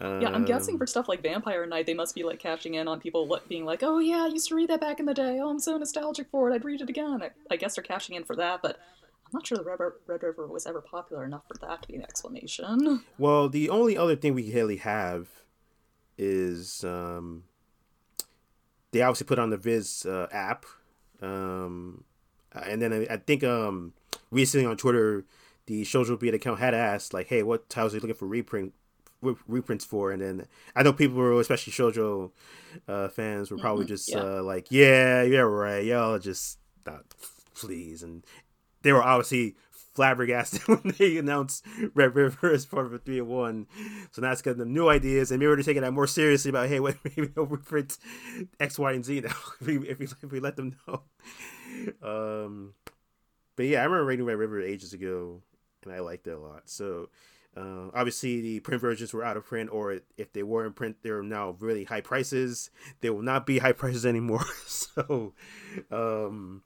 Yeah, 0.00 0.30
I'm 0.30 0.44
guessing 0.44 0.76
for 0.76 0.86
stuff 0.86 1.08
like 1.08 1.22
Vampire 1.22 1.64
Knight, 1.66 1.86
they 1.86 1.94
must 1.94 2.14
be 2.14 2.24
like 2.24 2.40
cashing 2.40 2.74
in 2.74 2.88
on 2.88 3.00
people 3.00 3.40
being 3.48 3.64
like, 3.64 3.82
"Oh 3.82 3.98
yeah, 3.98 4.24
I 4.24 4.26
used 4.26 4.48
to 4.48 4.56
read 4.56 4.70
that 4.70 4.80
back 4.80 4.98
in 4.98 5.06
the 5.06 5.14
day. 5.14 5.38
Oh, 5.40 5.48
I'm 5.48 5.60
so 5.60 5.76
nostalgic 5.76 6.28
for 6.30 6.50
it. 6.50 6.54
I'd 6.54 6.64
read 6.64 6.80
it 6.80 6.90
again." 6.90 7.22
I, 7.22 7.30
I 7.50 7.56
guess 7.56 7.76
they're 7.76 7.84
cashing 7.84 8.16
in 8.16 8.24
for 8.24 8.34
that, 8.36 8.60
but 8.60 8.80
I'm 9.26 9.30
not 9.32 9.46
sure 9.46 9.56
the 9.56 9.64
Red, 9.64 9.78
Red 10.06 10.22
River 10.22 10.46
was 10.48 10.66
ever 10.66 10.80
popular 10.80 11.24
enough 11.24 11.44
for 11.46 11.54
that 11.66 11.82
to 11.82 11.88
be 11.88 11.94
an 11.94 12.02
explanation. 12.02 13.04
Well, 13.18 13.48
the 13.48 13.70
only 13.70 13.96
other 13.96 14.16
thing 14.16 14.34
we 14.34 14.52
really 14.52 14.78
have 14.78 15.28
is 16.18 16.82
um, 16.82 17.44
they 18.90 19.00
obviously 19.00 19.26
put 19.26 19.38
on 19.38 19.50
the 19.50 19.56
Viz 19.56 20.06
uh, 20.06 20.26
app, 20.32 20.66
um, 21.22 22.02
and 22.52 22.82
then 22.82 22.92
I, 22.92 23.14
I 23.14 23.16
think 23.18 23.44
um, 23.44 23.92
recently 24.32 24.66
on 24.66 24.76
Twitter, 24.76 25.24
the 25.66 25.82
Shoujo 25.82 26.18
Beat 26.18 26.34
account 26.34 26.58
had 26.58 26.74
asked 26.74 27.14
like, 27.14 27.28
"Hey, 27.28 27.44
what 27.44 27.68
titles 27.68 27.92
are 27.94 27.98
you 27.98 28.00
looking 28.00 28.16
for 28.16 28.26
reprint 28.26 28.72
reprints 29.46 29.84
for, 29.84 30.12
and 30.12 30.22
then 30.22 30.46
I 30.74 30.82
know 30.82 30.92
people 30.92 31.16
were, 31.16 31.38
especially 31.40 31.72
shojo 31.72 32.30
uh, 32.88 33.08
fans, 33.08 33.50
were 33.50 33.58
probably 33.58 33.84
mm-hmm. 33.84 33.94
just 33.94 34.10
yeah. 34.10 34.18
uh, 34.18 34.42
like, 34.42 34.70
"Yeah, 34.70 35.22
yeah, 35.22 35.40
right, 35.40 35.84
y'all 35.84 36.18
just 36.18 36.58
not, 36.86 37.04
please," 37.54 38.02
and 38.02 38.24
they 38.82 38.92
were 38.92 39.02
obviously 39.02 39.56
flabbergasted 39.94 40.60
when 40.68 40.94
they 40.98 41.16
announced 41.16 41.64
Red 41.94 42.14
River 42.14 42.52
as 42.52 42.66
part 42.66 42.86
of 42.86 42.92
a 42.92 42.98
three 42.98 43.18
and 43.18 43.28
one. 43.28 43.66
So 44.12 44.22
now 44.22 44.32
it's 44.32 44.42
getting 44.42 44.58
them 44.58 44.72
new 44.72 44.88
ideas, 44.88 45.30
and 45.30 45.40
maybe 45.40 45.48
we're 45.48 45.62
taking 45.62 45.82
that 45.82 45.92
more 45.92 46.06
seriously 46.06 46.50
about, 46.50 46.68
hey, 46.68 46.80
wait, 46.80 46.96
maybe 47.04 47.30
we'll 47.34 47.46
reprint 47.46 47.96
X, 48.60 48.78
Y, 48.78 48.92
and 48.92 49.04
Z 49.04 49.20
now 49.20 49.30
if 49.60 49.66
we 49.66 49.88
if 49.88 49.98
we, 49.98 50.06
if 50.06 50.32
we 50.32 50.40
let 50.40 50.56
them 50.56 50.76
know. 50.86 51.02
Um, 52.02 52.74
but 53.56 53.66
yeah, 53.66 53.80
I 53.80 53.84
remember 53.84 54.04
reading 54.04 54.26
Red 54.26 54.38
River 54.38 54.60
ages 54.60 54.92
ago, 54.92 55.42
and 55.84 55.92
I 55.92 56.00
liked 56.00 56.26
it 56.26 56.32
a 56.32 56.38
lot. 56.38 56.62
So 56.66 57.08
uh, 57.56 57.88
obviously, 57.94 58.40
the 58.40 58.60
print 58.60 58.80
versions 58.80 59.12
were 59.12 59.24
out 59.24 59.36
of 59.36 59.44
print, 59.44 59.70
or 59.72 60.00
if 60.16 60.32
they 60.32 60.42
were 60.42 60.66
in 60.66 60.72
print, 60.72 60.96
they're 61.02 61.22
now 61.22 61.56
really 61.60 61.84
high 61.84 62.00
prices. 62.00 62.70
They 63.00 63.10
will 63.10 63.22
not 63.22 63.46
be 63.46 63.58
high 63.60 63.72
prices 63.72 64.04
anymore. 64.04 64.44
so, 64.66 65.34
um, 65.90 66.62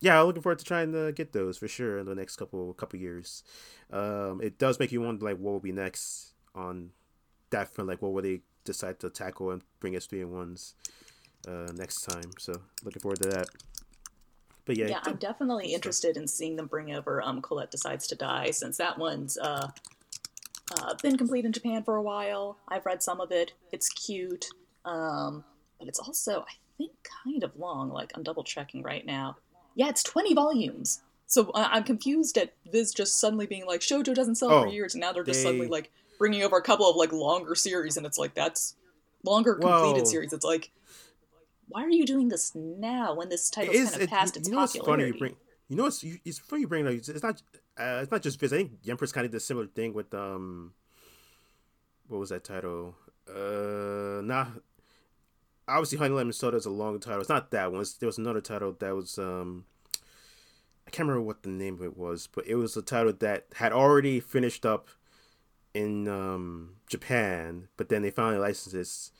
yeah, 0.00 0.20
I'm 0.20 0.26
looking 0.26 0.42
forward 0.42 0.58
to 0.58 0.64
trying 0.64 0.92
to 0.92 1.12
get 1.12 1.32
those 1.32 1.56
for 1.56 1.68
sure 1.68 1.98
in 1.98 2.06
the 2.06 2.14
next 2.14 2.36
couple 2.36 2.72
couple 2.74 2.98
years. 2.98 3.42
Um, 3.90 4.40
it 4.42 4.58
does 4.58 4.78
make 4.78 4.92
you 4.92 5.00
wonder, 5.00 5.24
like, 5.24 5.38
what 5.38 5.52
will 5.52 5.60
be 5.60 5.72
next 5.72 6.34
on 6.54 6.90
that 7.50 7.68
front? 7.68 7.88
Like, 7.88 8.02
what 8.02 8.12
will 8.12 8.22
they 8.22 8.40
decide 8.64 9.00
to 9.00 9.10
tackle 9.10 9.50
and 9.50 9.62
bring 9.80 9.96
us 9.96 10.06
three 10.06 10.20
and 10.20 10.32
ones 10.32 10.74
uh, 11.48 11.68
next 11.74 12.02
time? 12.02 12.30
So, 12.38 12.52
looking 12.84 13.00
forward 13.00 13.20
to 13.22 13.28
that. 13.30 13.46
But 14.66 14.76
yeah, 14.76 14.86
yeah, 14.86 15.00
I'm 15.02 15.16
definitely 15.16 15.74
interested 15.74 16.16
in 16.16 16.26
seeing 16.26 16.56
them 16.56 16.66
bring 16.66 16.94
over 16.94 17.22
um, 17.22 17.42
Colette 17.42 17.70
Decides 17.70 18.06
to 18.08 18.14
Die, 18.14 18.50
since 18.50 18.78
that 18.78 18.98
one's 18.98 19.36
uh, 19.36 19.68
uh, 20.72 20.94
been 21.02 21.18
complete 21.18 21.44
in 21.44 21.52
Japan 21.52 21.82
for 21.82 21.96
a 21.96 22.02
while. 22.02 22.58
I've 22.68 22.86
read 22.86 23.02
some 23.02 23.20
of 23.20 23.30
it. 23.30 23.52
It's 23.72 23.88
cute, 23.88 24.46
um, 24.84 25.44
but 25.78 25.88
it's 25.88 25.98
also, 25.98 26.40
I 26.40 26.54
think, 26.78 26.92
kind 27.24 27.44
of 27.44 27.56
long. 27.56 27.90
Like, 27.90 28.12
I'm 28.14 28.22
double 28.22 28.44
checking 28.44 28.82
right 28.82 29.04
now. 29.04 29.36
Yeah, 29.74 29.88
it's 29.88 30.02
20 30.02 30.34
volumes. 30.34 31.02
So 31.26 31.50
I- 31.54 31.76
am 31.76 31.84
confused 31.84 32.38
at 32.38 32.52
Viz 32.70 32.92
just 32.92 33.20
suddenly 33.20 33.46
being 33.46 33.66
like, 33.66 33.80
Shoujo 33.80 34.14
doesn't 34.14 34.36
sell 34.36 34.52
oh, 34.52 34.62
for 34.62 34.68
years, 34.68 34.94
and 34.94 35.00
now 35.00 35.12
they're 35.12 35.24
just 35.24 35.40
they... 35.40 35.44
suddenly 35.44 35.68
like 35.68 35.90
bringing 36.18 36.42
over 36.42 36.56
a 36.56 36.62
couple 36.62 36.88
of 36.88 36.96
like 36.96 37.12
longer 37.12 37.54
series, 37.54 37.96
and 37.96 38.06
it's 38.06 38.18
like 38.18 38.34
that's 38.34 38.76
longer 39.24 39.54
completed 39.54 40.04
Whoa. 40.04 40.10
series. 40.10 40.32
It's 40.32 40.44
like, 40.44 40.70
why 41.68 41.82
are 41.82 41.90
you 41.90 42.06
doing 42.06 42.28
this 42.28 42.54
now 42.54 43.14
when 43.14 43.28
this 43.28 43.50
title's 43.50 43.76
kind 43.76 43.94
of 43.96 44.02
it, 44.02 44.10
past 44.10 44.36
its 44.36 44.48
you 44.48 44.54
know 44.54 44.60
popularity? 44.60 45.02
Funny 45.02 45.12
you 45.12 45.18
bring, 45.18 45.36
you 45.68 45.76
know 45.76 45.84
what's 45.84 46.04
it's 46.24 46.38
funny 46.38 46.62
you 46.62 46.68
bring 46.68 46.86
it's 46.86 47.22
not 47.22 47.42
uh, 47.78 48.00
it's 48.02 48.10
not 48.10 48.22
just 48.22 48.38
Viz. 48.38 48.52
I 48.52 48.58
think 48.58 48.72
Empress 48.88 49.12
kind 49.12 49.24
of 49.24 49.32
did 49.32 49.38
a 49.38 49.40
similar 49.40 49.66
thing 49.66 49.92
with 49.94 50.12
um, 50.14 50.72
what 52.08 52.18
was 52.18 52.30
that 52.30 52.44
title? 52.44 52.96
Uh, 53.28 54.20
not 54.22 54.48
obviously 55.66 55.98
Honey 55.98 56.14
Lemon 56.14 56.32
Soda 56.32 56.56
is 56.56 56.66
a 56.66 56.70
long 56.70 57.00
title. 57.00 57.20
It's 57.20 57.28
not 57.28 57.50
that 57.50 57.72
one. 57.72 57.80
It's, 57.80 57.94
there 57.94 58.06
was 58.06 58.18
another 58.18 58.40
title 58.40 58.76
that 58.78 58.94
was 58.94 59.18
um, 59.18 59.64
I 60.86 60.90
can't 60.90 61.08
remember 61.08 61.26
what 61.26 61.42
the 61.42 61.48
name 61.48 61.74
of 61.74 61.82
it 61.82 61.96
was, 61.96 62.26
but 62.26 62.46
it 62.46 62.56
was 62.56 62.76
a 62.76 62.82
title 62.82 63.12
that 63.12 63.46
had 63.54 63.72
already 63.72 64.20
finished 64.20 64.66
up 64.66 64.88
in 65.72 66.06
um 66.06 66.76
Japan, 66.88 67.68
but 67.76 67.88
then 67.88 68.02
they 68.02 68.10
finally 68.10 68.38
licensed 68.38 68.72
this 68.72 69.10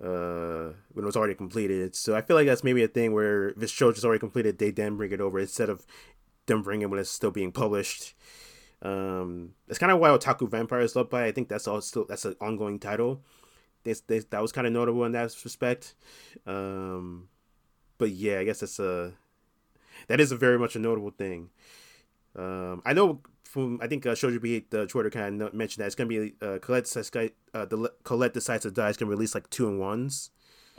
uh 0.00 0.74
when 0.92 1.04
it 1.04 1.06
was 1.06 1.16
already 1.16 1.34
completed. 1.34 1.94
So 1.96 2.14
I 2.14 2.20
feel 2.20 2.36
like 2.36 2.46
that's 2.46 2.64
maybe 2.64 2.82
a 2.82 2.88
thing 2.88 3.14
where 3.14 3.52
this 3.54 3.70
show 3.70 3.88
is 3.88 4.04
already 4.04 4.20
completed, 4.20 4.58
they 4.58 4.70
then 4.70 4.96
bring 4.96 5.12
it 5.12 5.20
over 5.20 5.38
instead 5.38 5.70
of 5.70 5.86
them 6.48 6.62
bringing 6.62 6.82
it 6.82 6.90
when 6.90 6.98
it's 6.98 7.10
still 7.10 7.30
being 7.30 7.52
published. 7.52 8.14
Um, 8.82 9.54
that's 9.66 9.78
kind 9.78 9.92
of 9.92 9.98
why 9.98 10.10
Otaku 10.10 10.48
Vampire's 10.48 10.94
Love 10.94 11.10
Bite. 11.10 11.26
I 11.26 11.32
think 11.32 11.48
that's 11.48 11.66
all 11.66 11.80
still 11.80 12.04
that's 12.04 12.24
an 12.24 12.36
ongoing 12.40 12.78
title. 12.78 13.22
This, 13.84 14.00
this 14.00 14.24
that 14.26 14.42
was 14.42 14.52
kind 14.52 14.66
of 14.66 14.72
notable 14.72 15.04
in 15.04 15.12
that 15.12 15.34
respect. 15.44 15.94
Um, 16.46 17.28
but 17.96 18.10
yeah, 18.10 18.40
I 18.40 18.44
guess 18.44 18.60
that's 18.60 18.78
a 18.78 19.12
that 20.08 20.20
is 20.20 20.32
a 20.32 20.36
very 20.36 20.58
much 20.58 20.76
a 20.76 20.78
notable 20.78 21.10
thing. 21.10 21.50
Um, 22.36 22.82
I 22.84 22.92
know 22.92 23.20
from 23.44 23.80
I 23.82 23.88
think 23.88 24.06
uh, 24.06 24.10
Shoujo 24.10 24.40
Beat 24.40 24.70
the 24.70 24.86
Twitter 24.86 25.10
kind 25.10 25.42
of 25.42 25.54
mentioned 25.54 25.82
that 25.82 25.86
it's 25.86 25.94
gonna 25.94 26.08
be 26.08 26.34
uh, 26.40 26.58
Colette 26.60 26.94
uh, 26.96 27.64
the 27.64 27.92
Colette 28.04 28.34
decides 28.34 28.62
to 28.62 28.70
die 28.70 28.90
is 28.90 28.96
gonna 28.96 29.10
release 29.10 29.34
like 29.34 29.50
two 29.50 29.68
and 29.68 29.80
ones. 29.80 30.30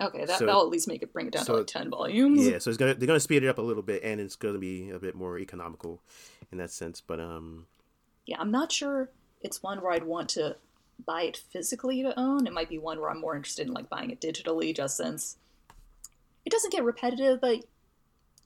Okay, 0.02 0.26
that, 0.26 0.40
so, 0.40 0.46
that'll 0.46 0.62
at 0.62 0.70
least 0.70 0.88
make 0.88 1.04
it 1.04 1.12
bring 1.12 1.28
it 1.28 1.34
down 1.34 1.46
so, 1.46 1.54
to 1.54 1.58
like 1.60 1.68
ten 1.68 1.90
volumes. 1.90 2.48
Yeah, 2.48 2.60
so 2.60 2.70
it's 2.70 2.78
gonna 2.78 2.94
they're 2.94 3.08
gonna 3.08 3.20
speed 3.20 3.44
it 3.44 3.48
up 3.48 3.58
a 3.58 3.62
little 3.62 3.84
bit, 3.84 4.04
and 4.04 4.22
it's 4.22 4.36
gonna 4.36 4.60
be 4.60 4.90
a 4.90 5.00
bit 5.00 5.16
more 5.16 5.38
economical 5.38 6.02
in 6.52 6.58
that 6.60 6.72
sense. 6.72 7.02
But 7.02 7.20
um, 7.20 7.68
yeah, 8.26 8.38
I'm 8.40 8.52
not 8.52 8.72
sure 8.72 9.10
it's 9.42 9.62
one 9.62 9.82
where 9.82 9.92
I'd 9.92 10.06
want 10.06 10.30
to 10.30 10.56
buy 11.06 11.24
it 11.24 11.38
physically 11.52 12.02
to 12.04 12.18
own. 12.18 12.48
It 12.48 12.54
might 12.54 12.70
be 12.70 12.78
one 12.78 13.00
where 13.00 13.10
I'm 13.10 13.20
more 13.20 13.36
interested 13.36 13.68
in 13.68 13.74
like 13.74 13.90
buying 13.90 14.10
it 14.10 14.22
digitally, 14.22 14.76
just 14.76 14.98
since 14.98 15.38
it 16.46 16.52
doesn't 16.52 16.72
get 16.72 16.84
repetitive. 16.84 17.42
But 17.42 17.66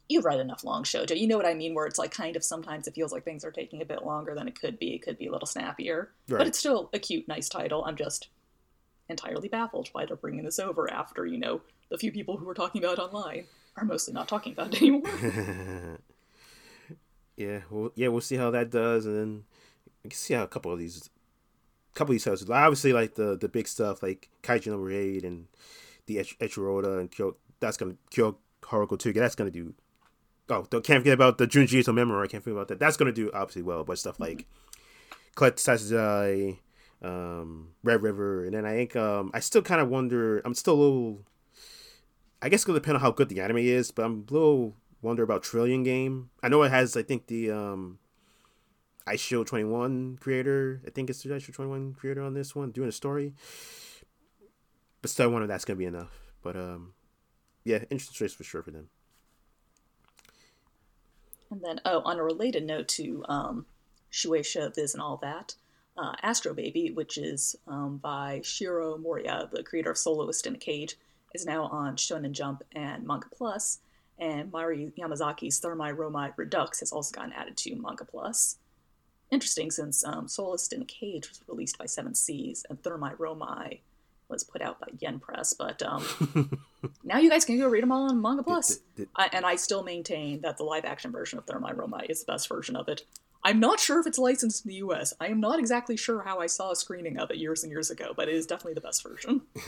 you've 0.10 0.26
read 0.26 0.40
enough 0.40 0.64
long 0.64 0.84
shoujo, 0.84 1.18
you 1.18 1.28
know 1.28 1.38
what 1.38 1.46
I 1.46 1.54
mean. 1.54 1.76
Where 1.76 1.86
it's 1.86 2.00
like 2.00 2.12
kind 2.12 2.36
of 2.36 2.44
sometimes 2.44 2.88
it 2.88 2.96
feels 2.96 3.12
like 3.12 3.24
things 3.24 3.46
are 3.46 3.52
taking 3.52 3.82
a 3.82 3.86
bit 3.86 4.04
longer 4.04 4.34
than 4.34 4.48
it 4.48 4.60
could 4.60 4.80
be. 4.80 4.96
It 4.96 5.04
could 5.04 5.20
be 5.20 5.28
a 5.28 5.32
little 5.32 5.48
snappier, 5.48 6.12
right. 6.28 6.40
but 6.40 6.48
it's 6.48 6.58
still 6.58 6.90
a 6.94 7.00
cute, 7.00 7.28
nice 7.28 7.48
title. 7.48 7.86
I'm 7.86 7.96
just 7.96 8.30
entirely 9.10 9.48
baffled 9.48 9.90
why 9.92 10.06
they're 10.06 10.16
bringing 10.16 10.44
this 10.44 10.60
over 10.60 10.92
after, 10.92 11.26
you 11.26 11.38
know, 11.38 11.62
the 11.90 11.98
few 11.98 12.12
people 12.12 12.38
who 12.38 12.46
were 12.46 12.54
talking 12.54 12.84
about 12.84 12.98
it 12.98 13.02
online 13.02 13.46
are 13.78 13.86
mostly 13.86 14.14
not 14.14 14.28
talking 14.28 14.54
about 14.54 14.74
it 14.74 14.82
anymore. 14.82 15.10
yeah, 17.38 17.60
well, 17.70 17.92
yeah, 17.96 18.08
we'll 18.08 18.22
see 18.22 18.36
how 18.36 18.52
that 18.52 18.70
does, 18.70 19.06
and 19.06 19.16
then 19.16 19.44
we 20.04 20.10
can 20.10 20.18
see 20.18 20.34
how 20.34 20.44
a 20.44 20.48
couple 20.48 20.72
of 20.72 20.80
these, 20.80 21.10
couple 21.94 22.12
of 22.12 22.16
these 22.16 22.24
titles, 22.24 22.50
obviously 22.50 22.94
like 22.94 23.16
the 23.16 23.38
the 23.38 23.50
big 23.50 23.68
stuff 23.68 24.04
like 24.04 24.30
Kaiju 24.44 24.68
Number 24.68 24.92
Eight 24.92 25.24
and 25.24 25.48
the 26.06 26.18
Eiichirou 26.18 27.00
and 27.00 27.12
Kyo, 27.12 27.36
that's 27.60 27.78
gonna 27.78 27.96
Kyo 28.12 28.38
Haruko 28.62 28.98
too. 28.98 29.14
That's 29.14 29.36
gonna 29.36 29.52
do. 29.52 29.74
Oh, 30.50 30.68
don't, 30.70 30.84
can't 30.84 31.02
forget 31.02 31.14
about 31.14 31.38
the 31.38 31.48
Junji 31.48 31.76
Ito 31.76 31.94
memoir. 31.94 32.24
I 32.24 32.28
can't 32.28 32.44
forget 32.44 32.58
about 32.58 32.68
that. 32.68 32.80
That's 32.80 32.98
gonna 32.98 33.12
do 33.12 33.32
obviously 33.34 33.62
well, 33.62 33.84
but 33.84 33.98
stuff 33.98 34.20
like 34.20 34.40
mm-hmm. 34.40 35.20
Colette 35.36 35.58
Sasazai, 35.58 36.60
um, 37.04 37.70
Red 37.84 38.02
River, 38.02 38.46
and 38.46 38.54
then 38.54 38.66
I 38.66 38.74
think 38.74 38.96
um, 38.96 39.32
I 39.34 39.40
still 39.40 39.62
kind 39.62 39.82
of 39.82 39.90
wonder. 39.90 40.42
I'm 40.46 40.54
still 40.54 40.74
a 40.74 40.82
little. 40.82 41.26
I 42.42 42.50
guess 42.50 42.64
it'll 42.64 42.76
depend 42.76 42.96
on 42.96 43.02
how 43.02 43.12
good 43.12 43.30
the 43.30 43.40
anime 43.40 43.58
is, 43.58 43.92
but 43.92 44.06
I'm 44.06 44.26
a 44.30 44.34
little 44.34 44.76
wonder 45.02 45.24
about 45.24 45.44
Trillion 45.44 45.84
Game. 45.84 46.30
I 46.42 46.50
know 46.50 46.64
it 46.64 46.72
has. 46.72 46.98
I 46.98 47.04
think 47.04 47.28
the 47.28 47.52
um, 47.52 48.00
Eyeshield 49.08 49.48
Twenty 49.48 49.66
One 49.66 50.18
creator. 50.20 50.82
I 50.86 50.90
think 50.90 51.10
it's 51.10 51.22
the 51.24 51.30
Eyeshield 51.30 51.54
Twenty 51.54 51.72
One 51.72 51.94
creator 51.94 52.22
on 52.22 52.34
this 52.34 52.56
one 52.56 52.72
doing 52.72 52.90
a 52.90 52.94
story. 52.94 53.34
But 55.02 55.10
still, 55.10 55.30
wonder 55.30 55.46
if 55.46 55.50
that's 55.50 55.66
gonna 55.66 55.78
be 55.78 55.86
enough. 55.86 56.32
But 56.42 56.56
um, 56.56 56.94
yeah, 57.64 57.80
interesting 57.90 58.16
choice 58.16 58.34
for 58.34 58.44
sure 58.44 58.64
for 58.64 58.72
them. 58.72 58.90
And 61.52 61.62
then, 61.62 61.82
oh, 61.86 62.02
on 62.04 62.18
a 62.18 62.24
related 62.24 62.66
note 62.66 62.88
to 62.90 63.24
um, 63.30 63.66
Shueisha, 64.12 64.74
Viz, 64.74 64.94
and 64.94 65.02
all 65.04 65.18
that, 65.18 65.56
uh, 65.98 66.14
Astro 66.22 66.54
Baby, 66.54 66.92
which 66.92 67.18
is 67.18 67.56
um, 67.68 67.98
by 67.98 68.42
Shiro 68.44 68.98
Moriya, 68.98 69.50
the 69.52 69.64
creator 69.64 69.92
of 69.92 69.98
Soloist 69.98 70.48
in 70.48 70.56
a 70.56 70.58
Cage, 70.58 70.96
is 71.34 71.46
now 71.46 71.66
on 71.66 71.96
Shonen 71.96 72.32
Jump 72.32 72.64
and 72.74 73.06
Manga 73.06 73.28
Plus. 73.34 73.80
And 74.20 74.52
Mari 74.52 74.92
Yamazaki's 74.98 75.60
Thermae 75.60 75.96
Romae 75.96 76.34
Redux 76.38 76.80
has 76.80 76.92
also 76.92 77.16
gotten 77.16 77.34
added 77.34 77.58
to 77.58 77.76
Manga 77.76 78.06
Plus. 78.06 78.58
Interesting, 79.32 79.72
since 79.72 80.06
um, 80.06 80.28
Soloist 80.28 80.72
in 80.74 80.84
a 80.84 80.86
Cage 80.86 81.28
was 81.30 81.42
released 81.48 81.80
by 81.80 81.88
Seven 81.88 82.14
Seas, 82.14 82.66
and 82.70 82.82
Thermae 82.82 83.18
Romae 83.18 83.80
was 84.30 84.44
put 84.44 84.62
out 84.62 84.80
by 84.80 84.88
Yen 85.00 85.20
Press, 85.20 85.54
but 85.54 85.82
um, 85.82 86.06
now 87.04 87.18
you 87.18 87.30
guys 87.30 87.44
can 87.44 87.58
go 87.58 87.68
read 87.68 87.84
them 87.84 87.92
all 87.92 88.10
on 88.10 88.22
Manga 88.22 88.44
Plus. 88.44 88.80
I, 89.16 89.30
and 89.34 89.46
I 89.46 89.56
still 89.56 89.84
maintain 89.84 90.42
that 90.42 90.58
the 90.58 90.64
live 90.64 90.86
action 90.86 91.12
version 91.12 91.40
of 91.40 91.46
Thermae 91.46 91.76
Romae 91.76 92.06
is 92.10 92.24
the 92.24 92.32
best 92.32 92.48
version 92.48 92.76
of 92.76 92.88
it. 92.88 93.06
I'm 93.44 93.60
not 93.60 93.80
sure 93.80 94.00
if 94.00 94.08
it's 94.08 94.18
licensed 94.18 94.66
in 94.66 94.70
the 94.70 94.76
US. 94.76 95.14
I 95.20 95.28
am 95.28 95.40
not 95.40 95.60
exactly 95.60 95.98
sure 95.98 96.24
how 96.24 96.40
I 96.40 96.48
saw 96.48 96.72
a 96.72 96.76
screening 96.76 97.18
of 97.18 97.30
it 97.30 97.38
years 97.38 97.64
and 97.64 97.72
years 97.72 97.92
ago, 97.92 98.14
but 98.16 98.30
it 98.30 98.36
is 98.36 98.46
definitely 98.46 98.76
the 98.76 98.82
best 98.82 99.04
version. 99.04 99.42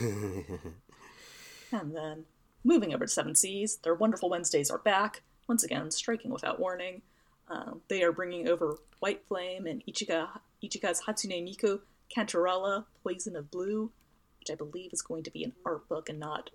and 1.72 1.94
then, 1.94 2.24
moving 2.64 2.94
over 2.94 3.04
to 3.04 3.10
Seven 3.10 3.34
Seas, 3.34 3.76
their 3.76 3.94
Wonderful 3.94 4.30
Wednesdays 4.30 4.70
are 4.70 4.78
back, 4.78 5.22
once 5.46 5.62
again, 5.62 5.90
striking 5.90 6.30
without 6.30 6.58
warning. 6.58 7.02
Uh, 7.48 7.72
they 7.88 8.02
are 8.02 8.12
bringing 8.12 8.48
over 8.48 8.78
White 9.00 9.24
Flame 9.28 9.66
and 9.66 9.84
Ichika, 9.86 10.28
Ichika's 10.64 11.02
Hatsune 11.02 11.44
Miku 11.46 11.80
Cantarella, 12.14 12.86
Poison 13.02 13.36
of 13.36 13.50
Blue, 13.50 13.92
which 14.40 14.50
I 14.50 14.54
believe 14.54 14.92
is 14.92 15.02
going 15.02 15.22
to 15.24 15.30
be 15.30 15.44
an 15.44 15.52
art 15.64 15.88
book 15.88 16.08
and 16.08 16.18
not 16.18 16.50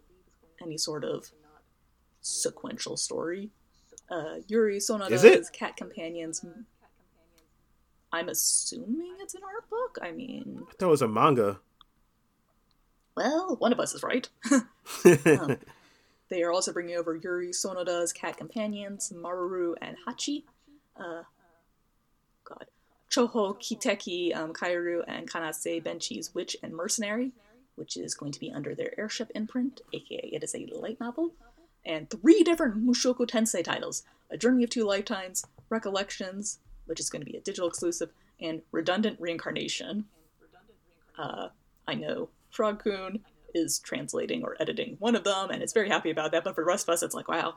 any 0.61 0.78
sort 0.78 1.03
of 1.03 1.32
sequential 2.22 2.97
story. 2.97 3.51
Uh, 4.09 4.38
Yuri 4.47 4.78
Sonoda's 4.80 5.49
Cat 5.49 5.78
Companions. 5.78 6.43
I'm 8.14 8.30
assuming 8.30 9.16
it's 9.20 9.36
an 9.36 9.41
art 9.43 9.70
book. 9.70 9.97
I 10.01 10.12
mean, 10.12 10.64
I 10.70 10.72
thought 10.74 10.88
it 10.88 10.89
was 10.89 11.01
a 11.01 11.07
manga. 11.07 11.59
Well, 13.16 13.55
one 13.57 13.74
of 13.74 13.80
us 13.80 13.93
is 13.93 14.03
right. 14.03 14.28
um, 15.26 15.57
they 16.30 16.43
are 16.43 16.51
also 16.51 16.74
bringing 16.74 16.95
over 16.95 17.16
Yuri 17.16 17.49
Sonoda's 17.49 18.14
Cat 18.14 18.38
Companions, 18.38 19.12
Maru 19.14 19.76
and 19.82 19.97
Hachi. 20.07 20.43
Uh, 20.97 21.24
God. 22.43 22.66
Choho 23.09 23.57
Kiteki, 23.59 24.34
um, 24.36 24.53
Kairu, 24.53 25.03
and 25.05 25.30
Kanase 25.30 25.84
Benchi's 25.84 26.34
Witch 26.34 26.55
and 26.64 26.74
Mercenary, 26.74 27.34
which 27.76 27.97
is 27.97 28.16
going 28.16 28.32
to 28.32 28.39
be 28.39 28.51
under 28.51 28.74
their 28.74 28.97
airship 28.97 29.30
imprint, 29.36 29.82
aka 29.91 30.30
it 30.32 30.43
is 30.43 30.55
a 30.55 30.70
light 30.74 30.99
novel. 30.99 31.34
And 31.86 32.09
three 32.09 32.43
different 32.43 32.86
Mushoku 32.86 33.28
Tensei 33.28 33.64
titles 33.64 34.03
A 34.30 34.38
Journey 34.38 34.64
of 34.64 34.70
Two 34.70 34.86
Lifetimes, 34.86 35.45
Recollections, 35.70 36.59
which 36.86 36.99
is 36.99 37.09
going 37.09 37.21
to 37.23 37.29
be 37.29 37.38
a 37.38 37.41
digital 37.41 37.67
exclusive, 37.67 38.09
and 38.39 38.61
Redundant 38.71 39.19
Reincarnation. 39.19 40.05
Uh, 41.17 41.49
I 41.88 41.95
know 41.95 42.29
Frogcoon 42.55 43.21
is 43.53 43.79
translating 43.79 44.43
or 44.43 44.55
editing 44.59 44.95
one 44.99 45.15
of 45.15 45.23
them 45.23 45.49
and 45.49 45.61
is 45.61 45.73
very 45.73 45.89
happy 45.89 46.09
about 46.09 46.32
that. 46.32 46.43
But 46.43 46.55
for 46.55 46.61
the 46.61 46.67
rest 46.67 46.88
of 46.88 46.93
us, 46.93 47.03
it's 47.03 47.15
like, 47.15 47.27
wow, 47.27 47.55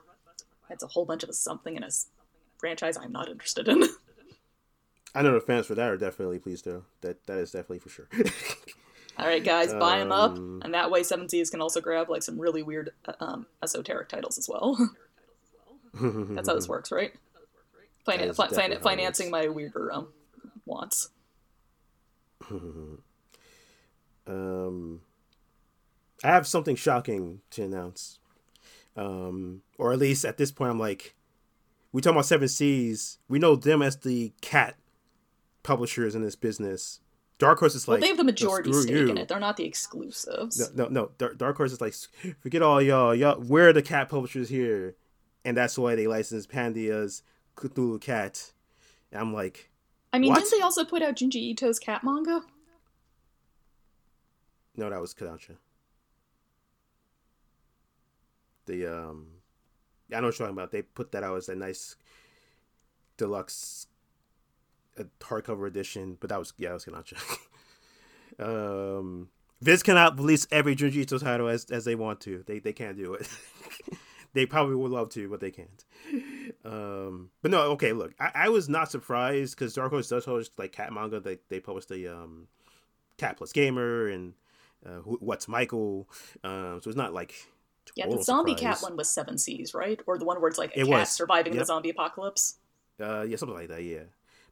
that's 0.68 0.82
a 0.82 0.88
whole 0.88 1.04
bunch 1.04 1.22
of 1.22 1.34
something 1.34 1.76
in 1.76 1.82
a 1.82 1.90
franchise 2.58 2.96
I'm 2.96 3.12
not 3.12 3.28
interested 3.28 3.68
in. 3.68 3.84
I 5.14 5.22
know 5.22 5.32
the 5.32 5.40
fans 5.40 5.66
for 5.66 5.74
that 5.76 5.90
are 5.90 5.96
definitely 5.96 6.38
pleased 6.40 6.64
though. 6.64 6.84
That 7.02 7.24
that 7.26 7.38
is 7.38 7.52
definitely 7.52 7.78
for 7.78 7.88
sure. 7.88 8.08
All 9.16 9.26
right, 9.26 9.44
guys, 9.44 9.72
buy 9.72 9.98
them 10.00 10.10
up, 10.10 10.32
um, 10.32 10.60
and 10.64 10.74
that 10.74 10.90
way 10.90 11.04
Seven 11.04 11.28
Seas 11.28 11.48
can 11.48 11.60
also 11.60 11.80
grab 11.80 12.10
like 12.10 12.24
some 12.24 12.36
really 12.40 12.64
weird 12.64 12.90
uh, 13.06 13.12
um, 13.20 13.46
esoteric 13.62 14.08
titles 14.08 14.38
as 14.38 14.48
well. 14.48 14.76
That's 16.00 16.48
how 16.48 16.56
this 16.56 16.68
works, 16.68 16.90
right? 16.90 17.12
Finan- 18.06 18.54
fin- 18.54 18.80
financing 18.80 19.30
my 19.30 19.48
weirder 19.48 19.92
um, 19.92 20.08
wants. 20.64 21.10
um, 24.26 25.00
I 26.22 26.28
have 26.28 26.46
something 26.46 26.76
shocking 26.76 27.40
to 27.50 27.62
announce. 27.62 28.18
Um, 28.96 29.62
or 29.78 29.92
at 29.92 29.98
least 29.98 30.24
at 30.24 30.36
this 30.36 30.52
point, 30.52 30.70
I'm 30.70 30.78
like, 30.78 31.14
we 31.92 32.00
talk 32.00 32.12
about 32.12 32.26
Seven 32.26 32.48
Seas. 32.48 33.18
We 33.28 33.38
know 33.38 33.56
them 33.56 33.82
as 33.82 33.96
the 33.98 34.32
cat 34.40 34.76
publishers 35.62 36.14
in 36.14 36.22
this 36.22 36.36
business. 36.36 37.00
Dark 37.38 37.58
Horse 37.58 37.74
is 37.74 37.88
like, 37.88 37.96
well, 37.96 38.00
they 38.00 38.08
have 38.08 38.16
the 38.16 38.24
majority 38.24 38.70
no, 38.70 38.80
stake 38.80 38.94
you. 38.94 39.08
in 39.08 39.18
it. 39.18 39.28
They're 39.28 39.40
not 39.40 39.56
the 39.56 39.64
exclusives. 39.64 40.72
No, 40.74 40.88
no, 40.88 41.10
no. 41.18 41.28
Dark 41.34 41.56
Horse 41.56 41.72
is 41.72 41.80
like, 41.80 41.94
forget 42.40 42.62
all 42.62 42.80
y'all. 42.80 43.14
Y'all, 43.14 43.40
we're 43.40 43.72
the 43.72 43.82
cat 43.82 44.08
publishers 44.08 44.48
here, 44.48 44.94
and 45.44 45.56
that's 45.56 45.76
why 45.76 45.96
they 45.96 46.06
license 46.06 46.46
Pandia's 46.46 47.22
Cthulhu 47.56 48.00
Cat. 48.00 48.52
And 49.12 49.20
I'm 49.20 49.32
like, 49.32 49.70
I 50.12 50.18
mean, 50.18 50.30
what? 50.30 50.40
didn't 50.40 50.58
they 50.58 50.62
also 50.62 50.84
put 50.84 51.02
out 51.02 51.16
Junji 51.16 51.36
Ito's 51.36 51.78
cat 51.78 52.02
manga? 52.04 52.42
No, 54.76 54.90
that 54.90 55.00
was 55.00 55.14
Kodansha 55.14 55.56
the 58.66 58.86
um 58.86 59.26
I 60.12 60.20
know 60.20 60.28
what 60.28 60.38
you're 60.38 60.46
talking 60.46 60.56
about. 60.56 60.70
They 60.70 60.82
put 60.82 61.12
that 61.12 61.24
out 61.24 61.36
as 61.36 61.48
a 61.48 61.54
nice 61.54 61.96
deluxe 63.16 63.86
a 64.96 65.04
hardcover 65.20 65.66
edition, 65.66 66.18
but 66.20 66.30
that 66.30 66.38
was 66.38 66.52
yeah, 66.56 66.68
that 66.68 66.74
was 66.74 66.84
Kodansha. 66.84 67.38
um 68.98 69.28
Viz 69.60 69.82
cannot 69.82 70.18
release 70.18 70.46
every 70.50 70.76
Junji 70.76 70.96
Ito 70.96 71.18
title 71.18 71.48
as 71.48 71.66
as 71.70 71.84
they 71.84 71.94
want 71.94 72.20
to. 72.22 72.42
They 72.46 72.58
they 72.58 72.72
can't 72.72 72.96
do 72.96 73.14
it. 73.14 73.28
they 74.34 74.46
probably 74.46 74.74
would 74.74 74.90
love 74.90 75.08
to, 75.10 75.28
but 75.28 75.40
they 75.40 75.50
can't. 75.50 75.84
Um, 76.64 77.30
but 77.40 77.50
no, 77.50 77.60
okay. 77.72 77.92
Look, 77.92 78.14
I, 78.18 78.30
I 78.34 78.48
was 78.48 78.68
not 78.68 78.90
surprised 78.90 79.56
because 79.56 79.74
Dark 79.74 79.90
Horse 79.90 80.08
does 80.08 80.24
host 80.24 80.52
like 80.58 80.72
cat 80.72 80.92
manga. 80.92 81.20
They 81.20 81.38
they 81.48 81.60
published 81.60 81.88
the 81.88 82.08
um, 82.08 82.48
Cat 83.16 83.36
Plus 83.36 83.52
Gamer 83.52 84.08
and 84.08 84.34
uh, 84.84 84.98
What's 85.00 85.46
Michael. 85.48 86.08
Um, 86.42 86.80
so 86.82 86.88
it's 86.88 86.96
not 86.96 87.12
like 87.12 87.34
yeah, 87.94 88.06
the 88.08 88.22
zombie 88.22 88.56
surprise. 88.56 88.80
cat 88.80 88.82
one 88.82 88.96
was 88.96 89.10
Seven 89.10 89.38
Seas, 89.38 89.74
right? 89.74 90.00
Or 90.06 90.18
the 90.18 90.24
one 90.24 90.40
where 90.40 90.48
it's 90.48 90.58
like 90.58 90.76
a 90.76 90.80
it 90.80 90.86
cat 90.86 91.00
was. 91.00 91.10
surviving 91.10 91.52
yep. 91.52 91.60
the 91.60 91.66
zombie 91.66 91.90
apocalypse. 91.90 92.56
Uh, 93.00 93.22
yeah, 93.22 93.36
something 93.36 93.56
like 93.56 93.68
that. 93.68 93.82
Yeah, 93.82 94.04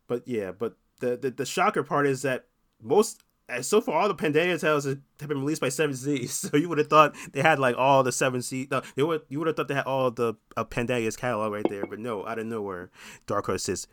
but 0.06 0.26
yeah, 0.26 0.52
but 0.52 0.76
the 1.00 1.16
the, 1.16 1.30
the 1.30 1.46
shocker 1.46 1.82
part 1.82 2.06
is 2.06 2.22
that 2.22 2.46
most 2.80 3.22
uh, 3.49 3.62
so 3.62 3.80
far 3.80 4.01
all 4.01 4.09
the 4.09 4.14
Pandangia 4.14 4.61
tales 4.61 4.84
have 4.84 5.01
been 5.18 5.40
released 5.40 5.61
by 5.61 5.68
Seven 5.68 5.95
Seas. 5.95 6.32
So 6.53 6.57
you 6.57 6.68
would 6.68 6.78
have 6.78 6.88
thought 6.88 7.14
they 7.32 7.43
had 7.43 7.59
like 7.59 7.76
all 7.76 8.03
the 8.03 8.12
Seven 8.12 8.43
Seas. 8.43 8.68
No, 8.70 8.82
they 8.95 9.03
would 9.03 9.22
you 9.28 9.38
would 9.38 9.49
have 9.49 9.57
thought 9.57 9.68
they 9.68 9.74
had 9.74 9.86
all 9.86 10.11
the 10.11 10.34
uh, 10.57 10.64
Pandangia's 10.64 11.16
catalog 11.16 11.53
right 11.53 11.66
there. 11.68 11.86
But 11.86 11.99
no, 11.99 12.26
out 12.26 12.38
of 12.38 12.47
nowhere, 12.47 12.90
Dark 13.26 13.47
Horse 13.47 13.66
just 13.66 13.88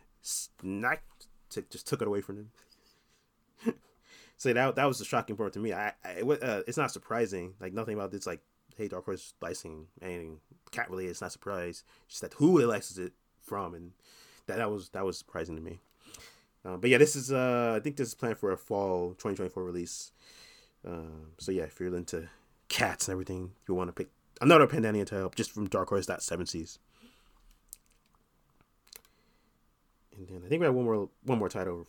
not 0.62 1.00
just 1.50 1.86
took 1.86 2.02
it 2.02 2.08
away 2.08 2.20
from 2.20 2.36
them. 2.36 2.50
so 4.36 4.52
that 4.52 4.76
that 4.76 4.84
was 4.84 4.98
the 4.98 5.04
shocking 5.04 5.36
part 5.36 5.52
to 5.54 5.58
me. 5.58 5.72
I, 5.72 5.92
I 6.04 6.20
uh, 6.22 6.62
it's 6.66 6.78
not 6.78 6.92
surprising. 6.92 7.54
Like 7.60 7.72
nothing 7.72 7.94
about 7.94 8.12
this 8.12 8.26
like 8.26 8.40
hey, 8.76 8.88
Dark 8.88 9.04
Horse 9.04 9.34
licensing 9.40 9.86
anything 10.00 10.38
cat 10.70 10.90
related. 10.90 11.10
It's 11.10 11.20
not 11.20 11.28
a 11.28 11.30
surprise. 11.30 11.84
Just 12.08 12.22
that 12.22 12.34
who 12.34 12.58
it 12.58 12.66
licenses 12.66 13.06
it 13.06 13.12
from, 13.42 13.74
and 13.74 13.92
that 14.46 14.56
that 14.56 14.70
was 14.70 14.90
that 14.90 15.04
was 15.04 15.18
surprising 15.18 15.56
to 15.56 15.62
me. 15.62 15.80
Uh, 16.64 16.76
but 16.76 16.90
yeah, 16.90 16.98
this 16.98 17.16
is 17.16 17.32
uh, 17.32 17.74
I 17.76 17.80
think 17.80 17.96
this 17.96 18.08
is 18.08 18.14
planned 18.14 18.38
for 18.38 18.52
a 18.52 18.56
fall 18.56 19.10
2024 19.10 19.64
release. 19.64 20.12
Uh, 20.86 21.26
so 21.38 21.52
yeah, 21.52 21.64
if 21.64 21.80
you're 21.80 21.94
into 21.94 22.28
cats 22.68 23.08
and 23.08 23.12
everything, 23.12 23.52
you 23.66 23.74
want 23.74 23.88
to 23.88 23.92
pick 23.92 24.08
another 24.40 24.66
Pandangia 24.66 25.06
title 25.06 25.32
just 25.34 25.50
from 25.50 25.68
Dark 25.68 25.88
Horse 25.88 26.06
that 26.06 26.22
Seven 26.22 26.46
Seas. 26.46 26.78
And 30.16 30.28
then 30.28 30.42
I 30.44 30.48
think 30.48 30.60
we 30.60 30.66
have 30.66 30.74
one 30.74 30.84
more 30.84 31.08
one 31.24 31.38
more 31.38 31.48
title. 31.48 31.86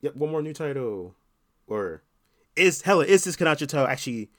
Yep, 0.00 0.16
one 0.16 0.30
more 0.30 0.42
new 0.42 0.52
title. 0.52 1.14
Or 1.66 2.02
is 2.56 2.82
hella 2.82 3.04
is 3.04 3.24
this 3.24 3.36
title 3.36 3.86
actually 3.86 4.30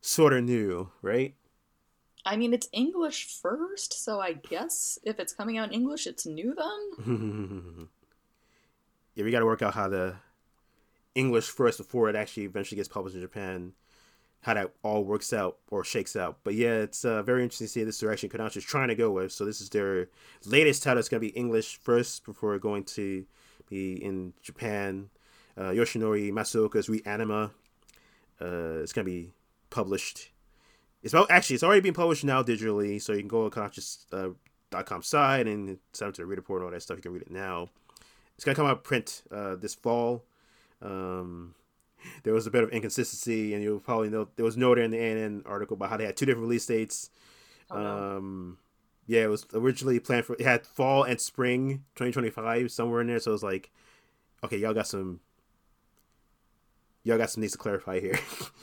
sort 0.00 0.32
of 0.32 0.44
new, 0.44 0.90
right? 1.02 1.34
I 2.24 2.36
mean, 2.36 2.52
it's 2.52 2.68
English 2.72 3.26
first, 3.26 4.04
so 4.04 4.20
I 4.20 4.34
guess 4.34 4.98
if 5.04 5.18
it's 5.18 5.32
coming 5.32 5.56
out 5.56 5.68
in 5.68 5.74
English, 5.74 6.06
it's 6.06 6.26
new 6.26 6.54
then. 6.54 7.88
yeah, 9.14 9.24
we 9.24 9.30
got 9.30 9.40
to 9.40 9.46
work 9.46 9.62
out 9.62 9.74
how 9.74 9.88
the 9.88 10.16
English 11.14 11.48
first 11.48 11.78
before 11.78 12.08
it 12.08 12.16
actually 12.16 12.44
eventually 12.44 12.76
gets 12.76 12.88
published 12.88 13.16
in 13.16 13.22
Japan, 13.22 13.72
how 14.42 14.54
that 14.54 14.72
all 14.82 15.04
works 15.04 15.32
out 15.32 15.58
or 15.70 15.84
shakes 15.84 16.16
out. 16.16 16.38
But 16.44 16.54
yeah, 16.54 16.76
it's 16.76 17.04
uh, 17.04 17.22
very 17.22 17.42
interesting 17.42 17.66
to 17.66 17.72
see 17.72 17.84
this 17.84 17.98
direction 17.98 18.28
Kodansha 18.28 18.58
is 18.58 18.64
trying 18.64 18.88
to 18.88 18.94
go 18.94 19.10
with. 19.10 19.32
So 19.32 19.44
this 19.44 19.60
is 19.60 19.68
their 19.70 20.08
latest 20.46 20.82
title. 20.82 20.98
It's 20.98 21.08
going 21.08 21.20
to 21.20 21.28
be 21.28 21.36
English 21.36 21.78
first 21.78 22.24
before 22.24 22.58
going 22.58 22.84
to 22.84 23.26
be 23.68 23.92
in 23.94 24.32
Japan. 24.42 25.10
Uh, 25.56 25.70
Yoshinori 25.70 26.32
Matsuoka's 26.32 26.88
Reanima. 26.88 27.50
Uh, 28.40 28.80
it's 28.80 28.92
going 28.92 29.04
to 29.04 29.10
be 29.10 29.32
published. 29.68 30.30
It's 31.02 31.12
about 31.12 31.30
actually 31.30 31.54
it's 31.54 31.62
already 31.62 31.80
being 31.80 31.94
published 31.94 32.24
now 32.24 32.42
digitally, 32.42 33.00
so 33.00 33.12
you 33.12 33.20
can 33.20 33.28
go 33.28 33.44
to 33.44 33.50
conscious.com 33.50 34.36
uh, 34.72 35.02
site 35.02 35.46
and 35.46 35.78
send 35.92 36.10
it 36.10 36.14
to 36.16 36.22
the 36.22 36.26
reader 36.26 36.42
port 36.42 36.60
and 36.60 36.66
all 36.66 36.72
that 36.72 36.82
stuff. 36.82 36.98
You 36.98 37.02
can 37.02 37.12
read 37.12 37.22
it 37.22 37.30
now. 37.30 37.68
It's 38.40 38.44
gonna 38.46 38.56
come 38.56 38.64
out 38.64 38.84
print 38.84 39.20
uh, 39.30 39.56
this 39.56 39.74
fall. 39.74 40.24
Um, 40.80 41.54
there 42.22 42.32
was 42.32 42.46
a 42.46 42.50
bit 42.50 42.64
of 42.64 42.70
inconsistency, 42.70 43.52
and 43.52 43.62
you'll 43.62 43.80
probably 43.80 44.08
know 44.08 44.28
there 44.36 44.46
was 44.46 44.56
noted 44.56 44.82
in 44.82 44.92
the 44.92 44.98
ANN 44.98 45.42
article 45.44 45.74
about 45.74 45.90
how 45.90 45.98
they 45.98 46.06
had 46.06 46.16
two 46.16 46.24
different 46.24 46.46
release 46.46 46.64
dates. 46.64 47.10
Oh, 47.70 47.78
no. 47.78 48.16
um, 48.16 48.58
yeah, 49.06 49.24
it 49.24 49.26
was 49.26 49.46
originally 49.52 50.00
planned 50.00 50.24
for 50.24 50.36
it 50.36 50.40
had 50.40 50.66
fall 50.66 51.02
and 51.02 51.20
spring 51.20 51.84
2025 51.96 52.72
somewhere 52.72 53.02
in 53.02 53.08
there. 53.08 53.18
So 53.18 53.30
it 53.30 53.32
was 53.32 53.42
like, 53.42 53.70
okay, 54.42 54.56
y'all 54.56 54.72
got 54.72 54.86
some 54.86 55.20
y'all 57.04 57.18
got 57.18 57.28
some 57.28 57.42
needs 57.42 57.52
to 57.52 57.58
clarify 57.58 58.00
here. 58.00 58.18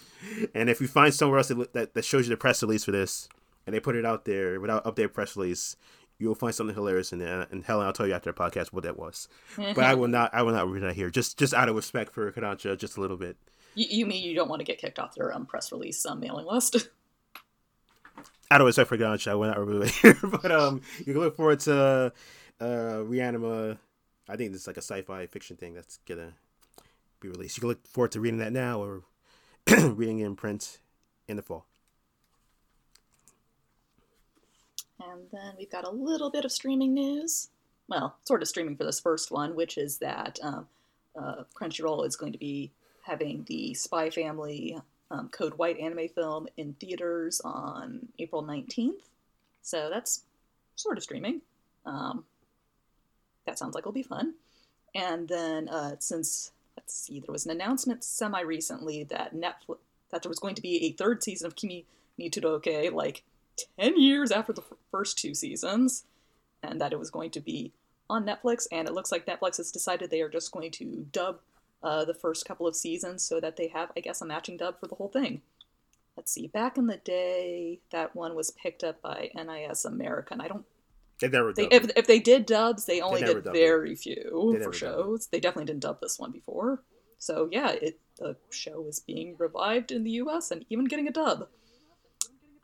and 0.55 0.71
if 0.71 0.81
you 0.81 0.87
find 0.87 1.13
somewhere 1.13 1.37
else 1.37 1.49
that, 1.49 1.93
that 1.93 2.03
shows 2.03 2.25
you 2.25 2.31
the 2.31 2.37
press 2.37 2.63
release 2.63 2.83
for 2.83 2.91
this, 2.91 3.29
and 3.67 3.75
they 3.75 3.79
put 3.79 3.95
it 3.95 4.07
out 4.07 4.25
there 4.25 4.59
without 4.59 4.85
updated 4.85 5.13
press 5.13 5.37
release, 5.37 5.75
you'll 6.19 6.35
find 6.35 6.53
something 6.53 6.75
hilarious 6.75 7.13
in 7.13 7.19
there. 7.19 7.47
And 7.51 7.63
Helen, 7.63 7.85
I'll 7.85 7.93
tell 7.93 8.07
you 8.07 8.13
after 8.13 8.31
the 8.31 8.37
podcast 8.37 8.67
what 8.67 8.83
that 8.83 8.97
was. 8.97 9.27
but 9.55 9.79
I 9.79 9.93
will 9.95 10.07
not. 10.07 10.33
I 10.33 10.41
will 10.41 10.53
not 10.53 10.69
read 10.69 10.83
that 10.83 10.95
here. 10.95 11.09
Just 11.09 11.37
just 11.37 11.53
out 11.53 11.69
of 11.69 11.75
respect 11.75 12.13
for 12.13 12.31
Kodansha, 12.31 12.77
just 12.77 12.97
a 12.97 13.01
little 13.01 13.17
bit. 13.17 13.37
You, 13.75 13.85
you 13.89 14.05
mean 14.05 14.23
you 14.23 14.33
don't 14.35 14.49
want 14.49 14.59
to 14.59 14.65
get 14.65 14.79
kicked 14.79 14.99
off 14.99 15.15
their 15.15 15.33
um, 15.33 15.45
press 15.45 15.71
release 15.71 16.05
um, 16.05 16.19
mailing 16.19 16.45
list? 16.47 16.75
out 18.51 18.61
of 18.61 18.65
respect 18.67 18.89
for 18.89 18.97
Kodansha, 18.97 19.31
I 19.31 19.35
will 19.35 19.47
not 19.47 19.65
read 19.65 19.83
it 19.83 19.89
here. 20.01 20.17
but 20.23 20.51
um, 20.51 20.81
you 20.99 21.13
can 21.13 21.19
look 21.19 21.35
forward 21.35 21.59
to 21.61 22.11
uh, 22.59 22.63
Reanima. 22.65 23.77
I 24.29 24.35
think 24.35 24.51
this 24.51 24.61
is 24.61 24.67
like 24.67 24.77
a 24.77 24.81
sci-fi 24.81 25.25
fiction 25.27 25.55
thing 25.57 25.73
that's 25.73 25.99
gonna 26.07 26.33
be 27.19 27.29
released. 27.29 27.57
You 27.57 27.61
can 27.61 27.69
look 27.69 27.87
forward 27.87 28.11
to 28.13 28.19
reading 28.19 28.39
that 28.39 28.51
now 28.51 28.81
or 28.81 29.03
reading 29.69 30.19
it 30.19 30.25
in 30.25 30.35
print 30.35 30.79
in 31.27 31.37
the 31.37 31.43
fall. 31.43 31.65
And 34.99 35.27
then 35.31 35.53
we've 35.57 35.71
got 35.71 35.85
a 35.85 35.91
little 35.91 36.29
bit 36.29 36.45
of 36.45 36.51
streaming 36.51 36.93
news. 36.93 37.49
Well, 37.87 38.17
sort 38.25 38.41
of 38.41 38.47
streaming 38.47 38.75
for 38.75 38.83
this 38.83 38.99
first 38.99 39.31
one, 39.31 39.55
which 39.55 39.77
is 39.77 39.99
that 39.99 40.39
um, 40.41 40.67
uh, 41.17 41.43
Crunchyroll 41.55 42.05
is 42.05 42.15
going 42.15 42.33
to 42.33 42.37
be 42.37 42.71
having 43.05 43.45
the 43.47 43.73
Spy 43.73 44.09
Family 44.09 44.77
um, 45.09 45.29
Code 45.29 45.53
White 45.57 45.79
anime 45.79 46.09
film 46.09 46.47
in 46.57 46.73
theaters 46.73 47.41
on 47.43 48.07
April 48.19 48.43
19th. 48.43 49.07
So 49.61 49.89
that's 49.89 50.23
sort 50.75 50.97
of 50.97 51.03
streaming. 51.03 51.41
Um, 51.85 52.25
that 53.45 53.57
sounds 53.57 53.75
like 53.75 53.83
it'll 53.83 53.93
be 53.93 54.03
fun. 54.03 54.33
And 54.93 55.27
then 55.27 55.69
uh, 55.69 55.95
since 55.99 56.51
let's 56.75 56.93
see, 56.93 57.19
there 57.19 57.31
was 57.31 57.45
an 57.45 57.51
announcement 57.51 58.03
semi 58.03 58.41
recently 58.41 59.03
that 59.05 59.35
Netflix 59.35 59.77
that 60.11 60.23
there 60.23 60.29
was 60.29 60.39
going 60.39 60.55
to 60.55 60.61
be 60.61 60.85
a 60.85 60.91
third 60.93 61.21
season 61.23 61.47
of 61.47 61.55
Kimi 61.55 61.85
ni 62.17 62.29
Todoke 62.29 62.93
like 62.93 63.23
10 63.79 63.99
years 63.99 64.31
after 64.31 64.53
the 64.53 64.61
f- 64.61 64.77
first 64.91 65.17
two 65.17 65.33
seasons, 65.33 66.05
and 66.63 66.79
that 66.81 66.93
it 66.93 66.99
was 66.99 67.09
going 67.11 67.31
to 67.31 67.39
be 67.39 67.73
on 68.09 68.25
Netflix. 68.25 68.67
And 68.71 68.87
it 68.87 68.93
looks 68.93 69.11
like 69.11 69.25
Netflix 69.25 69.57
has 69.57 69.71
decided 69.71 70.09
they 70.09 70.21
are 70.21 70.29
just 70.29 70.51
going 70.51 70.71
to 70.71 71.05
dub 71.11 71.39
uh, 71.83 72.05
the 72.05 72.13
first 72.13 72.45
couple 72.45 72.67
of 72.67 72.75
seasons 72.75 73.23
so 73.23 73.39
that 73.39 73.55
they 73.57 73.67
have, 73.67 73.91
I 73.95 73.99
guess, 74.01 74.21
a 74.21 74.25
matching 74.25 74.57
dub 74.57 74.79
for 74.79 74.87
the 74.87 74.95
whole 74.95 75.09
thing. 75.09 75.41
Let's 76.15 76.31
see, 76.31 76.47
back 76.47 76.77
in 76.77 76.87
the 76.87 76.97
day, 76.97 77.79
that 77.91 78.15
one 78.15 78.33
was 78.35 78.49
picked 78.49 78.83
up 78.83 79.01
by 79.03 79.29
NIS 79.35 79.85
America, 79.85 80.33
and 80.33 80.41
I 80.41 80.47
don't 80.47 80.65
They 81.21 81.29
never 81.29 81.53
they, 81.53 81.67
if, 81.67 81.91
if 81.95 82.07
they 82.07 82.17
did 82.19 82.47
dubs, 82.47 82.85
they 82.85 83.01
only 83.01 83.21
never 83.21 83.35
did 83.35 83.43
dubbed 83.45 83.55
it. 83.55 83.59
very 83.59 83.95
few 83.95 84.49
They 84.51 84.57
for 84.63 84.71
never 84.71 84.71
dubbed 84.71 84.75
it. 84.75 84.77
shows. 84.79 85.27
They 85.27 85.39
definitely 85.39 85.65
didn't 85.65 85.81
dub 85.83 86.01
this 86.01 86.17
one 86.17 86.31
before. 86.31 86.81
So 87.19 87.49
yeah, 87.51 87.69
it 87.71 87.99
the 88.17 88.35
show 88.49 88.83
is 88.87 88.99
being 88.99 89.35
revived 89.37 89.91
in 89.91 90.03
the 90.03 90.11
U.S. 90.11 90.49
and 90.49 90.65
even 90.71 90.85
getting 90.85 91.07
a 91.07 91.11
dub. 91.11 91.47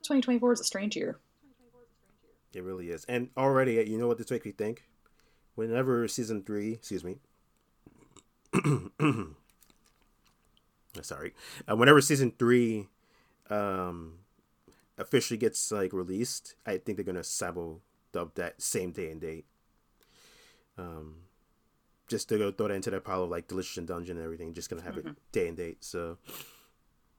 2024 0.04 0.54
is 0.54 0.60
a 0.60 0.64
strange 0.64 0.95
year. 0.95 1.18
It 2.54 2.64
really 2.64 2.89
is. 2.89 3.06
And 3.06 3.30
already, 3.36 3.74
you 3.88 3.97
know 3.97 4.08
what 4.08 4.18
this 4.18 4.30
makes 4.30 4.45
me 4.45 4.51
think? 4.51 4.84
Whenever 5.56 6.08
season 6.08 6.43
three, 6.43 6.74
excuse 6.74 7.04
me. 7.04 7.18
Sorry. 11.01 11.34
Uh, 11.70 11.76
whenever 11.76 12.01
season 12.01 12.34
three 12.38 12.88
um, 13.49 14.20
officially 14.97 15.38
gets 15.38 15.72
like 15.72 15.93
released, 15.93 16.56
I 16.66 16.78
think 16.78 16.97
they're 16.97 17.06
gonna 17.06 17.24
sabo 17.24 17.82
dub 18.12 18.36
that 18.36 18.62
same 18.62 18.91
day 18.91 19.10
and 19.10 19.20
date. 19.20 19.45
Um, 20.78 21.16
just 22.08 22.30
to 22.30 22.38
go 22.38 22.51
throw 22.51 22.68
that 22.68 22.76
into 22.76 22.91
that 22.91 23.04
pile 23.04 23.24
of 23.24 23.30
like 23.30 23.47
Delicious 23.47 23.78
and 23.78 23.88
Dungeon 23.88 24.18
and 24.18 24.26
everything, 24.26 24.54
just 24.54 24.70
gonna 24.70 24.84
have 24.84 24.97
it 24.97 25.06
day 25.32 25.47
and 25.47 25.58
date. 25.58 25.84
So 25.84 26.18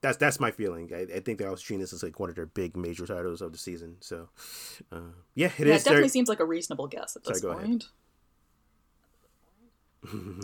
that's 0.01 0.17
that's 0.17 0.39
my 0.39 0.51
feeling. 0.51 0.91
I, 0.93 1.15
I 1.15 1.19
think 1.19 1.39
they're 1.39 1.49
also 1.49 1.63
treating 1.63 1.81
this 1.81 1.93
as 1.93 2.03
like 2.03 2.19
one 2.19 2.29
of 2.29 2.35
their 2.35 2.45
big 2.45 2.77
major 2.77 3.05
titles 3.05 3.41
of 3.41 3.51
the 3.51 3.57
season. 3.57 3.97
So 4.01 4.29
uh, 4.91 4.99
yeah, 5.33 5.51
it 5.57 5.67
yeah, 5.67 5.75
is. 5.75 5.81
it 5.81 5.85
definitely 5.85 6.09
seems 6.09 6.29
like 6.29 6.39
a 6.39 6.45
reasonable 6.45 6.87
guess 6.87 7.15
at 7.15 7.25
Sorry, 7.25 7.33
this 7.33 7.43
ahead. 7.43 7.59
point. 7.65 7.87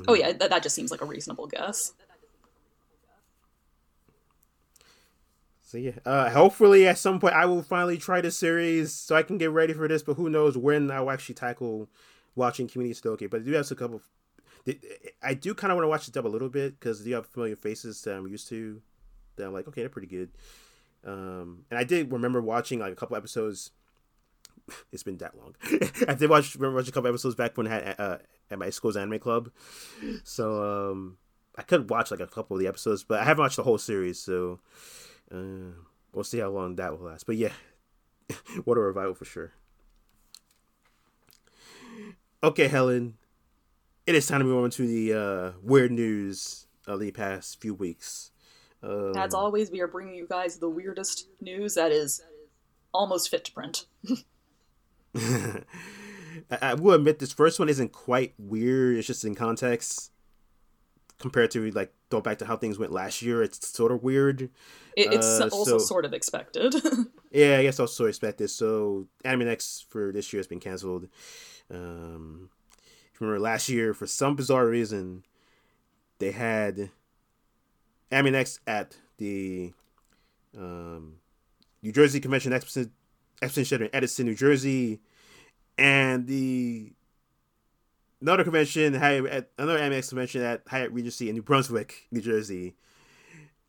oh 0.08 0.14
yeah, 0.14 0.32
that, 0.32 0.50
that 0.50 0.64
just 0.64 0.76
seems 0.76 0.92
like 0.92 1.02
a 1.02 1.06
reasonable 1.06 1.48
guess. 1.48 1.94
So 5.72 5.78
yeah, 5.78 5.92
uh, 6.06 6.30
hopefully 6.30 6.86
at 6.86 6.98
some 6.98 7.20
point 7.20 7.34
I 7.34 7.46
will 7.46 7.62
finally 7.62 7.98
try 7.98 8.20
the 8.20 8.30
series 8.30 8.92
so 8.94 9.16
I 9.16 9.24
can 9.24 9.38
get 9.38 9.52
ready 9.52 9.72
for 9.72 9.88
this. 9.88 10.04
But 10.04 10.16
who 10.16 10.30
knows 10.30 10.58
when 10.58 10.92
I'll 10.92 11.10
actually 11.10 11.36
tackle 11.36 11.88
watching 12.36 12.68
Kimi 12.68 12.86
ni 12.86 12.94
Todoke. 12.94 13.30
But 13.30 13.42
I 13.42 13.44
do 13.44 13.52
have 13.54 13.72
a 13.72 13.76
couple. 13.76 14.02
Of, 14.68 14.76
I 15.24 15.34
do 15.34 15.54
kind 15.54 15.72
of 15.72 15.78
want 15.78 15.86
to 15.86 15.90
watch 15.90 16.06
the 16.06 16.12
dub 16.12 16.28
a 16.28 16.28
little 16.28 16.50
bit 16.50 16.78
because 16.78 17.08
you 17.08 17.16
have 17.16 17.26
familiar 17.26 17.56
faces 17.56 18.02
that 18.02 18.16
I'm 18.16 18.28
used 18.28 18.50
to. 18.50 18.82
That 19.36 19.48
I'm 19.48 19.54
like, 19.54 19.68
okay, 19.68 19.82
they're 19.82 19.90
pretty 19.90 20.08
good. 20.08 20.30
Um, 21.06 21.66
and 21.70 21.80
I 21.80 21.84
did 21.84 22.12
remember 22.12 22.42
watching 22.42 22.80
like 22.80 22.94
a 22.94 22.96
couple 22.96 23.16
episodes. 23.16 23.72
It's 24.94 25.04
been 25.04 25.18
that 25.18 25.36
long. 25.38 25.56
I 26.08 26.14
did 26.14 26.30
watch 26.30 26.56
remember 26.56 26.78
watching 26.78 26.92
a 26.92 26.94
couple 26.94 27.10
episodes 27.10 27.36
back 27.36 27.58
when 27.58 27.68
I 27.68 27.70
had 27.72 27.96
uh, 28.00 28.18
at 28.50 28.60
my 28.60 28.70
school's 28.70 28.96
anime 28.96 29.20
club. 29.20 29.50
So 30.24 30.92
um, 30.92 31.18
I 31.58 31.64
could 31.64 31.90
watch 31.90 32.12
like 32.12 32.20
a 32.20 32.28
couple 32.28 32.56
of 32.56 32.62
the 32.62 32.68
episodes, 32.68 33.04
but 33.04 33.20
I 33.20 33.26
haven't 33.26 33.42
watched 33.42 33.58
the 33.58 33.64
whole 33.64 33.78
series. 33.78 34.20
So 34.20 34.60
uh, 35.34 35.74
we'll 36.14 36.24
see 36.24 36.40
how 36.40 36.50
long 36.50 36.76
that 36.76 36.98
will 36.98 37.08
last. 37.08 37.26
But 37.26 37.38
yeah, 37.38 37.52
what 38.64 38.78
a 38.78 38.82
revival 38.82 39.16
for 39.16 39.26
sure. 39.26 39.52
Okay, 42.44 42.68
Helen, 42.68 43.18
it 44.08 44.16
is 44.16 44.28
time 44.28 44.40
to 44.40 44.46
move 44.46 44.64
on 44.64 44.72
to 44.72 44.88
the 44.88 45.14
uh, 45.14 45.52
weird 45.62 45.92
news 45.92 46.66
of 46.88 47.00
the 47.00 47.12
past 47.12 47.62
few 47.62 47.74
weeks. 47.74 48.32
Um, 48.84 49.14
As 49.16 49.34
always, 49.34 49.70
we 49.72 49.80
are 49.82 49.88
bringing 49.88 50.16
you 50.16 50.28
guys 50.28 50.58
the 50.58 50.70
weirdest 50.70 51.28
news 51.40 51.76
that 51.76 51.92
is 51.92 52.22
almost 52.94 53.30
fit 53.30 53.46
to 53.46 53.52
print. 53.52 53.86
I, 55.16 55.62
I 56.62 56.74
will 56.76 56.94
admit 56.94 57.20
this 57.20 57.34
first 57.34 57.60
one 57.60 57.70
isn't 57.70 57.92
quite 57.92 58.34
weird. 58.38 58.98
It's 58.98 59.08
just 59.08 59.26
in 59.26 59.36
context 59.36 60.12
compared 61.20 61.52
to 61.52 61.70
like 61.72 61.94
go 62.10 62.20
back 62.22 62.40
to 62.40 62.46
how 62.46 62.58
things 62.58 62.80
went 62.80 62.92
last 62.92 63.22
year. 63.22 63.44
It's 63.44 63.68
sort 63.68 63.92
of 63.92 64.02
weird. 64.04 64.44
It, 64.98 65.14
it's 65.14 65.40
Uh, 65.40 65.50
also 65.52 65.78
so- 65.78 65.86
sort 65.86 66.06
of 66.06 66.14
expected. 66.14 66.76
Yeah, 67.34 67.60
I 67.60 67.64
guess 67.64 67.80
also 67.80 68.08
expected. 68.08 68.50
So 68.50 69.08
Anime 69.24 69.46
Next 69.46 69.86
for 69.90 70.12
this 70.12 70.34
year 70.34 70.40
has 70.40 70.48
been 70.48 70.60
canceled. 70.60 71.08
Um, 71.74 72.50
remember 73.22 73.40
last 73.40 73.70
year, 73.70 73.94
for 73.94 74.06
some 74.06 74.36
bizarre 74.36 74.68
reason, 74.68 75.24
they 76.20 76.32
had 76.32 76.90
Next 78.12 78.60
at 78.68 78.98
the 79.18 79.74
um, 80.58 81.16
New 81.82 81.92
Jersey 81.92 82.20
Convention 82.20 82.54
Exposition 82.54 82.92
Center 83.66 83.86
in 83.86 83.90
Edison, 83.94 84.26
New 84.26 84.36
Jersey, 84.36 85.00
and 85.78 86.28
the 86.28 86.92
another 88.22 88.44
convention 88.44 88.96
at 88.96 89.50
another 89.58 89.90
Next 89.90 90.10
convention 90.10 90.42
at 90.42 90.62
Hyatt 90.68 90.92
Regency 90.92 91.30
in 91.30 91.36
New 91.36 91.42
Brunswick, 91.42 92.08
New 92.12 92.22
Jersey. 92.22 92.76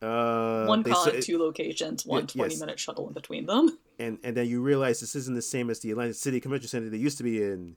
Uh, 0.03 0.67
one 0.67 0.83
con, 0.83 0.95
sa- 0.97 1.21
two 1.21 1.39
locations, 1.39 2.05
one 2.05 2.23
yes. 2.23 2.33
20 2.33 2.57
minute 2.59 2.81
shuttle 2.81 3.07
in 3.07 3.15
between 3.15 3.47
them. 3.47 3.79
and 4.01 4.19
and 4.25 4.37
then 4.37 4.49
you 4.49 4.61
realize 4.61 4.99
this 4.99 5.15
isn't 5.15 5.37
the 5.37 5.43
same 5.43 5.71
as 5.71 5.79
the 5.79 5.93
Atlantic 5.93 6.17
City 6.17 6.41
Convention 6.41 6.69
Center 6.69 6.91
they 6.91 6.97
used 6.97 7.19
to 7.19 7.25
be 7.25 7.41
in 7.43 7.77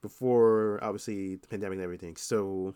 before 0.00 0.80
obviously 0.82 1.36
the 1.36 1.46
pandemic 1.46 1.76
and 1.76 1.84
everything. 1.84 2.16
So 2.16 2.74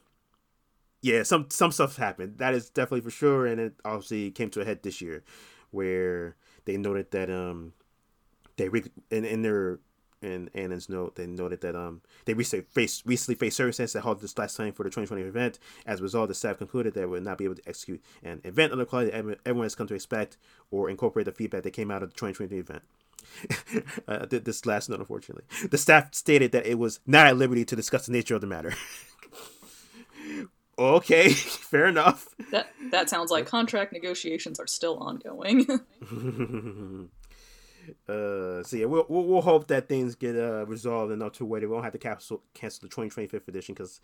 yeah, 1.07 1.23
some 1.23 1.47
some 1.51 1.71
stuff 1.71 1.97
happened. 1.97 2.39
That 2.39 2.53
is 2.53 2.69
definitely 2.69 3.03
for 3.03 3.11
sure, 3.11 3.47
and 3.47 3.61
it 3.61 3.75
obviously 3.85 4.33
came 4.33 4.51
to 4.51 4.61
a 4.61 4.65
head 4.65 4.83
this 4.83 5.01
year, 5.01 5.23
where 5.71 6.35
they 6.65 6.77
noted 6.77 7.13
that 7.13 7.31
um 7.31 7.73
they 8.57 8.69
re- 8.69 8.91
in 9.11 9.25
in 9.25 9.43
their 9.43 9.79
in 10.23 10.51
Annan's 10.55 10.89
note 10.89 11.15
they 11.15 11.27
noted 11.27 11.61
that 11.61 11.77
um 11.77 12.01
they 12.25 12.35
recently 12.35 12.65
faced 12.69 13.07
recently 13.07 13.37
faced 13.37 13.57
circumstances 13.59 13.93
that 13.93 14.01
halted 14.01 14.25
this 14.25 14.37
last 14.37 14.57
time 14.57 14.73
for 14.73 14.83
the 14.83 14.91
2020 14.91 15.23
event. 15.23 15.59
As 15.87 16.01
a 16.01 16.03
result, 16.03 16.27
the 16.29 16.35
staff 16.35 16.59
concluded 16.59 16.95
they 16.95 17.07
would 17.07 17.23
not 17.23 17.39
be 17.39 17.45
able 17.45 17.55
to 17.55 17.69
execute 17.69 18.03
an 18.25 18.41
event 18.43 18.73
of 18.73 18.79
the 18.79 18.87
quality 18.87 19.11
that 19.13 19.39
everyone- 19.47 19.65
has 19.65 19.77
come 19.77 19.87
to 19.87 19.95
expect 19.95 20.37
or 20.73 20.91
incorporate 20.91 21.27
the 21.27 21.33
feedback 21.33 21.63
that 21.63 21.73
came 21.73 21.91
out 21.93 22.03
of 22.03 22.09
the 22.11 22.17
2020 22.17 22.57
event. 22.59 22.83
uh, 24.09 24.25
th- 24.27 24.45
this 24.45 24.65
last 24.67 24.89
note, 24.89 25.01
unfortunately, 25.01 25.45
the 25.71 25.79
staff 25.79 26.15
stated 26.15 26.53
that 26.53 26.67
it 26.67 26.79
was 26.79 27.01
not 27.07 27.27
at 27.27 27.37
liberty 27.37 27.65
to 27.65 27.77
discuss 27.77 28.07
the 28.07 28.13
nature 28.13 28.35
of 28.35 28.41
the 28.41 28.47
matter. 28.47 28.73
okay, 30.79 31.31
fair 31.33 31.87
enough. 31.87 32.29
That 32.51 32.69
that 32.91 33.11
sounds 33.11 33.31
like 33.31 33.47
contract 33.47 33.93
negotiations 33.93 34.61
are 34.61 34.67
still 34.67 34.99
ongoing. 34.99 35.67
uh, 38.09 38.63
so 38.63 38.77
yeah, 38.77 38.87
we'll, 38.87 39.07
we'll 39.09 39.25
we'll 39.25 39.43
hope 39.43 39.69
that 39.69 39.89
things 39.89 40.15
get 40.15 40.37
uh 40.37 40.67
resolved 40.67 41.13
enough 41.13 41.33
to 41.33 41.45
where 41.45 41.61
they 41.61 41.67
won't 41.67 41.85
have 41.85 41.93
to 41.93 41.99
cancel 41.99 42.43
cancel 42.55 42.83
the 42.83 42.89
2025 42.89 43.49
edition 43.49 43.75
because 43.75 44.01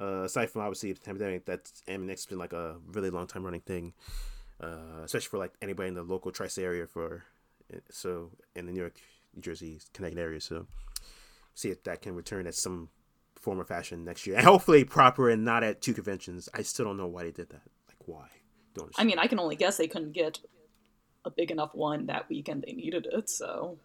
uh, 0.00 0.22
aside 0.24 0.50
from 0.50 0.62
obviously 0.62 0.92
the 0.92 1.00
pandemic, 1.00 1.44
that's 1.44 1.82
has 1.86 2.26
been 2.26 2.38
like 2.38 2.52
a 2.52 2.76
really 2.92 3.10
long 3.10 3.26
time 3.26 3.44
running 3.44 3.60
thing, 3.60 3.92
uh, 4.60 5.02
especially 5.04 5.28
for 5.28 5.38
like 5.38 5.52
anybody 5.60 5.88
in 5.88 5.94
the 5.94 6.02
local 6.02 6.30
tri 6.30 6.48
area 6.58 6.86
for 6.86 7.24
so 7.90 8.30
in 8.56 8.66
the 8.66 8.72
New 8.72 8.80
York, 8.80 8.94
New 9.34 9.42
Jersey, 9.42 9.80
Connecticut 9.92 10.22
area. 10.22 10.40
So 10.40 10.66
see 11.54 11.68
if 11.68 11.82
that 11.84 12.02
can 12.02 12.14
return 12.14 12.46
at 12.46 12.54
some 12.54 12.88
form 13.40 13.60
or 13.60 13.64
fashion 13.64 14.04
next 14.04 14.26
year, 14.26 14.36
and 14.36 14.44
hopefully 14.44 14.84
proper 14.84 15.30
and 15.30 15.44
not 15.44 15.64
at 15.64 15.80
two 15.80 15.94
conventions. 15.94 16.48
I 16.54 16.62
still 16.62 16.84
don't 16.84 16.96
know 16.96 17.06
why 17.06 17.24
they 17.24 17.32
did 17.32 17.50
that. 17.50 17.62
Like 17.88 18.06
why? 18.06 18.28
Don't 18.74 18.92
I 18.96 19.04
mean, 19.04 19.18
I 19.18 19.26
can 19.26 19.40
only 19.40 19.56
guess 19.56 19.76
they 19.76 19.88
couldn't 19.88 20.12
get 20.12 20.38
a 21.24 21.30
big 21.30 21.50
enough 21.50 21.74
one 21.74 22.06
that 22.06 22.28
weekend 22.28 22.64
they 22.66 22.72
needed 22.72 23.06
it, 23.10 23.28
so. 23.28 23.78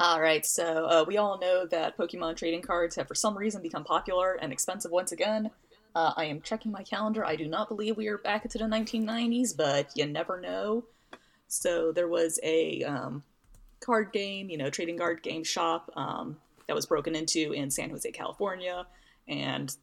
Alright, 0.00 0.44
so 0.44 0.86
uh, 0.86 1.04
we 1.06 1.18
all 1.18 1.38
know 1.38 1.66
that 1.66 1.96
Pokemon 1.96 2.36
trading 2.36 2.62
cards 2.62 2.96
have 2.96 3.06
for 3.06 3.14
some 3.14 3.38
reason 3.38 3.62
become 3.62 3.84
popular 3.84 4.34
and 4.34 4.52
expensive 4.52 4.90
once 4.90 5.12
again. 5.12 5.50
Uh, 5.94 6.12
I 6.16 6.24
am 6.24 6.40
checking 6.40 6.72
my 6.72 6.82
calendar. 6.82 7.24
I 7.24 7.36
do 7.36 7.46
not 7.46 7.68
believe 7.68 7.96
we 7.96 8.08
are 8.08 8.18
back 8.18 8.44
into 8.44 8.58
the 8.58 8.64
1990s, 8.64 9.56
but 9.56 9.90
you 9.94 10.06
never 10.06 10.40
know. 10.40 10.84
So 11.46 11.92
there 11.92 12.08
was 12.08 12.40
a 12.42 12.82
um, 12.82 13.22
card 13.78 14.12
game, 14.12 14.50
you 14.50 14.58
know, 14.58 14.70
trading 14.70 14.98
card 14.98 15.22
game 15.22 15.44
shop 15.44 15.90
um, 15.94 16.38
that 16.66 16.74
was 16.74 16.86
broken 16.86 17.14
into 17.14 17.52
in 17.52 17.70
San 17.70 17.90
Jose, 17.90 18.10
California, 18.12 18.86
and 19.28 19.74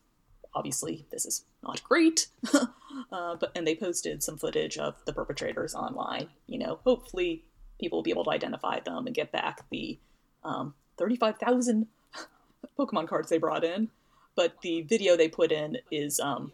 obviously 0.53 1.05
this 1.11 1.25
is 1.25 1.45
not 1.63 1.83
great. 1.83 2.27
uh, 2.53 3.35
but 3.35 3.51
and 3.55 3.65
they 3.65 3.75
posted 3.75 4.23
some 4.23 4.37
footage 4.37 4.77
of 4.77 4.95
the 5.05 5.13
perpetrators 5.13 5.75
online. 5.75 6.27
You 6.47 6.59
know, 6.59 6.79
hopefully 6.83 7.43
people 7.79 7.99
will 7.99 8.03
be 8.03 8.11
able 8.11 8.25
to 8.25 8.31
identify 8.31 8.79
them 8.79 9.07
and 9.07 9.15
get 9.15 9.31
back 9.31 9.69
the 9.69 9.99
um, 10.43 10.73
35,000 10.97 11.87
Pokemon 12.79 13.07
cards 13.07 13.29
they 13.29 13.37
brought 13.37 13.63
in. 13.63 13.89
But 14.35 14.61
the 14.61 14.81
video 14.83 15.17
they 15.17 15.27
put 15.27 15.51
in 15.51 15.77
is 15.91 16.19
um, 16.19 16.53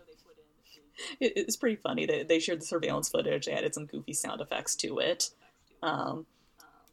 it, 1.19 1.33
it's 1.35 1.55
pretty 1.55 1.75
funny. 1.75 2.05
They, 2.05 2.23
they 2.23 2.39
shared 2.39 2.61
the 2.61 2.65
surveillance 2.65 3.09
footage. 3.09 3.45
They 3.45 3.53
added 3.53 3.73
some 3.73 3.85
goofy 3.85 4.13
sound 4.13 4.41
effects 4.41 4.75
to 4.77 4.99
it. 4.99 5.29
Um, 5.83 6.25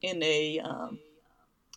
in 0.03 0.23
a 0.23 0.61
um, 0.61 0.99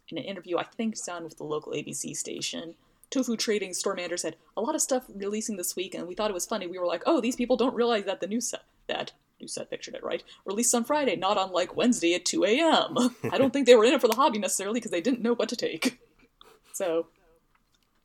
in 0.09 0.17
an 0.17 0.23
interview, 0.23 0.57
I 0.57 0.63
think 0.63 0.95
done 1.05 1.23
with 1.23 1.37
the 1.37 1.43
local 1.43 1.73
ABC 1.73 2.15
station, 2.15 2.75
Tofu 3.09 3.37
Trading 3.37 3.73
store 3.73 3.95
manager 3.95 4.17
said 4.17 4.35
a 4.55 4.61
lot 4.61 4.75
of 4.75 4.81
stuff 4.81 5.03
releasing 5.13 5.57
this 5.57 5.75
week, 5.75 5.95
and 5.95 6.07
we 6.07 6.15
thought 6.15 6.29
it 6.29 6.33
was 6.33 6.45
funny. 6.45 6.67
We 6.67 6.79
were 6.79 6.85
like, 6.85 7.03
oh, 7.05 7.21
these 7.21 7.35
people 7.35 7.57
don't 7.57 7.75
realize 7.75 8.05
that 8.05 8.19
the 8.19 8.27
new 8.27 8.41
set 8.41 8.63
that 8.87 9.11
new 9.39 9.47
set 9.47 9.69
pictured 9.69 9.93
it 9.93 10.03
right 10.03 10.23
released 10.45 10.73
on 10.73 10.83
Friday, 10.83 11.15
not 11.15 11.37
on 11.37 11.51
like 11.51 11.75
Wednesday 11.75 12.15
at 12.15 12.25
2 12.25 12.43
a.m. 12.45 13.15
I 13.31 13.37
don't 13.37 13.53
think 13.53 13.65
they 13.65 13.75
were 13.75 13.85
in 13.85 13.93
it 13.93 14.01
for 14.01 14.07
the 14.07 14.15
hobby 14.15 14.39
necessarily 14.39 14.79
because 14.79 14.91
they 14.91 15.01
didn't 15.01 15.21
know 15.21 15.35
what 15.35 15.49
to 15.49 15.55
take. 15.55 15.99
So 16.73 17.07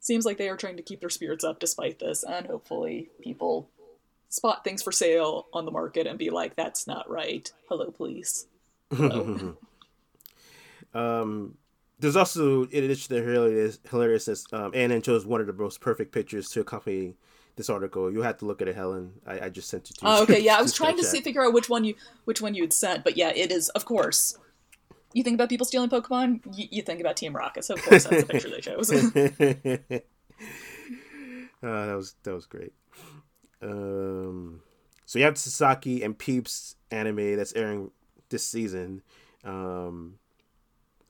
seems 0.00 0.26
like 0.26 0.38
they 0.38 0.48
are 0.48 0.56
trying 0.56 0.76
to 0.76 0.82
keep 0.82 1.00
their 1.00 1.10
spirits 1.10 1.44
up 1.44 1.60
despite 1.60 1.98
this, 1.98 2.22
and 2.22 2.46
hopefully 2.46 3.08
people 3.20 3.68
spot 4.28 4.64
things 4.64 4.82
for 4.82 4.92
sale 4.92 5.46
on 5.52 5.64
the 5.64 5.70
market 5.70 6.06
and 6.06 6.18
be 6.18 6.30
like, 6.30 6.56
"That's 6.56 6.86
not 6.86 7.10
right." 7.10 7.50
Hello, 7.68 7.90
police. 7.90 8.46
Hello. 8.94 9.56
um, 10.94 11.56
there's 12.02 12.16
also 12.16 12.64
in 12.64 12.84
addition 12.84 13.14
to 13.14 13.22
hilarious, 13.22 13.78
hilariousness, 13.88 14.52
um, 14.52 14.72
Ann 14.74 15.00
chose 15.02 15.24
one 15.24 15.40
of 15.40 15.46
the 15.46 15.52
most 15.52 15.80
perfect 15.80 16.12
pictures 16.12 16.48
to 16.50 16.60
accompany 16.60 17.14
this 17.54 17.70
article. 17.70 18.10
You 18.10 18.22
have 18.22 18.38
to 18.38 18.44
look 18.44 18.60
at 18.60 18.66
it, 18.66 18.74
Helen. 18.74 19.12
I, 19.24 19.42
I 19.42 19.48
just 19.48 19.68
sent 19.68 19.88
it 19.88 19.98
to 19.98 20.04
you. 20.04 20.12
Oh, 20.12 20.22
okay, 20.24 20.40
yeah, 20.40 20.56
I 20.58 20.62
was 20.66 20.74
trying 20.74 20.96
to 20.96 21.04
see, 21.04 21.20
figure 21.20 21.44
out 21.44 21.52
which 21.52 21.68
one 21.68 21.84
you 21.84 21.94
which 22.24 22.42
one 22.42 22.54
you 22.54 22.64
had 22.64 22.72
sent, 22.72 23.04
but 23.04 23.16
yeah, 23.16 23.30
it 23.30 23.52
is 23.52 23.68
of 23.70 23.84
course. 23.84 24.36
You 25.14 25.22
think 25.22 25.34
about 25.34 25.48
people 25.48 25.64
stealing 25.64 25.90
Pokemon, 25.90 26.40
you, 26.56 26.66
you 26.70 26.82
think 26.82 27.00
about 27.00 27.16
Team 27.16 27.36
Rocket, 27.36 27.64
so 27.64 27.74
of 27.74 27.82
course 27.84 28.04
that's 28.04 28.22
the 28.22 28.28
picture 28.28 28.50
they 28.50 28.60
chose. 28.60 28.90
uh, 31.62 31.86
that 31.86 31.94
was 31.94 32.16
that 32.24 32.34
was 32.34 32.46
great. 32.46 32.72
Um, 33.62 34.60
so 35.06 35.20
you 35.20 35.24
have 35.24 35.38
Sasaki 35.38 36.02
and 36.02 36.18
Peeps 36.18 36.74
anime 36.90 37.36
that's 37.36 37.52
airing 37.52 37.92
this 38.28 38.44
season. 38.44 39.02
Um, 39.44 40.14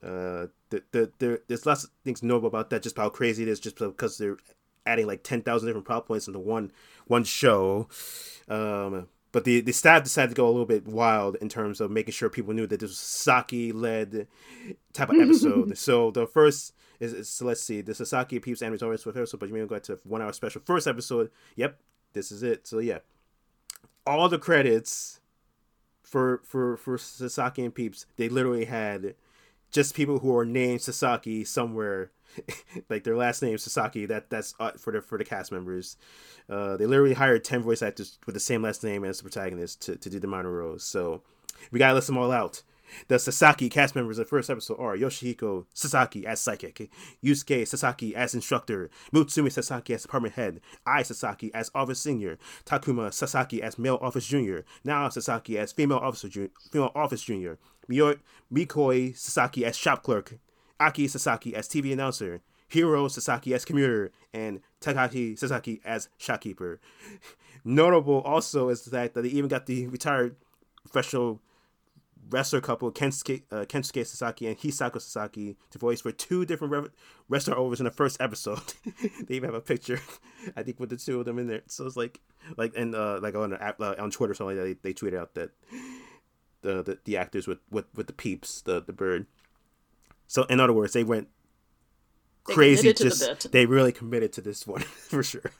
uh, 0.03 0.47
the, 0.73 0.83
the, 0.91 1.11
the, 1.19 1.41
there's 1.47 1.65
lots 1.65 1.83
of 1.83 1.91
things 2.03 2.23
notable 2.23 2.47
about 2.47 2.69
that, 2.71 2.83
just 2.83 2.97
how 2.97 3.09
crazy 3.09 3.43
it 3.43 3.49
is, 3.49 3.59
just 3.59 3.77
because 3.77 4.17
they're 4.17 4.37
adding 4.85 5.07
like 5.07 5.23
10,000 5.23 5.67
different 5.67 5.85
plot 5.85 6.05
points 6.05 6.27
into 6.27 6.39
one 6.39 6.71
one 7.05 7.23
show. 7.23 7.87
Um, 8.47 9.07
but 9.31 9.45
the, 9.45 9.61
the 9.61 9.71
staff 9.71 10.03
decided 10.03 10.29
to 10.29 10.35
go 10.35 10.47
a 10.47 10.51
little 10.51 10.65
bit 10.65 10.87
wild 10.87 11.35
in 11.41 11.49
terms 11.49 11.81
of 11.81 11.91
making 11.91 12.13
sure 12.13 12.29
people 12.29 12.53
knew 12.53 12.67
that 12.67 12.79
this 12.79 12.89
was 12.89 12.99
Sasaki 12.99 13.71
led 13.71 14.27
type 14.93 15.09
of 15.09 15.19
episode. 15.19 15.77
so 15.77 16.11
the 16.11 16.27
first 16.27 16.73
is, 16.99 17.13
is 17.13 17.29
so 17.29 17.45
let's 17.45 17.61
see, 17.61 17.81
the 17.81 17.95
Sasaki 17.95 18.39
Peeps 18.39 18.61
and 18.61 18.81
always 18.81 19.05
with 19.05 19.17
episode, 19.17 19.39
but 19.39 19.49
you 19.49 19.55
may 19.55 19.65
go 19.65 19.77
to 19.79 19.99
one 20.03 20.21
hour 20.21 20.33
special 20.33 20.61
first 20.63 20.87
episode. 20.87 21.29
Yep, 21.55 21.79
this 22.13 22.31
is 22.31 22.43
it. 22.43 22.67
So 22.67 22.79
yeah, 22.79 22.99
all 24.05 24.29
the 24.29 24.39
credits 24.39 25.19
for 26.01 26.41
for 26.45 26.77
for 26.77 26.97
Sasaki 26.97 27.63
and 27.63 27.73
Peeps, 27.73 28.05
they 28.17 28.29
literally 28.29 28.65
had 28.65 29.15
just 29.73 29.95
people 29.95 30.19
who 30.19 30.35
are 30.37 30.45
named 30.45 30.81
Sasaki 30.81 31.43
somewhere, 31.43 32.11
like 32.89 33.03
their 33.03 33.17
last 33.17 33.41
name 33.41 33.57
Sasaki. 33.57 34.05
That 34.05 34.29
that's 34.29 34.53
uh, 34.59 34.71
for 34.71 34.93
the 34.93 35.01
for 35.01 35.17
the 35.17 35.25
cast 35.25 35.51
members. 35.51 35.97
Uh, 36.49 36.77
they 36.77 36.85
literally 36.85 37.15
hired 37.15 37.43
ten 37.43 37.61
voice 37.61 37.81
actors 37.81 38.19
with 38.25 38.35
the 38.35 38.39
same 38.39 38.61
last 38.61 38.83
name 38.83 39.03
as 39.03 39.17
the 39.17 39.23
protagonist 39.23 39.81
to, 39.81 39.95
to 39.97 40.09
do 40.09 40.19
the 40.19 40.27
minor 40.27 40.51
roles. 40.51 40.83
So 40.83 41.23
we 41.71 41.79
gotta 41.79 41.95
list 41.95 42.07
them 42.07 42.17
all 42.17 42.31
out. 42.31 42.61
The 43.07 43.17
Sasaki 43.19 43.69
cast 43.69 43.95
members 43.95 44.17
of 44.19 44.25
the 44.25 44.29
first 44.29 44.49
episode 44.49 44.79
are 44.79 44.95
Yoshihiko 44.95 45.65
Sasaki 45.73 46.25
as 46.25 46.39
psychic, 46.39 46.89
Yusuke 47.23 47.67
Sasaki 47.67 48.15
as 48.15 48.33
instructor, 48.33 48.89
Mutsumi 49.13 49.51
Sasaki 49.51 49.93
as 49.93 50.03
department 50.03 50.35
head, 50.35 50.61
Ai 50.85 51.03
Sasaki 51.03 51.53
as 51.53 51.71
office 51.73 51.99
senior, 51.99 52.37
Takuma 52.65 53.11
Sasaki 53.13 53.61
as 53.61 53.77
male 53.79 53.99
office 54.01 54.27
junior, 54.27 54.65
Nao 54.83 55.09
Sasaki 55.09 55.57
as 55.57 55.71
female 55.71 55.97
officer 55.97 56.29
ju- 56.29 56.49
female 56.71 56.91
office 56.95 57.23
junior, 57.23 57.57
Mio- 57.87 58.17
Mikoi 58.53 59.17
Sasaki 59.17 59.65
as 59.65 59.75
shop 59.75 60.03
clerk, 60.03 60.37
Aki 60.79 61.07
Sasaki 61.07 61.55
as 61.55 61.67
TV 61.67 61.93
announcer, 61.93 62.41
Hiro 62.67 63.07
Sasaki 63.07 63.53
as 63.53 63.65
commuter, 63.65 64.11
and 64.33 64.61
Takashi 64.81 65.37
Sasaki 65.37 65.81
as 65.85 66.09
shopkeeper. 66.17 66.79
Notable 67.63 68.21
also 68.21 68.69
is 68.69 68.81
the 68.83 68.91
fact 68.91 69.13
that 69.13 69.21
they 69.21 69.29
even 69.29 69.47
got 69.47 69.65
the 69.67 69.87
retired 69.87 70.35
professional 70.83 71.39
wrestler 72.29 72.61
couple 72.61 72.91
Kensuke, 72.91 73.43
uh, 73.51 73.65
Kensuke 73.65 74.05
Sasaki 74.05 74.47
and 74.47 74.57
Hisako 74.57 75.01
Sasaki 75.01 75.55
to 75.71 75.77
voice 75.79 76.01
for 76.01 76.11
two 76.11 76.45
different 76.45 76.73
re- 76.73 76.89
wrestler 77.29 77.57
overs 77.57 77.79
in 77.79 77.85
the 77.85 77.91
first 77.91 78.19
episode. 78.21 78.73
they 79.27 79.35
even 79.35 79.47
have 79.49 79.55
a 79.55 79.61
picture, 79.61 79.99
I 80.55 80.63
think, 80.63 80.79
with 80.79 80.89
the 80.89 80.97
two 80.97 81.19
of 81.19 81.25
them 81.25 81.39
in 81.39 81.47
there. 81.47 81.61
So 81.67 81.85
it's 81.85 81.97
like, 81.97 82.19
like, 82.57 82.73
and 82.75 82.93
uh, 82.95 83.19
like 83.21 83.35
on 83.35 83.53
uh, 83.53 83.95
on 83.99 84.11
Twitter 84.11 84.31
or 84.31 84.35
something 84.35 84.57
like 84.57 84.65
that, 84.67 84.81
they, 84.83 84.91
they 84.91 84.93
tweeted 84.93 85.17
out 85.17 85.33
that 85.35 85.51
the, 86.61 86.81
the 86.83 86.99
the 87.05 87.17
actors 87.17 87.47
with 87.47 87.59
with 87.69 87.85
with 87.95 88.07
the 88.07 88.13
peeps, 88.13 88.61
the 88.61 88.81
the 88.81 88.93
bird. 88.93 89.25
So 90.27 90.43
in 90.45 90.59
other 90.59 90.73
words, 90.73 90.93
they 90.93 91.03
went 91.03 91.27
They 92.47 92.53
crazy. 92.53 92.87
the 92.89 92.93
Just 92.93 93.27
bit. 93.43 93.51
they 93.51 93.65
really 93.65 93.91
committed 93.91 94.33
to 94.33 94.41
this 94.41 94.65
one 94.65 94.81
for 94.81 95.21
sure. 95.23 95.51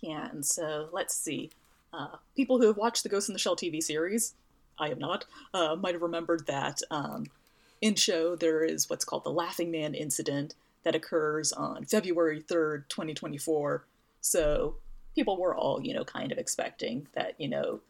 Yeah, 0.00 0.28
and 0.30 0.44
so 0.44 0.88
let's 0.92 1.14
see. 1.14 1.50
Uh, 1.92 2.16
people 2.34 2.58
who 2.58 2.66
have 2.66 2.76
watched 2.76 3.02
the 3.02 3.08
Ghost 3.08 3.28
in 3.28 3.32
the 3.32 3.38
Shell 3.38 3.56
TV 3.56 3.82
series, 3.82 4.34
I 4.78 4.88
have 4.88 4.98
not, 4.98 5.26
uh, 5.52 5.76
might 5.76 5.94
have 5.94 6.02
remembered 6.02 6.46
that 6.46 6.80
um, 6.90 7.26
in 7.80 7.94
show 7.94 8.34
there 8.34 8.64
is 8.64 8.88
what's 8.88 9.04
called 9.04 9.24
the 9.24 9.30
Laughing 9.30 9.70
Man 9.70 9.94
incident 9.94 10.54
that 10.84 10.94
occurs 10.94 11.52
on 11.52 11.84
February 11.84 12.40
3rd, 12.40 12.88
2024. 12.88 13.84
So 14.20 14.76
people 15.14 15.38
were 15.38 15.54
all, 15.54 15.80
you 15.82 15.94
know, 15.94 16.04
kind 16.04 16.32
of 16.32 16.38
expecting 16.38 17.06
that, 17.14 17.34
you 17.38 17.48
know, 17.48 17.80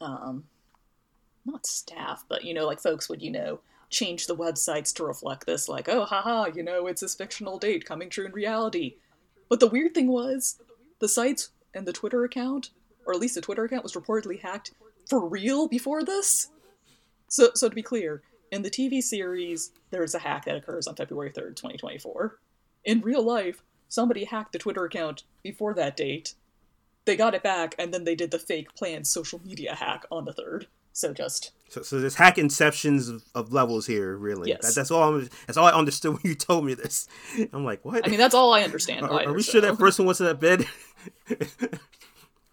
um, 0.00 0.44
not 1.46 1.66
staff, 1.66 2.24
but, 2.28 2.44
you 2.44 2.54
know, 2.54 2.66
like 2.66 2.80
folks 2.80 3.08
would, 3.08 3.22
you 3.22 3.30
know, 3.30 3.60
change 3.90 4.26
the 4.26 4.36
websites 4.36 4.94
to 4.94 5.04
reflect 5.04 5.46
this, 5.46 5.68
like, 5.68 5.88
oh, 5.88 6.04
haha, 6.04 6.46
you 6.54 6.62
know, 6.62 6.86
it's 6.86 7.00
this 7.00 7.14
fictional 7.14 7.58
date 7.58 7.84
coming 7.84 8.10
true 8.10 8.26
in 8.26 8.32
reality. 8.32 8.96
But 9.48 9.60
the 9.60 9.68
weird 9.68 9.94
thing 9.94 10.08
was, 10.08 10.60
the 11.00 11.08
sites 11.08 11.50
and 11.74 11.86
the 11.86 11.92
Twitter 11.92 12.24
account, 12.24 12.70
or 13.06 13.14
at 13.14 13.20
least 13.20 13.34
the 13.34 13.40
Twitter 13.40 13.64
account, 13.64 13.82
was 13.82 13.94
reportedly 13.94 14.40
hacked 14.40 14.72
for 15.08 15.26
real 15.26 15.68
before 15.68 16.04
this. 16.04 16.48
So, 17.28 17.50
so 17.54 17.68
to 17.68 17.74
be 17.74 17.82
clear, 17.82 18.22
in 18.50 18.62
the 18.62 18.70
TV 18.70 19.02
series, 19.02 19.72
there's 19.90 20.14
a 20.14 20.20
hack 20.20 20.44
that 20.44 20.56
occurs 20.56 20.86
on 20.86 20.94
February 20.94 21.30
3rd, 21.30 21.56
2024. 21.56 22.38
In 22.84 23.00
real 23.00 23.22
life, 23.22 23.62
somebody 23.88 24.24
hacked 24.24 24.52
the 24.52 24.58
Twitter 24.58 24.84
account 24.84 25.24
before 25.42 25.74
that 25.74 25.96
date. 25.96 26.34
They 27.04 27.16
got 27.16 27.34
it 27.34 27.42
back, 27.42 27.74
and 27.78 27.92
then 27.92 28.04
they 28.04 28.14
did 28.14 28.30
the 28.30 28.38
fake 28.38 28.74
planned 28.74 29.06
social 29.06 29.40
media 29.44 29.74
hack 29.74 30.04
on 30.10 30.24
the 30.24 30.32
3rd. 30.32 30.66
So 30.94 31.12
just 31.12 31.50
So, 31.68 31.82
so 31.82 32.00
there's 32.00 32.14
hack 32.14 32.36
inceptions 32.36 33.12
of, 33.12 33.24
of 33.34 33.52
levels 33.52 33.84
here, 33.84 34.16
really. 34.16 34.50
Yes. 34.50 34.62
That, 34.62 34.74
that's 34.76 34.90
all. 34.92 35.14
I'm, 35.14 35.28
that's 35.46 35.58
all 35.58 35.66
I 35.66 35.72
understood 35.72 36.12
when 36.12 36.22
you 36.22 36.36
told 36.36 36.64
me 36.64 36.74
this. 36.74 37.08
I'm 37.52 37.64
like, 37.64 37.84
what? 37.84 38.06
I 38.06 38.08
mean, 38.08 38.18
that's 38.18 38.34
all 38.34 38.54
I 38.54 38.62
understand. 38.62 39.04
are, 39.04 39.26
are 39.26 39.32
we 39.32 39.42
sure 39.42 39.60
that 39.60 39.76
person 39.76 40.04
one 40.04 40.10
was 40.10 40.20
in 40.20 40.26
that 40.26 40.40
bed? 40.40 40.66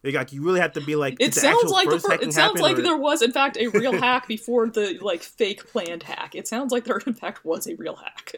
like, 0.04 0.34
you 0.34 0.44
really 0.44 0.60
have 0.60 0.74
to 0.74 0.82
be 0.82 0.96
like. 0.96 1.18
It 1.20 1.36
sounds 1.36 1.72
like 1.72 1.88
the 1.88 2.00
first 2.00 2.22
fir- 2.22 2.28
it 2.28 2.34
sounds 2.34 2.60
like 2.60 2.80
or- 2.80 2.82
there 2.82 2.98
was 2.98 3.22
in 3.22 3.32
fact 3.32 3.58
a 3.58 3.68
real 3.68 3.94
hack 4.00 4.28
before 4.28 4.68
the 4.68 4.98
like 5.02 5.22
fake 5.22 5.68
planned 5.72 6.04
hack. 6.04 6.34
It 6.34 6.48
sounds 6.48 6.72
like 6.72 6.86
there 6.86 7.00
in 7.06 7.14
fact 7.14 7.46
was 7.46 7.68
a 7.68 7.76
real 7.76 7.98
hack. 7.98 8.34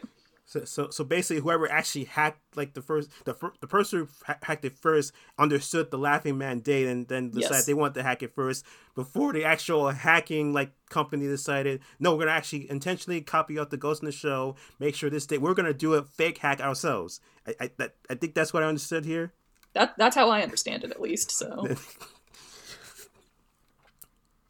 So, 0.46 0.64
so, 0.64 0.90
so 0.90 1.04
basically, 1.04 1.40
whoever 1.42 1.70
actually 1.70 2.04
hacked 2.04 2.40
like 2.54 2.74
the 2.74 2.82
first, 2.82 3.10
the 3.24 3.32
fir- 3.32 3.54
the 3.60 3.66
person 3.66 4.00
who 4.00 4.08
ha- 4.26 4.36
hacked 4.42 4.64
it 4.66 4.76
first 4.76 5.12
understood 5.38 5.90
the 5.90 5.96
Laughing 5.96 6.36
Man 6.36 6.60
date, 6.60 6.86
and 6.86 7.08
then 7.08 7.30
decided 7.30 7.54
Yes. 7.56 7.66
they 7.66 7.72
wanted 7.72 7.94
to 7.94 8.02
hack 8.02 8.22
it 8.22 8.34
first 8.34 8.62
before 8.94 9.32
the 9.32 9.42
actual 9.44 9.88
hacking 9.90 10.52
like 10.52 10.72
company 10.90 11.26
decided, 11.26 11.80
no, 11.98 12.12
we're 12.14 12.20
gonna 12.26 12.32
actually 12.36 12.70
intentionally 12.70 13.22
copy 13.22 13.58
out 13.58 13.70
the 13.70 13.78
Ghost 13.78 14.02
in 14.02 14.06
the 14.06 14.12
Show, 14.12 14.54
make 14.78 14.94
sure 14.94 15.08
this 15.08 15.24
date 15.24 15.40
we're 15.40 15.54
gonna 15.54 15.72
do 15.72 15.94
a 15.94 16.02
fake 16.02 16.38
hack 16.38 16.60
ourselves. 16.60 17.20
I, 17.46 17.54
I, 17.60 17.70
that, 17.78 17.94
I 18.10 18.14
think 18.14 18.34
that's 18.34 18.52
what 18.52 18.62
I 18.62 18.66
understood 18.66 19.06
here. 19.06 19.32
That 19.72 19.94
that's 19.96 20.14
how 20.14 20.28
I 20.28 20.42
understand 20.42 20.84
it 20.84 20.90
at 20.90 21.00
least. 21.00 21.30
So 21.30 21.68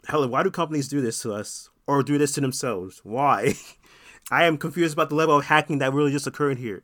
Helen, 0.09 0.30
why 0.30 0.42
do 0.42 0.51
companies 0.51 0.88
do 0.88 1.01
this 1.01 1.20
to 1.22 1.32
us 1.32 1.70
or 1.86 2.03
do 2.03 2.18
this 2.18 2.32
to 2.32 2.40
themselves? 2.40 3.01
Why? 3.05 3.55
I 4.31 4.45
am 4.45 4.57
confused 4.59 4.95
about 4.95 5.09
the 5.11 5.14
level 5.14 5.37
of 5.39 5.45
hacking 5.47 5.79
that 5.79 5.93
really 5.93 6.12
just 6.12 6.27
occurred 6.27 6.59
here. 6.59 6.83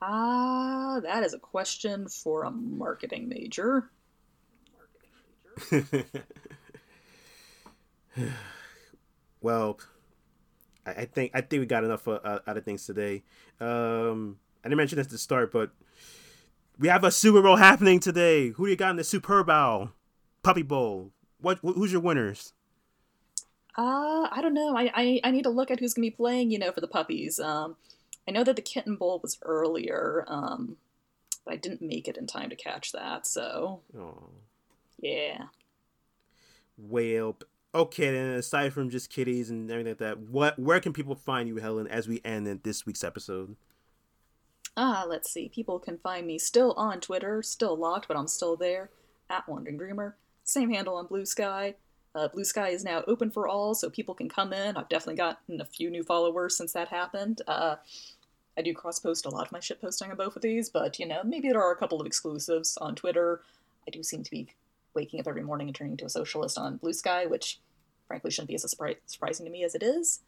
ah, 0.00 1.00
that 1.02 1.22
is 1.24 1.34
a 1.34 1.38
question 1.38 2.08
for 2.08 2.44
a 2.44 2.50
marketing 2.50 3.28
major. 3.28 3.90
well, 9.40 9.78
I, 10.86 10.90
I 10.90 11.04
think 11.06 11.32
I 11.34 11.40
think 11.40 11.60
we 11.60 11.66
got 11.66 11.84
enough 11.84 12.06
uh, 12.08 12.20
uh, 12.24 12.38
out 12.46 12.56
of 12.56 12.64
things 12.64 12.86
today. 12.86 13.22
Um, 13.60 14.38
I 14.64 14.68
didn't 14.68 14.78
mention 14.78 14.96
this 14.96 15.06
at 15.06 15.12
the 15.12 15.18
start, 15.18 15.52
but 15.52 15.70
we 16.78 16.88
have 16.88 17.04
a 17.04 17.10
Super 17.10 17.42
Bowl 17.42 17.56
happening 17.56 18.00
today. 18.00 18.48
Who 18.50 18.64
do 18.66 18.70
you 18.70 18.76
got 18.76 18.90
in 18.90 18.96
the 18.96 19.04
Super 19.04 19.44
Bowl? 19.44 19.90
Puppy 20.42 20.62
Bowl. 20.62 21.12
What? 21.40 21.58
Who's 21.62 21.92
your 21.92 22.00
winners? 22.00 22.52
Uh, 23.76 24.28
I 24.30 24.40
don't 24.42 24.54
know. 24.54 24.76
I, 24.76 24.90
I 24.94 25.20
I 25.24 25.30
need 25.30 25.44
to 25.44 25.50
look 25.50 25.70
at 25.70 25.80
who's 25.80 25.94
gonna 25.94 26.06
be 26.06 26.10
playing. 26.10 26.50
You 26.50 26.58
know, 26.58 26.72
for 26.72 26.80
the 26.80 26.88
puppies. 26.88 27.40
Um, 27.40 27.76
I 28.28 28.30
know 28.30 28.44
that 28.44 28.56
the 28.56 28.62
Kitten 28.62 28.96
Bowl 28.96 29.18
was 29.22 29.38
earlier, 29.42 30.24
um, 30.28 30.76
but 31.44 31.54
I 31.54 31.56
didn't 31.56 31.82
make 31.82 32.06
it 32.06 32.16
in 32.16 32.26
time 32.26 32.50
to 32.50 32.56
catch 32.56 32.92
that. 32.92 33.26
So, 33.26 33.80
Oh. 33.98 34.28
yeah. 35.00 35.46
Well, 36.78 37.36
okay 37.74 38.10
then. 38.12 38.30
Aside 38.30 38.72
from 38.72 38.90
just 38.90 39.10
kitties 39.10 39.50
and 39.50 39.70
everything 39.70 39.92
like 39.92 39.98
that, 39.98 40.18
what 40.18 40.58
where 40.58 40.80
can 40.80 40.92
people 40.92 41.14
find 41.14 41.48
you, 41.48 41.56
Helen, 41.56 41.86
as 41.86 42.08
we 42.08 42.20
end 42.24 42.46
in 42.46 42.60
this 42.62 42.86
week's 42.86 43.04
episode? 43.04 43.56
Ah, 44.76 45.04
let's 45.06 45.30
see. 45.30 45.48
People 45.48 45.78
can 45.78 45.98
find 45.98 46.26
me 46.26 46.38
still 46.38 46.72
on 46.72 47.00
Twitter, 47.00 47.42
still 47.42 47.76
locked, 47.76 48.08
but 48.08 48.16
I'm 48.16 48.28
still 48.28 48.56
there 48.56 48.90
at 49.28 49.46
Wandering 49.48 49.76
Dreamer. 49.76 50.16
Same 50.44 50.70
handle 50.70 50.96
on 50.96 51.06
Blue 51.06 51.26
Sky. 51.26 51.74
Uh, 52.14 52.28
Blue 52.28 52.44
Sky 52.44 52.68
is 52.68 52.84
now 52.84 53.02
open 53.06 53.30
for 53.30 53.48
all, 53.48 53.74
so 53.74 53.88
people 53.88 54.14
can 54.14 54.28
come 54.28 54.52
in. 54.52 54.76
I've 54.76 54.88
definitely 54.88 55.16
gotten 55.16 55.60
a 55.60 55.64
few 55.64 55.90
new 55.90 56.02
followers 56.02 56.56
since 56.56 56.72
that 56.72 56.88
happened. 56.88 57.40
Uh, 57.46 57.76
I 58.56 58.62
do 58.62 58.74
cross 58.74 58.98
post 58.98 59.24
a 59.24 59.30
lot 59.30 59.46
of 59.46 59.52
my 59.52 59.60
shit 59.60 59.80
posting 59.80 60.10
on 60.10 60.16
both 60.16 60.36
of 60.36 60.42
these, 60.42 60.68
but 60.68 60.98
you 60.98 61.06
know, 61.06 61.22
maybe 61.24 61.48
there 61.48 61.62
are 61.62 61.72
a 61.72 61.76
couple 61.76 62.00
of 62.00 62.06
exclusives 62.06 62.76
on 62.76 62.94
Twitter. 62.94 63.40
I 63.86 63.90
do 63.90 64.02
seem 64.02 64.22
to 64.22 64.30
be 64.30 64.48
waking 64.94 65.20
up 65.20 65.26
every 65.26 65.42
morning 65.42 65.68
and 65.68 65.74
turning 65.74 65.92
into 65.92 66.04
a 66.04 66.10
socialist 66.10 66.58
on 66.58 66.76
Blue 66.76 66.92
Sky, 66.92 67.24
which 67.24 67.60
frankly 68.06 68.30
shouldn't 68.30 68.48
be 68.48 68.54
as 68.54 68.64
surpri- 68.64 68.96
surprising 69.06 69.46
to 69.46 69.52
me 69.52 69.64
as 69.64 69.74
it 69.74 69.82
is. 69.82 70.20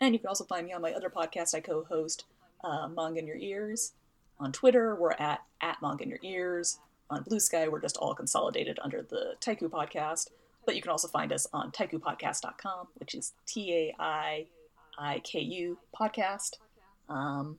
And 0.00 0.14
you 0.14 0.18
can 0.18 0.28
also 0.28 0.44
find 0.44 0.66
me 0.66 0.72
on 0.72 0.82
my 0.82 0.92
other 0.92 1.10
podcast 1.10 1.54
I 1.54 1.60
co 1.60 1.84
host, 1.84 2.24
uh, 2.64 2.88
in 3.16 3.26
Your 3.26 3.36
Ears. 3.36 3.92
On 4.38 4.52
Twitter, 4.52 4.96
we're 4.96 5.12
at, 5.12 5.40
at 5.60 5.80
Manga 5.82 6.02
in 6.02 6.10
Your 6.10 6.18
Ears. 6.22 6.78
On 7.10 7.22
Blue 7.22 7.40
Sky, 7.40 7.68
we're 7.68 7.80
just 7.80 7.96
all 7.98 8.14
consolidated 8.14 8.78
under 8.82 9.02
the 9.02 9.34
Taiiku 9.40 9.68
Podcast. 9.68 10.30
But 10.66 10.76
you 10.76 10.82
can 10.82 10.90
also 10.90 11.08
find 11.08 11.32
us 11.32 11.46
on 11.52 11.72
taiikupodcast.com, 11.72 12.88
which 12.94 13.14
is 13.14 13.32
T 13.46 13.72
A 13.72 13.94
I 13.98 14.46
I 14.98 15.20
K 15.20 15.40
U 15.40 15.78
podcast. 15.98 16.56
Um, 17.08 17.58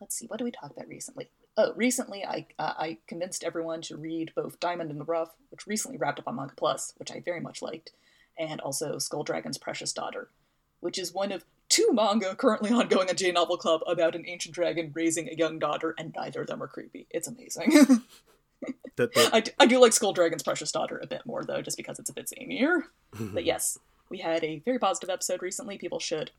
let's 0.00 0.16
see, 0.16 0.26
what 0.26 0.38
did 0.38 0.44
we 0.44 0.50
talk 0.50 0.70
about 0.70 0.88
recently? 0.88 1.28
Oh, 1.56 1.72
recently 1.76 2.24
I 2.24 2.46
uh, 2.58 2.74
I 2.78 2.98
convinced 3.06 3.44
everyone 3.44 3.82
to 3.82 3.96
read 3.96 4.32
both 4.34 4.60
Diamond 4.60 4.90
in 4.90 4.98
the 4.98 5.04
Rough, 5.04 5.34
which 5.50 5.66
recently 5.66 5.98
wrapped 5.98 6.18
up 6.18 6.28
on 6.28 6.36
Manga 6.36 6.54
Plus, 6.56 6.94
which 6.96 7.10
I 7.10 7.20
very 7.20 7.40
much 7.40 7.60
liked, 7.60 7.92
and 8.38 8.60
also 8.60 8.98
Skull 8.98 9.24
Dragon's 9.24 9.58
Precious 9.58 9.92
Daughter, 9.92 10.28
which 10.80 10.98
is 10.98 11.12
one 11.12 11.32
of 11.32 11.44
two 11.68 11.88
manga 11.92 12.34
currently 12.34 12.70
ongoing 12.70 13.08
on 13.08 13.16
J 13.16 13.32
Novel 13.32 13.56
Club 13.56 13.82
about 13.86 14.14
an 14.14 14.24
ancient 14.26 14.54
dragon 14.54 14.90
raising 14.94 15.28
a 15.28 15.34
young 15.34 15.58
daughter, 15.58 15.94
and 15.98 16.14
neither 16.16 16.42
of 16.42 16.46
them 16.46 16.62
are 16.62 16.68
creepy. 16.68 17.06
It's 17.10 17.28
amazing. 17.28 17.72
I, 19.32 19.40
do, 19.40 19.50
I 19.58 19.66
do 19.66 19.80
like 19.80 19.92
Skull 19.92 20.12
Dragon's 20.12 20.42
Precious 20.42 20.72
Daughter 20.72 21.00
a 21.02 21.06
bit 21.06 21.22
more, 21.24 21.42
though, 21.44 21.62
just 21.62 21.76
because 21.76 21.98
it's 21.98 22.10
a 22.10 22.12
bit 22.12 22.28
zanier. 22.28 22.82
Mm-hmm. 23.14 23.34
But 23.34 23.44
yes, 23.44 23.78
we 24.10 24.18
had 24.18 24.44
a 24.44 24.58
very 24.60 24.78
positive 24.78 25.08
episode 25.10 25.42
recently. 25.42 25.78
People 25.78 25.98
should. 25.98 26.30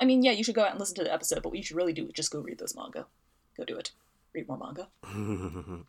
I 0.00 0.06
mean, 0.06 0.22
yeah, 0.22 0.32
you 0.32 0.42
should 0.42 0.54
go 0.54 0.62
out 0.62 0.70
and 0.70 0.80
listen 0.80 0.96
to 0.96 1.04
the 1.04 1.12
episode, 1.12 1.42
but 1.42 1.50
what 1.50 1.58
you 1.58 1.64
should 1.64 1.76
really 1.76 1.92
do 1.92 2.06
is 2.06 2.12
just 2.12 2.30
go 2.30 2.40
read 2.40 2.58
those 2.58 2.74
manga. 2.74 3.06
Go 3.56 3.64
do 3.64 3.76
it. 3.76 3.90
Read 4.32 4.48
more 4.48 4.56
manga. 4.56 4.88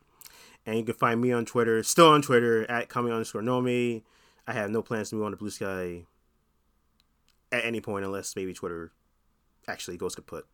and 0.66 0.78
you 0.78 0.84
can 0.84 0.94
find 0.94 1.20
me 1.20 1.32
on 1.32 1.46
Twitter, 1.46 1.82
still 1.82 2.08
on 2.08 2.20
Twitter 2.20 2.70
at 2.70 2.88
coming 2.88 3.12
underscore 3.12 3.40
Nomi. 3.40 4.02
I 4.46 4.52
have 4.52 4.70
no 4.70 4.82
plans 4.82 5.10
to 5.10 5.16
move 5.16 5.24
on 5.24 5.30
to 5.30 5.36
Blue 5.36 5.50
Sky 5.50 6.02
at 7.50 7.64
any 7.64 7.80
point 7.80 8.04
unless 8.04 8.36
maybe 8.36 8.52
Twitter 8.52 8.92
actually 9.68 9.96
goes 9.96 10.14
kaput. 10.14 10.44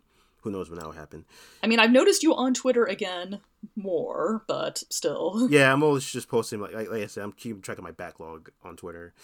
Who 0.43 0.51
knows 0.51 0.71
when 0.71 0.79
that 0.79 0.85
will 0.87 0.93
happen? 0.93 1.25
I 1.63 1.67
mean, 1.67 1.81
I've 1.81 1.91
noticed 1.91 2.23
you 2.23 2.35
on 2.35 2.55
Twitter 2.55 2.85
again 2.85 3.41
more, 3.75 4.45
but 4.47 4.83
still. 4.89 5.49
Yeah, 5.51 5.73
I'm 5.73 5.83
always 5.83 6.05
just 6.09 6.29
posting 6.29 6.61
like, 6.61 6.73
like 6.75 6.89
I 6.91 7.07
said, 7.07 7.25
I'm 7.25 7.33
keeping 7.33 7.61
track 7.61 7.79
of 7.79 7.85
my 7.85 7.91
backlog 7.91 8.51
on 8.63 8.77
Twitter. 8.77 9.15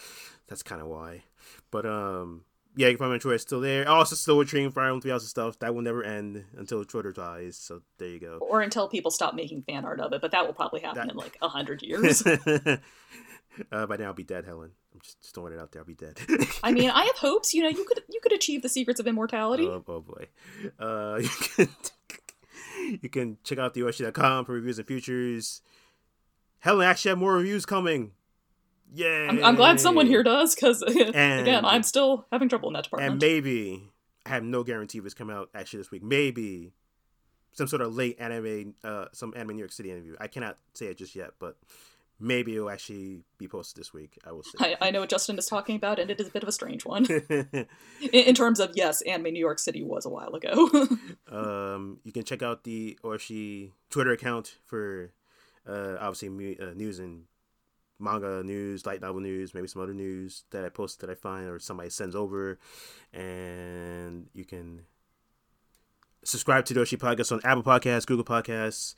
That's 0.48 0.62
kind 0.62 0.80
of 0.82 0.88
why. 0.88 1.22
But 1.70 1.86
um, 1.86 2.42
yeah, 2.76 2.88
you 2.88 2.94
can 2.94 2.98
find 2.98 3.12
on 3.12 3.20
Twitter. 3.20 3.38
Still 3.38 3.60
there. 3.60 3.88
Also, 3.88 4.16
still 4.16 4.36
with 4.38 4.48
Trading 4.48 4.70
Fire 4.72 4.90
on 4.90 5.00
three 5.00 5.12
hours 5.12 5.22
of 5.22 5.28
stuff 5.28 5.58
that 5.60 5.72
will 5.74 5.82
never 5.82 6.02
end 6.02 6.44
until 6.56 6.84
Twitter 6.84 7.12
dies. 7.12 7.56
So 7.56 7.82
there 7.98 8.08
you 8.08 8.18
go. 8.18 8.38
Or 8.38 8.60
until 8.60 8.88
people 8.88 9.12
stop 9.12 9.34
making 9.34 9.62
fan 9.62 9.84
art 9.84 10.00
of 10.00 10.12
it, 10.12 10.20
but 10.20 10.32
that 10.32 10.44
will 10.46 10.54
probably 10.54 10.80
happen 10.80 11.06
That- 11.06 11.10
in 11.12 11.16
like 11.16 11.38
a 11.40 11.48
hundred 11.48 11.82
years. 11.82 12.26
uh, 12.26 12.76
by 13.86 13.96
now 13.96 14.06
I'll 14.06 14.12
be 14.14 14.24
dead, 14.24 14.44
Helen. 14.44 14.72
I'm 14.94 15.00
just, 15.00 15.34
throwing 15.34 15.52
it 15.52 15.58
out 15.58 15.72
there. 15.72 15.82
I'll 15.82 15.86
be 15.86 15.94
dead. 15.94 16.20
I 16.62 16.72
mean, 16.72 16.90
I 16.90 17.04
have 17.04 17.16
hopes. 17.18 17.52
You 17.52 17.62
know, 17.62 17.68
you 17.68 17.84
could 17.84 18.02
you 18.08 18.20
could 18.20 18.32
achieve 18.32 18.62
the 18.62 18.68
secrets 18.68 19.00
of 19.00 19.06
immortality. 19.06 19.66
Oh, 19.66 19.84
oh 19.86 20.00
boy. 20.00 20.28
Uh, 20.78 21.16
you 21.20 21.28
can 21.28 21.68
you 23.02 23.08
can 23.08 23.38
check 23.42 23.58
out 23.58 23.74
theoasg.com 23.74 24.44
for 24.44 24.52
reviews 24.52 24.78
and 24.78 24.86
futures. 24.86 25.62
Helen 26.60 26.86
actually 26.86 27.10
have 27.10 27.18
more 27.18 27.34
reviews 27.34 27.66
coming. 27.66 28.12
Yay! 28.94 29.28
I'm, 29.28 29.44
I'm 29.44 29.54
glad 29.56 29.80
someone 29.80 30.06
here 30.06 30.22
does, 30.22 30.54
because 30.54 30.82
again, 30.86 31.64
I'm 31.64 31.82
still 31.82 32.26
having 32.30 32.48
trouble 32.48 32.68
in 32.68 32.74
that 32.74 32.84
department. 32.84 33.12
And 33.12 33.22
maybe 33.22 33.90
I 34.24 34.30
have 34.30 34.44
no 34.44 34.62
guarantee 34.62 34.98
if 34.98 35.04
it's 35.04 35.14
coming 35.14 35.34
out 35.34 35.50
actually 35.54 35.80
this 35.80 35.90
week. 35.90 36.02
Maybe 36.02 36.72
some 37.52 37.66
sort 37.66 37.82
of 37.82 37.94
late 37.94 38.16
anime, 38.20 38.74
uh, 38.84 39.06
some 39.12 39.32
anime 39.36 39.56
New 39.56 39.60
York 39.60 39.72
City 39.72 39.90
interview. 39.90 40.16
I 40.20 40.28
cannot 40.28 40.58
say 40.74 40.86
it 40.86 40.98
just 40.98 41.16
yet, 41.16 41.32
but 41.38 41.56
maybe 42.24 42.56
it'll 42.56 42.70
actually 42.70 43.22
be 43.38 43.46
posted 43.46 43.78
this 43.78 43.92
week. 43.92 44.18
I 44.26 44.32
will 44.32 44.42
I, 44.58 44.76
I 44.80 44.90
know 44.90 45.00
what 45.00 45.10
Justin 45.10 45.38
is 45.38 45.46
talking 45.46 45.76
about, 45.76 45.98
and 45.98 46.10
it 46.10 46.18
is 46.18 46.28
a 46.28 46.30
bit 46.30 46.42
of 46.42 46.48
a 46.48 46.52
strange 46.52 46.84
one. 46.84 47.04
in, 47.30 47.66
in 48.00 48.34
terms 48.34 48.60
of, 48.60 48.70
yes, 48.74 49.02
anime 49.02 49.34
New 49.34 49.40
York 49.40 49.58
City 49.58 49.82
was 49.82 50.06
a 50.06 50.10
while 50.10 50.34
ago. 50.34 50.88
Um, 51.26 51.98
you 52.04 52.12
can 52.12 52.22
check 52.22 52.42
out 52.42 52.62
the 52.62 52.96
OASG 53.02 53.72
Twitter 53.90 54.12
account 54.12 54.56
for 54.66 55.10
uh, 55.66 55.96
obviously 55.98 56.28
mu- 56.28 56.54
uh, 56.60 56.74
news 56.74 57.00
and 57.00 57.24
manga 57.98 58.42
news, 58.44 58.86
light 58.86 59.00
novel 59.00 59.20
news, 59.20 59.52
maybe 59.52 59.66
some 59.66 59.82
other 59.82 59.94
news 59.94 60.44
that 60.50 60.64
I 60.64 60.68
post 60.68 61.00
that 61.00 61.10
I 61.10 61.14
find 61.14 61.48
or 61.48 61.58
somebody 61.58 61.90
sends 61.90 62.14
over, 62.14 62.60
and 63.12 64.28
you 64.32 64.44
can 64.44 64.82
subscribe 66.22 66.66
to 66.66 66.74
the 66.74 66.80
OASG 66.80 66.98
podcast 66.98 67.32
on 67.32 67.40
Apple 67.42 67.64
Podcasts, 67.64 68.06
Google 68.06 68.24
Podcasts, 68.24 68.94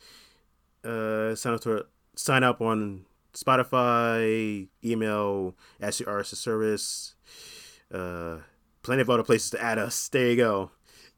uh, 0.84 1.34
sign 1.34 1.54
up 1.54 1.60
to 1.62 1.86
sign 2.16 2.42
up 2.42 2.60
on 2.60 3.06
Spotify, 3.37 4.68
email, 4.84 5.55
ask 5.80 6.01
your 6.01 6.09
RSS 6.09 6.37
service, 6.37 7.14
uh, 7.93 8.39
plenty 8.82 9.03
of 9.03 9.11
other 9.11 9.22
places 9.22 9.51
to 9.51 9.62
add 9.62 9.78
us. 9.78 10.09
There 10.09 10.26
you 10.30 10.37
go. 10.37 10.70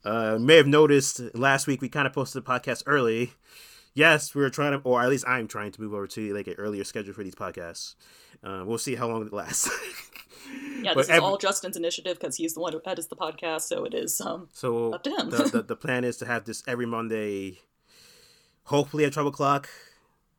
Uh, 0.04 0.36
you 0.38 0.44
may 0.44 0.56
have 0.56 0.66
noticed 0.66 1.20
last 1.34 1.66
week 1.66 1.80
we 1.80 1.88
kind 1.88 2.06
of 2.06 2.12
posted 2.12 2.44
the 2.44 2.48
podcast 2.48 2.82
early. 2.86 3.32
Yes, 3.94 4.34
we 4.34 4.42
were 4.42 4.50
trying 4.50 4.72
to, 4.72 4.78
or 4.88 5.02
at 5.02 5.08
least 5.08 5.26
I'm 5.26 5.48
trying 5.48 5.72
to 5.72 5.80
move 5.80 5.92
over 5.92 6.06
to 6.06 6.34
like 6.34 6.46
an 6.46 6.54
earlier 6.58 6.84
schedule 6.84 7.14
for 7.14 7.24
these 7.24 7.34
podcasts. 7.34 7.94
Uh, 8.44 8.62
we'll 8.64 8.78
see 8.78 8.94
how 8.94 9.08
long 9.08 9.26
it 9.26 9.32
lasts. 9.32 9.68
yeah, 10.82 10.92
But 10.94 10.98
this 10.98 11.06
is 11.06 11.10
every- 11.10 11.24
all 11.24 11.36
Justin's 11.36 11.76
initiative 11.76 12.18
because 12.20 12.36
he's 12.36 12.54
the 12.54 12.60
one 12.60 12.72
who 12.72 12.80
edits 12.86 13.08
the 13.08 13.16
podcast, 13.16 13.62
so 13.62 13.84
it 13.84 13.94
is 13.94 14.20
um, 14.20 14.48
So 14.52 14.92
Up 14.92 15.02
to 15.02 15.10
him. 15.10 15.30
the, 15.30 15.42
the 15.44 15.62
the 15.68 15.76
plan 15.76 16.04
is 16.04 16.16
to 16.18 16.26
have 16.26 16.44
this 16.44 16.62
every 16.68 16.86
Monday, 16.86 17.58
hopefully 18.64 19.04
at 19.04 19.12
twelve 19.14 19.26
o'clock. 19.28 19.68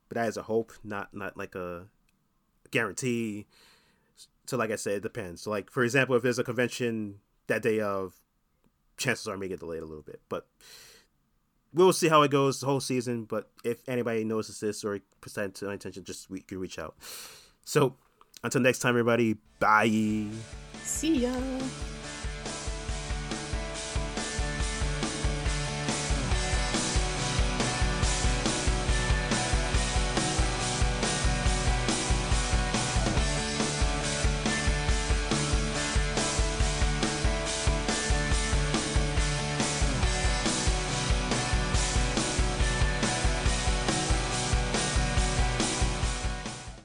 But 0.09 0.15
that 0.15 0.27
is 0.27 0.37
a 0.37 0.43
hope, 0.43 0.73
not 0.83 1.13
not 1.13 1.37
like 1.37 1.55
a 1.55 1.85
guarantee. 2.71 3.45
So 4.47 4.57
like 4.57 4.71
I 4.71 4.75
said, 4.75 4.93
it 4.93 5.03
depends. 5.03 5.41
So 5.41 5.51
like 5.51 5.69
for 5.69 5.83
example, 5.83 6.15
if 6.15 6.23
there's 6.23 6.39
a 6.39 6.43
convention 6.43 7.19
that 7.47 7.61
day 7.61 7.79
of, 7.79 8.19
chances 8.97 9.27
are 9.27 9.37
may 9.37 9.47
get 9.47 9.59
delayed 9.59 9.83
a 9.83 9.85
little 9.85 10.03
bit. 10.03 10.21
But 10.29 10.47
we'll 11.73 11.93
see 11.93 12.07
how 12.07 12.23
it 12.23 12.31
goes 12.31 12.59
the 12.59 12.65
whole 12.65 12.79
season. 12.79 13.25
But 13.25 13.49
if 13.63 13.87
anybody 13.87 14.23
notices 14.23 14.59
this 14.59 14.83
or 14.83 14.99
presents 15.21 15.61
any 15.63 15.73
attention, 15.73 16.03
just 16.03 16.29
we 16.29 16.41
can 16.41 16.59
reach 16.59 16.79
out. 16.79 16.95
So 17.63 17.95
until 18.43 18.61
next 18.61 18.79
time, 18.79 18.91
everybody. 18.91 19.37
Bye. 19.59 20.27
see 20.83 21.17
ya. 21.17 21.33